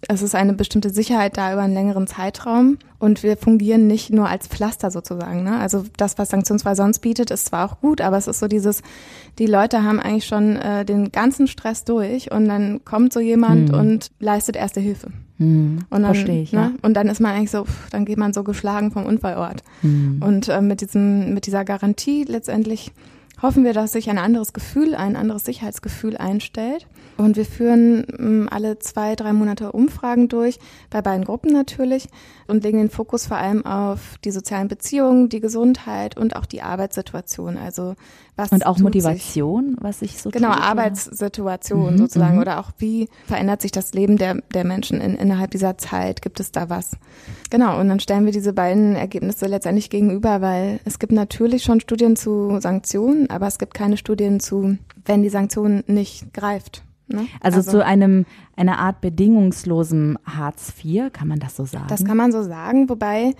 es 0.07 0.21
ist 0.21 0.33
eine 0.33 0.53
bestimmte 0.53 0.89
Sicherheit 0.91 1.37
da 1.37 1.51
über 1.51 1.61
einen 1.61 1.73
längeren 1.73 2.07
Zeitraum 2.07 2.77
und 2.99 3.21
wir 3.21 3.35
fungieren 3.35 3.87
nicht 3.87 4.11
nur 4.11 4.29
als 4.29 4.47
Pflaster 4.47 4.91
sozusagen. 4.91 5.43
Ne? 5.43 5.59
Also 5.59 5.83
das, 5.97 6.17
was 6.17 6.29
sanktionsfrei 6.29 6.75
sonst 6.75 6.99
bietet, 6.99 7.31
ist 7.31 7.47
zwar 7.47 7.69
auch 7.69 7.81
gut, 7.81 7.99
aber 7.99 8.17
es 8.17 8.27
ist 8.27 8.39
so 8.39 8.47
dieses, 8.47 8.81
die 9.39 9.45
Leute 9.45 9.83
haben 9.83 9.99
eigentlich 9.99 10.25
schon 10.25 10.55
äh, 10.55 10.85
den 10.85 11.11
ganzen 11.11 11.47
Stress 11.47 11.83
durch 11.83 12.31
und 12.31 12.47
dann 12.47 12.85
kommt 12.85 13.11
so 13.11 13.19
jemand 13.19 13.71
hm. 13.71 13.79
und 13.79 14.11
leistet 14.19 14.55
erste 14.55 14.79
Hilfe. 14.79 15.09
Hm. 15.37 15.79
Und 15.89 16.03
dann, 16.03 16.13
Verstehe 16.13 16.41
ich, 16.41 16.53
ne? 16.53 16.73
Und 16.81 16.95
dann 16.95 17.07
ist 17.07 17.19
man 17.19 17.33
eigentlich 17.35 17.51
so, 17.51 17.65
pff, 17.65 17.89
dann 17.89 18.05
geht 18.05 18.17
man 18.17 18.33
so 18.33 18.43
geschlagen 18.43 18.91
vom 18.91 19.05
Unfallort. 19.05 19.63
Hm. 19.81 20.21
Und 20.21 20.47
äh, 20.47 20.61
mit 20.61 20.81
diesem, 20.81 21.33
mit 21.33 21.45
dieser 21.45 21.65
Garantie 21.65 22.23
letztendlich 22.23 22.91
hoffen 23.41 23.63
wir, 23.63 23.73
dass 23.73 23.93
sich 23.93 24.09
ein 24.09 24.17
anderes 24.17 24.53
Gefühl, 24.53 24.95
ein 24.95 25.15
anderes 25.15 25.45
Sicherheitsgefühl 25.45 26.17
einstellt. 26.17 26.87
Und 27.17 27.35
wir 27.35 27.45
führen 27.45 28.05
ähm, 28.17 28.47
alle 28.49 28.79
zwei, 28.79 29.15
drei 29.15 29.33
Monate 29.33 29.73
Umfragen 29.73 30.29
durch, 30.29 30.57
bei 30.89 31.01
beiden 31.01 31.25
Gruppen 31.25 31.51
natürlich, 31.51 32.07
und 32.47 32.63
legen 32.63 32.77
den 32.77 32.89
Fokus 32.89 33.27
vor 33.27 33.37
allem 33.37 33.65
auf 33.65 34.17
die 34.23 34.31
sozialen 34.31 34.69
Beziehungen, 34.69 35.27
die 35.27 35.41
Gesundheit 35.41 36.17
und 36.17 36.35
auch 36.35 36.45
die 36.45 36.61
Arbeitssituation. 36.61 37.57
Also 37.57 37.95
was 38.37 38.51
und 38.53 38.65
auch 38.65 38.79
Motivation, 38.79 39.71
sich, 39.71 39.83
was 39.83 39.99
sich 39.99 40.21
so 40.21 40.29
genau 40.29 40.53
tut, 40.53 40.63
Arbeitssituation 40.63 41.93
mhm, 41.93 41.97
sozusagen 41.97 42.35
mhm. 42.35 42.41
oder 42.41 42.59
auch 42.59 42.71
wie 42.77 43.09
verändert 43.27 43.61
sich 43.61 43.71
das 43.71 43.93
Leben 43.93 44.17
der 44.17 44.35
der 44.53 44.63
Menschen 44.63 45.01
in, 45.01 45.15
innerhalb 45.15 45.51
dieser 45.51 45.77
Zeit? 45.77 46.21
Gibt 46.21 46.39
es 46.39 46.51
da 46.51 46.69
was? 46.69 46.91
Genau. 47.49 47.79
Und 47.79 47.89
dann 47.89 47.99
stellen 47.99 48.25
wir 48.25 48.31
diese 48.31 48.53
beiden 48.53 48.95
Ergebnisse 48.95 49.47
letztendlich 49.47 49.89
gegenüber, 49.89 50.41
weil 50.41 50.79
es 50.85 50.99
gibt 50.99 51.11
natürlich 51.11 51.63
schon 51.63 51.81
Studien 51.81 52.15
zu 52.15 52.59
Sanktionen, 52.61 53.28
aber 53.29 53.47
es 53.47 53.57
gibt 53.57 53.73
keine 53.73 53.97
Studien 53.97 54.39
zu, 54.39 54.77
wenn 55.05 55.23
die 55.23 55.29
Sanktion 55.29 55.83
nicht 55.87 56.33
greift. 56.33 56.83
Ne? 57.07 57.27
Also, 57.41 57.57
also, 57.57 57.71
zu 57.71 57.85
einem 57.85 58.25
einer 58.59 58.79
Art 58.79 59.01
bedingungslosem 59.01 60.17
Hartz 60.25 60.73
IV, 60.83 61.11
kann 61.13 61.27
man 61.27 61.39
das 61.39 61.55
so 61.55 61.65
sagen? 61.65 61.87
Das 61.87 62.03
kann 62.03 62.17
man 62.17 62.31
so 62.31 62.43
sagen, 62.43 62.89
wobei 62.89 63.33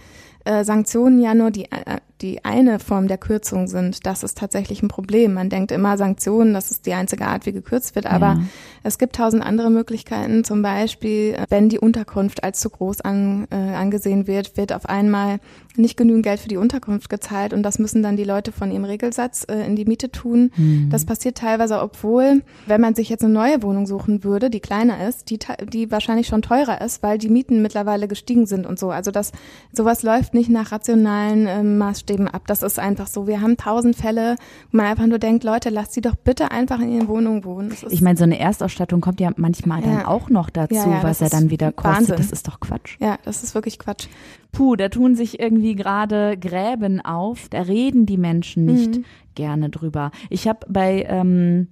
äh, 0.45 0.63
Sanktionen 0.63 1.21
ja 1.21 1.35
nur 1.35 1.51
die, 1.51 1.65
äh, 1.65 1.97
die 2.21 2.43
eine 2.43 2.79
Form 2.79 3.07
der 3.07 3.17
Kürzung 3.17 3.67
sind. 3.67 4.05
Das 4.05 4.23
ist 4.23 4.37
tatsächlich 4.37 4.81
ein 4.81 4.87
Problem. 4.87 5.33
Man 5.33 5.49
denkt 5.49 5.71
immer, 5.71 5.97
Sanktionen, 5.97 6.53
das 6.53 6.71
ist 6.71 6.85
die 6.85 6.93
einzige 6.93 7.27
Art, 7.27 7.45
wie 7.45 7.51
gekürzt 7.51 7.95
wird, 7.95 8.05
aber 8.05 8.25
ja. 8.25 8.41
es 8.83 8.97
gibt 8.97 9.15
tausend 9.15 9.43
andere 9.43 9.69
Möglichkeiten. 9.69 10.43
Zum 10.43 10.61
Beispiel, 10.61 11.35
äh, 11.35 11.45
wenn 11.49 11.69
die 11.69 11.79
Unterkunft 11.79 12.43
als 12.43 12.59
zu 12.59 12.69
groß 12.69 13.01
an, 13.01 13.47
äh, 13.51 13.55
angesehen 13.55 14.27
wird, 14.27 14.57
wird 14.57 14.73
auf 14.73 14.87
einmal 14.87 15.39
nicht 15.75 15.97
genügend 15.97 16.23
Geld 16.23 16.39
für 16.39 16.49
die 16.49 16.57
Unterkunft 16.57 17.09
gezahlt 17.09 17.53
und 17.53 17.63
das 17.63 17.79
müssen 17.79 18.03
dann 18.03 18.17
die 18.17 18.23
Leute 18.23 18.51
von 18.51 18.71
ihrem 18.71 18.85
Regelsatz 18.85 19.45
äh, 19.49 19.65
in 19.65 19.75
die 19.75 19.85
Miete 19.85 20.11
tun. 20.11 20.51
Mhm. 20.55 20.89
Das 20.89 21.05
passiert 21.05 21.37
teilweise, 21.37 21.81
obwohl, 21.81 22.43
wenn 22.65 22.81
man 22.81 22.95
sich 22.95 23.09
jetzt 23.09 23.23
eine 23.23 23.33
neue 23.33 23.61
Wohnung 23.63 23.87
suchen 23.87 24.23
würde, 24.23 24.49
die 24.49 24.59
kleiner 24.59 25.07
ist, 25.07 25.08
die, 25.17 25.39
die 25.71 25.91
wahrscheinlich 25.91 26.27
schon 26.27 26.41
teurer 26.41 26.81
ist, 26.81 27.03
weil 27.03 27.17
die 27.17 27.29
Mieten 27.29 27.61
mittlerweile 27.61 28.07
gestiegen 28.07 28.45
sind 28.45 28.65
und 28.65 28.79
so. 28.79 28.91
Also 28.91 29.11
das, 29.11 29.31
sowas 29.73 30.03
läuft 30.03 30.33
nicht 30.33 30.49
nach 30.49 30.71
rationalen 30.71 31.47
äh, 31.47 31.63
Maßstäben 31.63 32.27
ab. 32.27 32.43
Das 32.47 32.63
ist 32.63 32.79
einfach 32.79 33.07
so. 33.07 33.27
Wir 33.27 33.41
haben 33.41 33.57
tausend 33.57 33.95
Fälle, 33.95 34.35
wo 34.71 34.77
man 34.77 34.85
einfach 34.85 35.07
nur 35.07 35.19
denkt, 35.19 35.43
Leute, 35.43 35.69
lasst 35.69 35.93
sie 35.93 36.01
doch 36.01 36.15
bitte 36.15 36.51
einfach 36.51 36.79
in 36.79 36.91
ihren 36.91 37.07
Wohnungen 37.07 37.43
wohnen. 37.43 37.73
Ich 37.89 38.01
meine, 38.01 38.17
so 38.17 38.23
eine 38.23 38.39
Erstausstattung 38.39 39.01
kommt 39.01 39.19
ja 39.19 39.31
manchmal 39.35 39.81
ja. 39.81 39.87
dann 39.87 40.05
auch 40.05 40.29
noch 40.29 40.49
dazu, 40.49 40.75
ja, 40.75 40.87
ja, 40.87 41.03
was 41.03 41.21
er 41.21 41.29
dann 41.29 41.49
wieder 41.49 41.71
kostet. 41.71 41.97
Wahnsinn. 41.97 42.15
Das 42.17 42.31
ist 42.31 42.47
doch 42.47 42.59
Quatsch. 42.59 42.97
Ja, 42.99 43.17
das 43.23 43.43
ist 43.43 43.55
wirklich 43.55 43.79
Quatsch. 43.79 44.07
Puh, 44.51 44.75
da 44.75 44.89
tun 44.89 45.15
sich 45.15 45.39
irgendwie 45.39 45.75
gerade 45.75 46.37
Gräben 46.37 47.01
auf. 47.01 47.49
Da 47.49 47.61
reden 47.61 48.05
die 48.05 48.17
Menschen 48.17 48.65
nicht 48.65 48.97
mhm. 48.97 49.05
gerne 49.35 49.69
drüber. 49.69 50.11
Ich 50.29 50.47
habe 50.47 50.59
bei 50.67 51.05
ähm, 51.07 51.67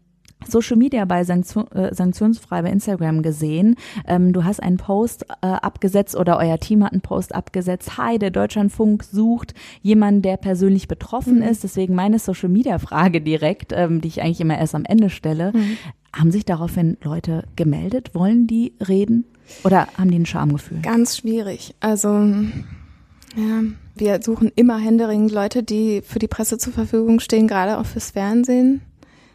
Social 0.51 0.77
Media 0.77 1.05
bei 1.05 1.23
Sanktion, 1.23 1.69
äh, 1.71 1.93
Sanktionsfrei 1.93 2.61
bei 2.61 2.71
Instagram 2.71 3.21
gesehen. 3.21 3.75
Ähm, 4.07 4.33
du 4.33 4.43
hast 4.43 4.61
einen 4.61 4.77
Post 4.77 5.25
äh, 5.41 5.47
abgesetzt 5.47 6.15
oder 6.15 6.37
euer 6.37 6.59
Team 6.59 6.83
hat 6.83 6.93
einen 6.93 7.01
Post 7.01 7.35
abgesetzt. 7.35 7.97
Hi, 7.97 8.17
der 8.17 8.31
Deutschlandfunk 8.31 9.03
sucht 9.03 9.53
jemanden, 9.81 10.21
der 10.21 10.37
persönlich 10.37 10.87
betroffen 10.87 11.37
mhm. 11.37 11.43
ist. 11.43 11.63
Deswegen 11.63 11.95
meine 11.95 12.19
Social 12.19 12.49
Media 12.49 12.79
Frage 12.79 13.21
direkt, 13.21 13.73
ähm, 13.73 14.01
die 14.01 14.07
ich 14.07 14.21
eigentlich 14.21 14.41
immer 14.41 14.57
erst 14.57 14.75
am 14.75 14.85
Ende 14.85 15.09
stelle. 15.09 15.51
Mhm. 15.53 15.77
Haben 16.13 16.31
sich 16.31 16.45
daraufhin 16.45 16.97
Leute 17.03 17.43
gemeldet? 17.55 18.15
Wollen 18.15 18.47
die 18.47 18.73
reden? 18.87 19.25
Oder 19.63 19.87
haben 19.97 20.09
die 20.09 20.19
ein 20.19 20.25
Schamgefühl? 20.25 20.79
Ganz 20.81 21.17
schwierig. 21.17 21.75
Also, 21.79 22.09
ja, 22.09 23.63
wir 23.95 24.19
suchen 24.21 24.51
immer 24.55 24.77
händeringend 24.77 25.31
Leute, 25.31 25.63
die 25.63 26.01
für 26.01 26.19
die 26.19 26.27
Presse 26.27 26.57
zur 26.57 26.73
Verfügung 26.73 27.19
stehen, 27.19 27.47
gerade 27.47 27.77
auch 27.77 27.85
fürs 27.85 28.11
Fernsehen 28.11 28.81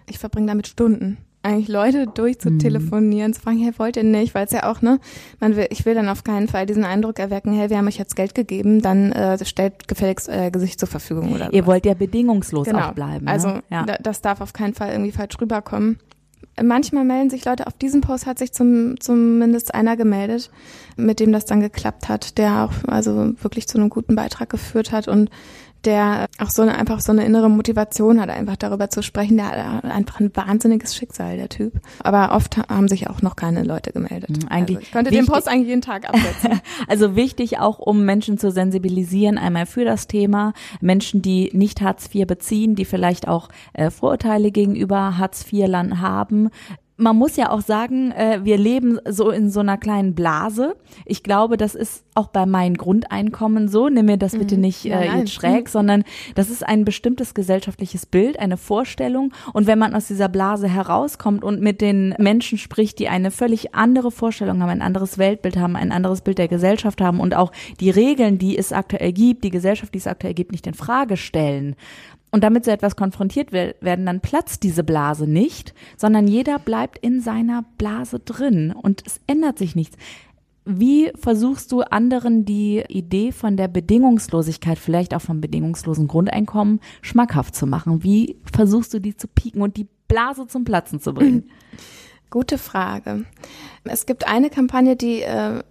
ich 0.06 0.18
verbringe 0.18 0.46
damit 0.46 0.66
Stunden 0.66 1.18
eigentlich 1.42 1.68
Leute 1.68 2.06
durchzutelefonieren, 2.06 3.30
mhm. 3.30 3.34
zu 3.34 3.40
fragen, 3.40 3.58
hey, 3.58 3.72
wollt 3.78 3.96
ihr 3.96 4.04
nicht, 4.04 4.34
weil 4.34 4.46
es 4.46 4.52
ja 4.52 4.70
auch, 4.70 4.80
ne, 4.80 5.00
man 5.40 5.56
will, 5.56 5.66
ich 5.70 5.84
will 5.84 5.94
dann 5.94 6.08
auf 6.08 6.24
keinen 6.24 6.48
Fall 6.48 6.66
diesen 6.66 6.84
Eindruck 6.84 7.18
erwecken, 7.18 7.52
hey, 7.52 7.70
wir 7.70 7.78
haben 7.78 7.88
euch 7.88 7.98
jetzt 7.98 8.16
Geld 8.16 8.34
gegeben, 8.34 8.80
dann 8.80 9.12
äh, 9.12 9.44
stellt 9.44 9.88
gefälligst 9.88 10.28
euer 10.28 10.50
Gesicht 10.50 10.78
zur 10.78 10.88
Verfügung 10.88 11.32
oder 11.32 11.52
Ihr 11.52 11.66
wollt 11.66 11.84
ja 11.84 11.94
bedingungslos 11.94 12.66
genau. 12.66 12.88
auch 12.88 12.92
bleiben. 12.92 13.24
Ne? 13.24 13.30
Also 13.30 13.58
ja. 13.70 13.84
das 13.84 14.20
darf 14.20 14.40
auf 14.40 14.52
keinen 14.52 14.74
Fall 14.74 14.90
irgendwie 14.90 15.12
falsch 15.12 15.40
rüberkommen. 15.40 15.98
Manchmal 16.62 17.04
melden 17.04 17.30
sich 17.30 17.44
Leute, 17.44 17.66
auf 17.66 17.72
diesem 17.72 18.02
Post 18.02 18.26
hat 18.26 18.38
sich 18.38 18.52
zum, 18.52 19.00
zumindest 19.00 19.74
einer 19.74 19.96
gemeldet, 19.96 20.50
mit 20.96 21.18
dem 21.18 21.32
das 21.32 21.46
dann 21.46 21.60
geklappt 21.60 22.08
hat, 22.08 22.36
der 22.36 22.64
auch 22.64 22.88
also 22.88 23.32
wirklich 23.42 23.66
zu 23.66 23.78
einem 23.78 23.88
guten 23.88 24.14
Beitrag 24.14 24.50
geführt 24.50 24.92
hat 24.92 25.08
und 25.08 25.30
der 25.84 26.26
auch 26.38 26.50
so 26.50 26.62
eine, 26.62 26.76
einfach 26.76 27.00
so 27.00 27.12
eine 27.12 27.24
innere 27.24 27.50
Motivation 27.50 28.20
hat, 28.20 28.30
einfach 28.30 28.56
darüber 28.56 28.90
zu 28.90 29.02
sprechen. 29.02 29.36
Der 29.36 29.72
hat 29.74 29.84
einfach 29.84 30.20
ein 30.20 30.30
wahnsinniges 30.34 30.94
Schicksal, 30.94 31.36
der 31.36 31.48
Typ. 31.48 31.74
Aber 32.02 32.34
oft 32.34 32.56
haben 32.68 32.88
sich 32.88 33.08
auch 33.08 33.22
noch 33.22 33.36
keine 33.36 33.62
Leute 33.62 33.92
gemeldet. 33.92 34.30
Mhm, 34.30 34.48
eigentlich 34.48 34.76
also 34.76 34.86
ich 34.86 34.92
könnte 34.92 35.10
wichtig, 35.10 35.26
den 35.26 35.32
Post 35.32 35.48
eigentlich 35.48 35.68
jeden 35.68 35.82
Tag 35.82 36.08
absetzen. 36.08 36.60
also 36.88 37.16
wichtig 37.16 37.58
auch, 37.58 37.78
um 37.78 38.04
Menschen 38.04 38.38
zu 38.38 38.50
sensibilisieren, 38.50 39.38
einmal 39.38 39.66
für 39.66 39.84
das 39.84 40.06
Thema. 40.06 40.52
Menschen, 40.80 41.22
die 41.22 41.50
nicht 41.52 41.80
Hartz 41.80 42.08
IV 42.14 42.26
beziehen, 42.26 42.74
die 42.74 42.84
vielleicht 42.84 43.28
auch 43.28 43.48
äh, 43.72 43.90
Vorurteile 43.90 44.50
gegenüber 44.50 45.18
Hartz 45.18 45.44
IV-Land 45.52 46.00
haben, 46.00 46.50
man 46.96 47.16
muss 47.16 47.36
ja 47.36 47.50
auch 47.50 47.62
sagen, 47.62 48.12
äh, 48.12 48.40
wir 48.42 48.58
leben 48.58 48.98
so 49.08 49.30
in 49.30 49.50
so 49.50 49.60
einer 49.60 49.78
kleinen 49.78 50.14
Blase. 50.14 50.76
Ich 51.06 51.22
glaube, 51.22 51.56
das 51.56 51.74
ist 51.74 52.04
auch 52.14 52.28
bei 52.28 52.46
meinem 52.46 52.76
Grundeinkommen 52.76 53.68
so. 53.68 53.88
Nimm 53.88 54.06
mir 54.06 54.18
das 54.18 54.32
bitte 54.32 54.56
mhm. 54.56 54.60
nicht 54.60 54.84
äh, 54.84 55.18
jetzt 55.18 55.32
schräg, 55.32 55.64
mhm. 55.64 55.70
sondern 55.70 56.04
das 56.34 56.50
ist 56.50 56.66
ein 56.66 56.84
bestimmtes 56.84 57.34
gesellschaftliches 57.34 58.06
Bild, 58.06 58.38
eine 58.38 58.56
Vorstellung. 58.56 59.32
Und 59.52 59.66
wenn 59.66 59.78
man 59.78 59.94
aus 59.94 60.06
dieser 60.06 60.28
Blase 60.28 60.68
herauskommt 60.68 61.44
und 61.44 61.60
mit 61.60 61.80
den 61.80 62.14
Menschen 62.18 62.58
spricht, 62.58 62.98
die 62.98 63.08
eine 63.08 63.30
völlig 63.30 63.74
andere 63.74 64.10
Vorstellung 64.10 64.62
haben, 64.62 64.70
ein 64.70 64.82
anderes 64.82 65.18
Weltbild 65.18 65.56
haben, 65.56 65.76
ein 65.76 65.92
anderes 65.92 66.20
Bild 66.20 66.38
der 66.38 66.48
Gesellschaft 66.48 67.00
haben 67.00 67.20
und 67.20 67.34
auch 67.34 67.52
die 67.80 67.90
Regeln, 67.90 68.38
die 68.38 68.56
es 68.58 68.72
aktuell 68.72 69.12
gibt, 69.12 69.44
die 69.44 69.50
Gesellschaft, 69.50 69.94
die 69.94 69.98
es 69.98 70.06
aktuell 70.06 70.34
gibt, 70.34 70.52
nicht 70.52 70.66
in 70.66 70.74
Frage 70.74 71.16
stellen, 71.16 71.74
und 72.32 72.42
damit 72.42 72.64
so 72.64 72.70
etwas 72.70 72.96
konfrontiert 72.96 73.52
werden, 73.52 74.06
dann 74.06 74.20
platzt 74.20 74.62
diese 74.62 74.82
Blase 74.82 75.26
nicht, 75.26 75.74
sondern 75.96 76.26
jeder 76.26 76.58
bleibt 76.58 76.98
in 76.98 77.20
seiner 77.20 77.64
Blase 77.76 78.18
drin 78.18 78.72
und 78.72 79.02
es 79.06 79.20
ändert 79.26 79.58
sich 79.58 79.76
nichts. 79.76 79.96
Wie 80.64 81.10
versuchst 81.14 81.72
du 81.72 81.82
anderen 81.82 82.44
die 82.44 82.82
Idee 82.88 83.32
von 83.32 83.56
der 83.56 83.68
Bedingungslosigkeit, 83.68 84.78
vielleicht 84.78 85.12
auch 85.14 85.20
vom 85.20 85.40
bedingungslosen 85.40 86.08
Grundeinkommen, 86.08 86.80
schmackhaft 87.02 87.54
zu 87.54 87.66
machen? 87.66 88.02
Wie 88.02 88.36
versuchst 88.50 88.94
du 88.94 89.00
die 89.00 89.16
zu 89.16 89.28
pieken 89.28 89.60
und 89.60 89.76
die 89.76 89.88
Blase 90.08 90.46
zum 90.46 90.64
Platzen 90.64 91.00
zu 91.00 91.12
bringen? 91.12 91.50
Gute 92.30 92.56
Frage. 92.56 93.26
Es 93.84 94.06
gibt 94.06 94.26
eine 94.26 94.48
Kampagne, 94.48 94.96
die, 94.96 95.20
äh, 95.20 95.62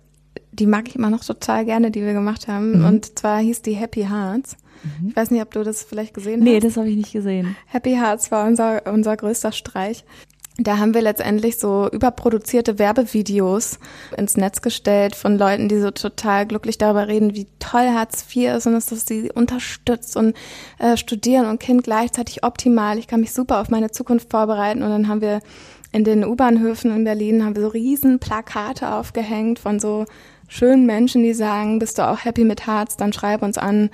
die 0.52 0.68
mag 0.68 0.90
ich 0.90 0.96
immer 0.96 1.10
noch 1.10 1.24
total 1.24 1.66
gerne, 1.66 1.90
die 1.90 2.02
wir 2.02 2.14
gemacht 2.14 2.48
haben. 2.48 2.80
Mhm. 2.80 2.86
Und 2.86 3.18
zwar 3.18 3.40
hieß 3.40 3.64
die 3.64 3.74
Happy 3.74 4.04
Hearts. 4.04 4.58
Mhm. 4.84 5.10
Ich 5.10 5.16
weiß 5.16 5.32
nicht, 5.32 5.42
ob 5.42 5.52
du 5.52 5.64
das 5.64 5.84
vielleicht 5.84 6.14
gesehen 6.14 6.40
nee, 6.40 6.56
hast. 6.56 6.64
Nee, 6.64 6.68
das 6.68 6.78
habe 6.78 6.90
ich 6.90 6.98
nicht 6.98 7.14
gesehen. 7.14 7.56
Happy 7.68 7.92
Hearts 7.92 8.32
war 8.32 8.48
unser, 8.48 8.86
unser 8.88 9.18
größter 9.18 9.52
Streich. 9.52 10.04
Da 10.58 10.78
haben 10.78 10.94
wir 10.94 11.02
letztendlich 11.02 11.58
so 11.58 11.90
überproduzierte 11.90 12.78
Werbevideos 12.78 13.80
ins 14.18 14.36
Netz 14.36 14.62
gestellt 14.62 15.16
von 15.16 15.38
Leuten, 15.38 15.70
die 15.70 15.80
so 15.80 15.92
total 15.92 16.46
glücklich 16.46 16.78
darüber 16.78 17.08
reden, 17.08 17.34
wie 17.34 17.48
toll 17.60 17.90
Hartz 17.90 18.26
IV 18.36 18.58
ist 18.58 18.68
und 18.68 18.74
dass 18.74 18.88
das 18.88 19.06
sie 19.06 19.32
unterstützt 19.32 20.18
und 20.18 20.36
äh, 20.78 20.98
studieren 20.98 21.48
und 21.48 21.60
Kind 21.60 21.84
gleichzeitig 21.84 22.44
optimal. 22.44 22.98
Ich 22.98 23.08
kann 23.08 23.22
mich 23.22 23.32
super 23.32 23.62
auf 23.62 23.70
meine 23.70 23.92
Zukunft 23.92 24.30
vorbereiten. 24.30 24.84
Und 24.84 24.90
dann 24.90 25.08
haben 25.08 25.22
wir 25.22 25.40
in 25.94 26.04
den 26.04 26.26
U-Bahnhöfen 26.26 26.96
in 26.96 27.04
Berlin 27.04 27.44
haben 27.44 27.56
wir 27.56 27.64
so 27.64 27.70
riesen 27.70 28.20
Plakate 28.20 28.94
aufgehängt 28.94 29.60
von 29.60 29.80
so 29.80 30.06
schönen 30.52 30.86
Menschen, 30.86 31.24
die 31.24 31.34
sagen, 31.34 31.80
bist 31.80 31.98
du 31.98 32.08
auch 32.08 32.26
happy 32.26 32.44
mit 32.44 32.68
Harz, 32.68 32.98
dann 32.98 33.14
schreib 33.14 33.42
uns 33.42 33.58
an 33.58 33.90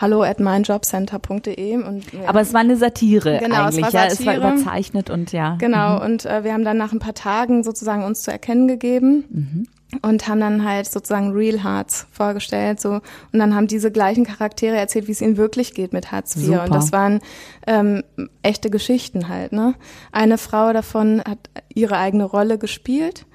hallo 0.00 0.22
at 0.22 0.40
meinjobcenter.de. 0.40 1.78
Ja. 1.78 2.28
Aber 2.28 2.40
es 2.40 2.52
war 2.52 2.60
eine 2.60 2.76
Satire 2.76 3.38
genau, 3.40 3.66
eigentlich, 3.66 3.76
es 3.76 3.82
war 3.82 3.90
Satire. 3.90 4.06
ja, 4.06 4.12
es 4.12 4.26
war 4.26 4.36
überzeichnet 4.36 5.08
und 5.10 5.30
ja. 5.30 5.54
Genau, 5.56 5.98
mhm. 5.98 6.04
und 6.04 6.26
äh, 6.26 6.42
wir 6.42 6.52
haben 6.52 6.64
dann 6.64 6.78
nach 6.78 6.92
ein 6.92 6.98
paar 6.98 7.14
Tagen 7.14 7.62
sozusagen 7.62 8.02
uns 8.02 8.22
zu 8.22 8.32
erkennen 8.32 8.66
gegeben. 8.66 9.24
Mhm. 9.30 9.66
Und 10.02 10.28
haben 10.28 10.38
dann 10.38 10.64
halt 10.64 10.86
sozusagen 10.86 11.32
Real 11.32 11.64
Hearts 11.64 12.06
vorgestellt, 12.12 12.80
so 12.80 13.00
und 13.32 13.38
dann 13.40 13.56
haben 13.56 13.66
diese 13.66 13.90
gleichen 13.90 14.24
Charaktere 14.24 14.76
erzählt, 14.76 15.08
wie 15.08 15.12
es 15.12 15.20
ihnen 15.20 15.36
wirklich 15.36 15.74
geht 15.74 15.92
mit 15.92 16.12
Hartz 16.12 16.36
IV. 16.36 16.44
Super. 16.44 16.62
Und 16.62 16.74
das 16.76 16.92
waren 16.92 17.18
ähm, 17.66 18.04
echte 18.44 18.70
Geschichten 18.70 19.28
halt. 19.28 19.50
Ne, 19.50 19.74
eine 20.12 20.38
Frau 20.38 20.72
davon 20.72 21.20
hat 21.26 21.38
ihre 21.74 21.96
eigene 21.96 22.22
Rolle 22.22 22.56
gespielt 22.56 23.26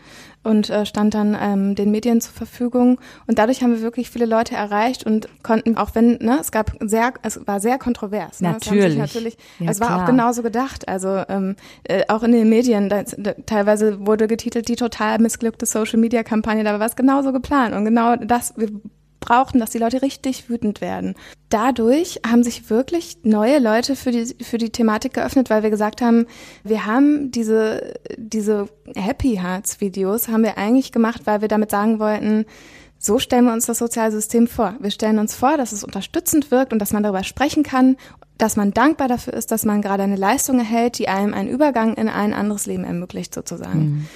und 0.45 0.69
äh, 0.69 0.85
stand 0.85 1.13
dann 1.13 1.37
ähm, 1.39 1.75
den 1.75 1.91
Medien 1.91 2.21
zur 2.21 2.33
Verfügung. 2.33 2.99
Und 3.27 3.39
dadurch 3.39 3.63
haben 3.63 3.71
wir 3.71 3.81
wirklich 3.81 4.09
viele 4.09 4.25
Leute 4.25 4.55
erreicht 4.55 5.05
und 5.05 5.27
konnten, 5.43 5.77
auch 5.77 5.91
wenn, 5.93 6.17
ne, 6.17 6.37
es 6.39 6.51
gab 6.51 6.71
sehr, 6.79 7.13
es 7.23 7.45
war 7.47 7.59
sehr 7.59 7.77
kontrovers. 7.77 8.41
Ne? 8.41 8.51
Natürlich. 8.51 8.97
natürlich 8.97 9.37
ja, 9.59 9.71
es 9.71 9.79
war 9.79 9.87
klar. 9.87 10.03
auch 10.03 10.05
genauso 10.05 10.43
gedacht. 10.43 10.87
Also 10.87 11.23
ähm, 11.27 11.55
äh, 11.83 12.03
auch 12.07 12.23
in 12.23 12.31
den 12.31 12.47
Medien, 12.49 12.89
da, 12.89 13.03
da, 13.17 13.33
teilweise 13.45 14.05
wurde 14.05 14.27
getitelt, 14.27 14.67
die 14.67 14.75
total 14.75 15.19
missglückte 15.19 15.65
Social 15.65 15.99
Media 15.99 16.23
Kampagne, 16.23 16.63
da 16.63 16.79
war 16.79 16.87
es 16.87 16.95
genauso 16.95 17.31
geplant. 17.31 17.75
Und 17.75 17.85
genau 17.85 18.15
das, 18.15 18.53
wir 18.57 18.69
brauchten, 19.25 19.59
dass 19.59 19.71
die 19.71 19.77
Leute 19.77 20.01
richtig 20.01 20.49
wütend 20.49 20.81
werden. 20.81 21.15
Dadurch 21.49 22.21
haben 22.25 22.43
sich 22.43 22.69
wirklich 22.69 23.17
neue 23.23 23.59
Leute 23.59 23.95
für 23.95 24.11
die, 24.11 24.35
für 24.43 24.57
die 24.57 24.69
Thematik 24.69 25.13
geöffnet, 25.13 25.49
weil 25.49 25.63
wir 25.63 25.69
gesagt 25.69 26.01
haben, 26.01 26.27
wir 26.63 26.85
haben 26.85 27.31
diese, 27.31 27.93
diese 28.17 28.67
Happy 28.95 29.39
Hearts 29.41 29.81
Videos 29.81 30.27
haben 30.27 30.43
wir 30.43 30.57
eigentlich 30.57 30.91
gemacht, 30.91 31.21
weil 31.25 31.41
wir 31.41 31.47
damit 31.47 31.71
sagen 31.71 31.99
wollten, 31.99 32.45
so 32.97 33.19
stellen 33.19 33.45
wir 33.45 33.53
uns 33.53 33.65
das 33.65 33.77
Sozialsystem 33.77 34.47
vor. 34.47 34.75
Wir 34.79 34.91
stellen 34.91 35.19
uns 35.19 35.35
vor, 35.35 35.57
dass 35.57 35.71
es 35.71 35.83
unterstützend 35.83 36.49
wirkt 36.49 36.73
und 36.73 36.79
dass 36.79 36.93
man 36.93 37.03
darüber 37.03 37.23
sprechen 37.23 37.63
kann, 37.63 37.97
dass 38.37 38.55
man 38.55 38.71
dankbar 38.71 39.07
dafür 39.07 39.33
ist, 39.33 39.51
dass 39.51 39.65
man 39.65 39.81
gerade 39.81 40.03
eine 40.03 40.15
Leistung 40.15 40.59
erhält, 40.59 40.97
die 40.97 41.07
einem 41.07 41.33
einen 41.33 41.49
Übergang 41.49 41.95
in 41.95 42.09
ein 42.09 42.33
anderes 42.33 42.65
Leben 42.65 42.83
ermöglicht, 42.83 43.33
sozusagen. 43.33 43.79
Mhm. 43.79 44.07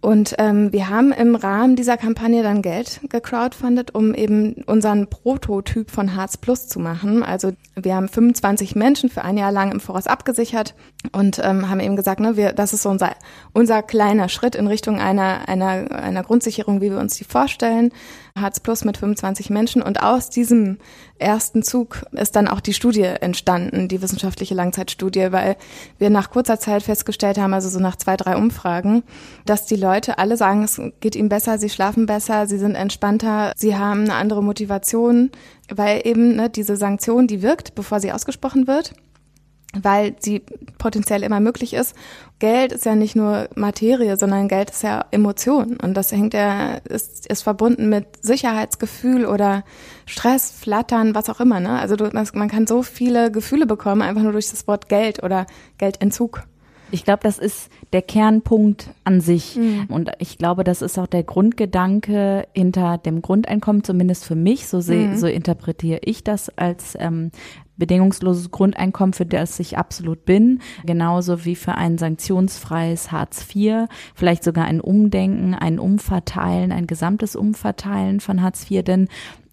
Und 0.00 0.36
ähm, 0.38 0.72
wir 0.72 0.88
haben 0.88 1.10
im 1.10 1.34
Rahmen 1.34 1.74
dieser 1.74 1.96
Kampagne 1.96 2.44
dann 2.44 2.62
Geld 2.62 3.00
gecrowdfundet, 3.08 3.96
um 3.96 4.14
eben 4.14 4.54
unseren 4.66 5.08
Prototyp 5.08 5.90
von 5.90 6.14
Harz 6.14 6.36
Plus 6.36 6.68
zu 6.68 6.78
machen. 6.78 7.24
Also 7.24 7.52
wir 7.74 7.96
haben 7.96 8.08
25 8.08 8.76
Menschen 8.76 9.10
für 9.10 9.22
ein 9.22 9.36
Jahr 9.36 9.50
lang 9.50 9.72
im 9.72 9.80
Voraus 9.80 10.06
abgesichert 10.06 10.76
und 11.10 11.40
ähm, 11.42 11.68
haben 11.68 11.80
eben 11.80 11.96
gesagt, 11.96 12.20
ne, 12.20 12.36
wir, 12.36 12.52
das 12.52 12.72
ist 12.72 12.82
so 12.82 12.90
unser, 12.90 13.16
unser 13.52 13.82
kleiner 13.82 14.28
Schritt 14.28 14.54
in 14.54 14.68
Richtung 14.68 15.00
einer, 15.00 15.48
einer, 15.48 15.90
einer 15.90 16.22
Grundsicherung, 16.22 16.80
wie 16.80 16.90
wir 16.90 16.98
uns 16.98 17.16
die 17.16 17.24
vorstellen. 17.24 17.90
Hartz 18.40 18.60
Plus 18.60 18.84
mit 18.84 18.96
25 18.96 19.50
Menschen 19.50 19.82
und 19.82 20.02
aus 20.02 20.30
diesem 20.30 20.78
ersten 21.18 21.62
Zug 21.62 22.04
ist 22.12 22.36
dann 22.36 22.48
auch 22.48 22.60
die 22.60 22.74
Studie 22.74 23.02
entstanden, 23.02 23.88
die 23.88 24.02
wissenschaftliche 24.02 24.54
Langzeitstudie, 24.54 25.32
weil 25.32 25.56
wir 25.98 26.10
nach 26.10 26.30
kurzer 26.30 26.58
Zeit 26.58 26.82
festgestellt 26.82 27.38
haben, 27.38 27.54
also 27.54 27.68
so 27.68 27.80
nach 27.80 27.96
zwei, 27.96 28.16
drei 28.16 28.36
Umfragen, 28.36 29.02
dass 29.46 29.66
die 29.66 29.76
Leute 29.76 30.18
alle 30.18 30.36
sagen, 30.36 30.62
es 30.62 30.80
geht 31.00 31.16
ihnen 31.16 31.28
besser, 31.28 31.58
sie 31.58 31.70
schlafen 31.70 32.06
besser, 32.06 32.46
sie 32.46 32.58
sind 32.58 32.74
entspannter, 32.74 33.52
sie 33.56 33.76
haben 33.76 34.02
eine 34.02 34.14
andere 34.14 34.42
Motivation, 34.42 35.30
weil 35.74 36.06
eben 36.06 36.36
ne, 36.36 36.50
diese 36.50 36.76
Sanktion, 36.76 37.26
die 37.26 37.42
wirkt, 37.42 37.74
bevor 37.74 38.00
sie 38.00 38.12
ausgesprochen 38.12 38.66
wird. 38.66 38.94
Weil 39.74 40.16
sie 40.18 40.42
potenziell 40.78 41.22
immer 41.22 41.40
möglich 41.40 41.74
ist. 41.74 41.94
Geld 42.38 42.72
ist 42.72 42.86
ja 42.86 42.94
nicht 42.94 43.16
nur 43.16 43.48
Materie, 43.54 44.16
sondern 44.16 44.48
Geld 44.48 44.70
ist 44.70 44.82
ja 44.82 45.04
Emotion 45.10 45.76
und 45.76 45.94
das 45.94 46.12
hängt 46.12 46.34
ja 46.34 46.74
ist, 46.84 47.26
ist 47.26 47.42
verbunden 47.42 47.88
mit 47.88 48.06
Sicherheitsgefühl 48.22 49.26
oder 49.26 49.64
Stress, 50.06 50.50
Flattern, 50.50 51.14
was 51.14 51.28
auch 51.28 51.40
immer. 51.40 51.60
Ne? 51.60 51.78
Also 51.78 51.96
du, 51.96 52.10
man 52.12 52.48
kann 52.48 52.66
so 52.66 52.82
viele 52.82 53.30
Gefühle 53.30 53.66
bekommen 53.66 54.02
einfach 54.02 54.22
nur 54.22 54.32
durch 54.32 54.50
das 54.50 54.66
Wort 54.66 54.88
Geld 54.88 55.22
oder 55.22 55.46
Geldentzug. 55.78 56.44
Ich 56.90 57.04
glaube, 57.04 57.20
das 57.22 57.38
ist 57.38 57.70
der 57.92 58.02
Kernpunkt 58.02 58.90
an 59.04 59.20
sich. 59.20 59.56
Mhm. 59.56 59.86
Und 59.88 60.10
ich 60.18 60.38
glaube, 60.38 60.64
das 60.64 60.82
ist 60.82 60.98
auch 60.98 61.06
der 61.06 61.22
Grundgedanke 61.22 62.46
hinter 62.54 62.98
dem 62.98 63.20
Grundeinkommen, 63.20 63.84
zumindest 63.84 64.24
für 64.24 64.34
mich. 64.34 64.68
So, 64.68 64.80
seh, 64.80 65.08
mhm. 65.08 65.16
so 65.18 65.26
interpretiere 65.26 66.00
ich 66.02 66.24
das 66.24 66.48
als 66.56 66.96
ähm, 66.98 67.30
bedingungsloses 67.78 68.50
Grundeinkommen, 68.50 69.12
für 69.12 69.26
das 69.26 69.58
ich 69.60 69.78
absolut 69.78 70.24
bin, 70.24 70.60
genauso 70.84 71.44
wie 71.44 71.56
für 71.56 71.74
ein 71.74 71.98
sanktionsfreies 71.98 73.10
Hartz 73.12 73.46
IV, 73.54 73.86
vielleicht 74.14 74.44
sogar 74.44 74.66
ein 74.66 74.80
Umdenken, 74.80 75.54
ein 75.54 75.78
Umverteilen, 75.78 76.72
ein 76.72 76.86
gesamtes 76.86 77.36
Umverteilen 77.36 78.20
von 78.20 78.42
Hartz 78.42 78.70
IV, 78.70 78.82
denn 78.82 79.08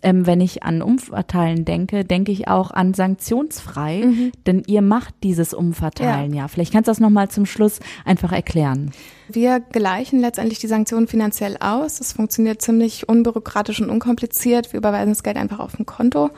ähm, 0.06 0.28
wenn 0.28 0.40
ich 0.40 0.62
an 0.62 0.84
Umverteilen 0.84 1.66
denke, 1.66 2.06
denke 2.06 2.32
ich 2.32 2.48
auch 2.48 2.70
an 2.70 2.94
sanktionsfrei, 2.94 4.04
mhm. 4.06 4.32
denn 4.46 4.62
ihr 4.68 4.84
macht 4.84 5.16
dieses 5.24 5.54
Umverteilen 5.54 6.32
ja. 6.32 6.44
ja. 6.44 6.48
Vielleicht 6.48 6.72
kannst 6.72 6.88
du 6.88 6.92
das 6.92 7.00
nochmal 7.00 7.30
zum 7.30 7.48
Schluss 7.48 7.80
einfach 8.06 8.32
erklären. 8.32 8.92
Wir 9.28 9.60
gleichen 9.60 10.20
letztendlich 10.20 10.60
die 10.60 10.68
Sanktionen 10.68 11.08
finanziell 11.08 11.58
aus. 11.60 11.98
Das 11.98 12.14
funktioniert 12.14 12.62
ziemlich 12.62 13.10
unbürokratisch 13.10 13.82
und 13.82 13.90
unkompliziert. 13.90 14.74
Wir 14.74 14.78
überweisen 14.78 15.10
das 15.10 15.24
Geld 15.24 15.38
einfach 15.38 15.60
auf 15.60 15.80
ein 15.80 15.88
Konto. 15.88 16.30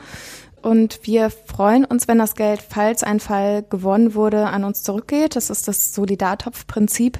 Und 0.62 1.00
wir 1.02 1.30
freuen 1.30 1.84
uns, 1.84 2.08
wenn 2.08 2.18
das 2.18 2.34
Geld, 2.34 2.62
falls 2.62 3.02
ein 3.02 3.20
Fall 3.20 3.62
gewonnen 3.62 4.14
wurde, 4.14 4.46
an 4.46 4.64
uns 4.64 4.82
zurückgeht. 4.82 5.36
Das 5.36 5.50
ist 5.50 5.68
das 5.68 5.94
Solidartopfprinzip. 5.94 7.18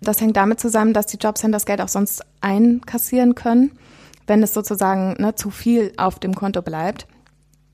Das 0.00 0.20
hängt 0.20 0.36
damit 0.36 0.60
zusammen, 0.60 0.92
dass 0.92 1.06
die 1.06 1.16
Jobcenter 1.16 1.56
das 1.56 1.66
Geld 1.66 1.80
auch 1.80 1.88
sonst 1.88 2.24
einkassieren 2.40 3.34
können, 3.34 3.72
wenn 4.26 4.42
es 4.42 4.54
sozusagen 4.54 5.16
ne, 5.18 5.34
zu 5.34 5.50
viel 5.50 5.92
auf 5.96 6.18
dem 6.18 6.34
Konto 6.34 6.62
bleibt. 6.62 7.06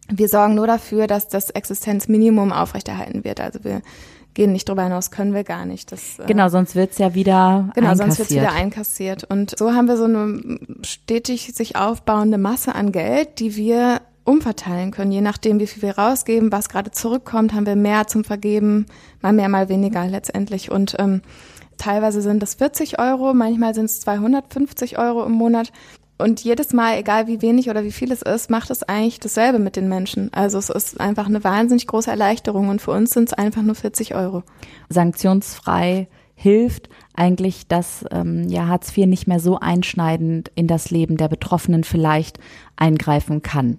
Wir 0.09 0.29
sorgen 0.29 0.55
nur 0.55 0.67
dafür, 0.67 1.07
dass 1.07 1.29
das 1.29 1.51
Existenzminimum 1.51 2.53
aufrechterhalten 2.53 3.25
wird. 3.25 3.41
Also 3.41 3.65
wir 3.65 3.83
gehen 4.35 4.53
nicht 4.53 4.69
drüber 4.69 4.83
hinaus, 4.83 5.11
können 5.11 5.33
wir 5.33 5.45
gar 5.45 5.65
nicht. 5.65 5.93
Das, 5.93 6.19
äh, 6.19 6.27
genau, 6.27 6.49
sonst 6.49 6.75
wird's 6.75 6.99
ja 6.99 7.15
wieder 7.15 7.71
genau, 7.75 7.89
einkassiert. 7.89 7.97
sonst 7.99 8.19
wird's 8.19 8.31
wieder 8.33 8.53
einkassiert. 8.53 9.25
Und 9.25 9.59
so 9.59 9.73
haben 9.73 9.89
wir 9.89 9.97
so 9.97 10.05
eine 10.05 10.59
stetig 10.83 11.53
sich 11.55 11.77
aufbauende 11.77 12.37
Masse 12.37 12.75
an 12.75 12.93
Geld, 12.93 13.39
die 13.39 13.57
wir 13.57 14.01
umverteilen 14.25 14.91
können, 14.91 15.13
je 15.13 15.21
nachdem, 15.21 15.61
wie 15.61 15.67
viel 15.67 15.83
wir 15.83 15.99
rausgeben, 15.99 16.51
was 16.51 16.69
gerade 16.69 16.91
zurückkommt, 16.91 17.53
haben 17.53 17.67
wir 17.67 17.77
mehr 17.77 18.07
zum 18.07 18.25
Vergeben, 18.25 18.87
mal 19.21 19.33
mehr, 19.33 19.49
mal 19.49 19.69
weniger 19.69 20.07
letztendlich. 20.07 20.71
Und 20.71 20.97
ähm, 20.99 21.21
teilweise 21.77 22.23
sind 22.23 22.43
es 22.43 22.55
40 22.55 22.99
Euro, 22.99 23.35
manchmal 23.35 23.75
sind 23.75 23.87
es 23.87 24.01
250 24.01 24.99
Euro 24.99 25.25
im 25.25 25.33
Monat. 25.33 25.73
Und 26.17 26.45
jedes 26.45 26.73
Mal, 26.73 26.99
egal 26.99 27.27
wie 27.27 27.43
wenig 27.43 27.69
oder 27.69 27.83
wie 27.83 27.91
viel 27.91 28.13
es 28.13 28.23
ist, 28.23 28.49
macht 28.49 28.71
es 28.71 28.85
eigentlich 28.85 29.19
dasselbe 29.19 29.59
mit 29.59 29.75
den 29.75 29.89
Menschen. 29.89 30.33
Also 30.33 30.59
es 30.59 30.71
ist 30.71 31.01
einfach 31.01 31.27
eine 31.27 31.43
wahnsinnig 31.43 31.89
große 31.89 32.11
Erleichterung 32.11 32.69
und 32.69 32.81
für 32.81 32.93
uns 32.93 33.11
sind 33.11 33.31
es 33.31 33.35
einfach 33.35 33.63
nur 33.63 33.75
40 33.75 34.15
Euro. 34.15 34.45
Sanktionsfrei 34.89 36.07
hilft 36.37 36.89
eigentlich, 37.15 37.67
dass 37.67 38.05
ähm, 38.13 38.49
ja 38.49 38.69
Hartz 38.69 38.97
IV 38.97 39.07
nicht 39.07 39.27
mehr 39.27 39.41
so 39.41 39.59
einschneidend 39.59 40.53
in 40.55 40.69
das 40.69 40.91
Leben 40.91 41.17
der 41.17 41.29
Betroffenen 41.29 41.83
vielleicht 41.83 42.39
eingreifen 42.77 43.43
kann. 43.43 43.79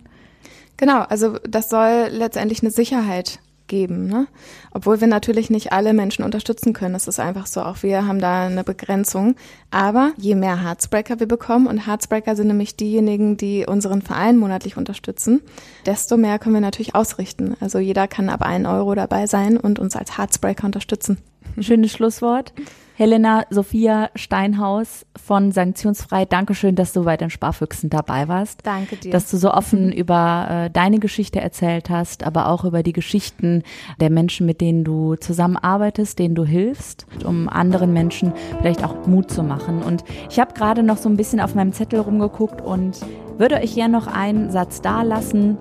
Genau, 0.78 1.02
also 1.02 1.38
das 1.48 1.70
soll 1.70 2.10
letztendlich 2.12 2.62
eine 2.62 2.72
Sicherheit 2.72 3.40
geben, 3.68 4.08
ne? 4.08 4.28
Obwohl 4.72 5.02
wir 5.02 5.08
natürlich 5.08 5.50
nicht 5.50 5.72
alle 5.72 5.94
Menschen 5.94 6.24
unterstützen 6.24 6.74
können. 6.74 6.96
Es 6.96 7.08
ist 7.08 7.20
einfach 7.20 7.48
so, 7.48 7.62
auch 7.62 7.82
wir 7.82 8.06
haben 8.06 8.20
da 8.20 8.46
eine 8.46 8.64
Begrenzung. 8.64 9.36
Aber 9.72 10.12
je 10.18 10.36
mehr 10.36 10.64
Heartsbreaker 10.64 11.20
wir 11.20 11.28
bekommen, 11.28 11.68
und 11.68 11.88
Heartsbreaker 11.88 12.36
sind 12.36 12.48
nämlich 12.48 12.76
diejenigen, 12.76 13.38
die 13.38 13.66
unseren 13.66 14.02
Verein 14.02 14.38
monatlich 14.38 14.78
unterstützen, 14.78 15.42
desto 15.86 16.18
mehr 16.18 16.40
können 16.40 16.56
wir 16.56 16.62
natürlich 16.62 16.96
ausrichten. 16.96 17.56
Also 17.60 17.80
jeder 17.80 18.08
kann 18.08 18.30
ab 18.30 18.42
einen 18.42 18.66
Euro 18.66 18.94
dabei 18.96 19.28
sein 19.28 19.58
und 19.58 19.80
uns 19.80 19.96
als 19.96 20.18
Heartsbreaker 20.18 20.66
unterstützen. 20.66 21.18
Schönes 21.60 21.92
Schlusswort. 21.92 22.54
Helena 22.98 23.44
Sophia 23.50 24.10
Steinhaus 24.16 25.06
von 25.22 25.52
Sanktionsfrei, 25.52 26.24
Dankeschön, 26.24 26.76
dass 26.76 26.94
du 26.94 27.04
bei 27.04 27.18
den 27.18 27.30
Sparfüchsen 27.30 27.90
dabei 27.90 28.30
warst. 28.30 28.66
Danke 28.66 28.96
dir. 28.96 29.12
Dass 29.12 29.30
du 29.30 29.36
so 29.36 29.52
offen 29.52 29.92
über 29.92 30.48
äh, 30.50 30.70
deine 30.70 31.00
Geschichte 31.00 31.42
erzählt 31.42 31.90
hast, 31.90 32.24
aber 32.24 32.48
auch 32.48 32.64
über 32.64 32.84
die 32.84 32.94
Geschichten 32.94 33.64
der 34.00 34.10
Menschen, 34.10 34.46
mit 34.46 34.62
denen 34.62 34.86
du 34.86 35.16
zusammenarbeitest, 35.16 36.18
denen 36.20 36.36
du 36.36 36.46
hilfst, 36.46 37.06
um 37.26 37.50
anderen 37.50 37.92
Menschen 37.92 38.32
vielleicht 38.60 38.82
auch 38.82 39.06
Mut 39.08 39.30
zu 39.30 39.44
machen. 39.44 39.84
Und 39.84 40.06
ich 40.30 40.40
habe 40.40 40.54
gerade 40.54 40.82
noch 40.82 40.98
so 40.98 41.10
ein 41.10 41.18
bisschen 41.18 41.42
auf 41.42 41.54
meinem 41.54 41.74
Zettel 41.74 42.00
rumgeguckt 42.00 42.62
und 42.62 43.02
würde 43.38 43.56
euch 43.56 43.76
gerne 43.76 43.92
noch 43.92 44.08
einen 44.08 44.52
Satz 44.52 44.82
da 44.82 45.02
lassen, 45.02 45.58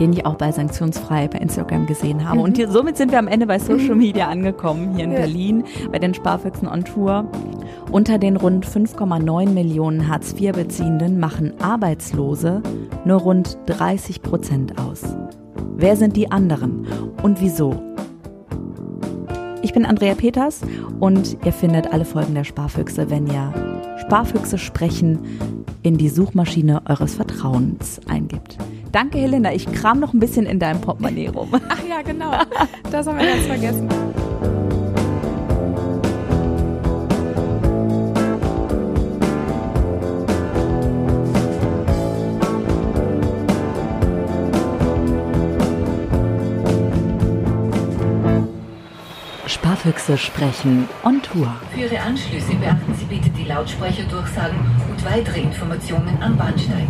den 0.00 0.12
ich 0.12 0.26
auch 0.26 0.34
bei 0.34 0.52
Sanktionsfrei 0.52 1.28
bei 1.28 1.38
Instagram 1.38 1.86
gesehen 1.86 2.24
habe. 2.28 2.38
Mhm. 2.38 2.44
Und 2.44 2.56
hier, 2.56 2.70
somit 2.70 2.96
sind 2.96 3.12
wir 3.12 3.18
am 3.18 3.28
Ende 3.28 3.46
bei 3.46 3.58
Social 3.58 3.94
Media 3.94 4.28
angekommen, 4.28 4.94
hier 4.94 5.04
in 5.04 5.12
ja. 5.12 5.18
Berlin, 5.18 5.64
bei 5.90 5.98
den 5.98 6.14
Sparfüchsen 6.14 6.68
on 6.68 6.84
Tour. 6.84 7.26
Unter 7.90 8.18
den 8.18 8.36
rund 8.36 8.66
5,9 8.66 9.50
Millionen 9.50 10.08
Hartz-IV-Beziehenden 10.08 11.20
machen 11.20 11.54
Arbeitslose 11.60 12.62
nur 13.04 13.20
rund 13.20 13.58
30 13.66 14.22
Prozent 14.22 14.78
aus. 14.78 15.02
Wer 15.76 15.96
sind 15.96 16.16
die 16.16 16.30
anderen 16.30 16.86
und 17.22 17.40
wieso? 17.40 17.94
Ich 19.64 19.72
bin 19.72 19.86
Andrea 19.86 20.14
Peters 20.14 20.60
und 21.00 21.38
ihr 21.42 21.52
findet 21.52 21.90
alle 21.90 22.04
Folgen 22.04 22.34
der 22.34 22.44
Sparfüchse, 22.44 23.08
wenn 23.08 23.26
ihr 23.26 23.96
Sparfüchse 23.98 24.58
sprechen 24.58 25.18
in 25.82 25.96
die 25.96 26.10
Suchmaschine 26.10 26.82
eures 26.84 27.14
Vertrauens 27.14 27.98
eingibt. 28.06 28.58
Danke, 28.92 29.16
Helena. 29.16 29.54
Ich 29.54 29.64
kram 29.72 30.00
noch 30.00 30.12
ein 30.12 30.20
bisschen 30.20 30.44
in 30.44 30.58
deinem 30.58 30.82
Portemonnaie 30.82 31.28
rum. 31.28 31.48
Ach 31.54 31.82
ja, 31.88 32.02
genau. 32.02 32.32
Das 32.92 33.06
haben 33.06 33.18
wir 33.18 33.24
ganz 33.24 33.46
vergessen. 33.46 33.88
Sparfüchse 49.64 50.18
sprechen 50.18 50.86
on 51.04 51.22
Tour. 51.22 51.50
Für 51.72 51.80
Ihre 51.80 51.98
Anschlüsse 51.98 52.54
beachten 52.56 52.94
Sie 52.96 53.06
bitte 53.06 53.30
die 53.30 53.44
Lautsprecherdurchsagen 53.44 54.58
und 54.90 55.02
weitere 55.06 55.40
Informationen 55.40 56.22
am 56.22 56.36
Bahnsteig. 56.36 56.86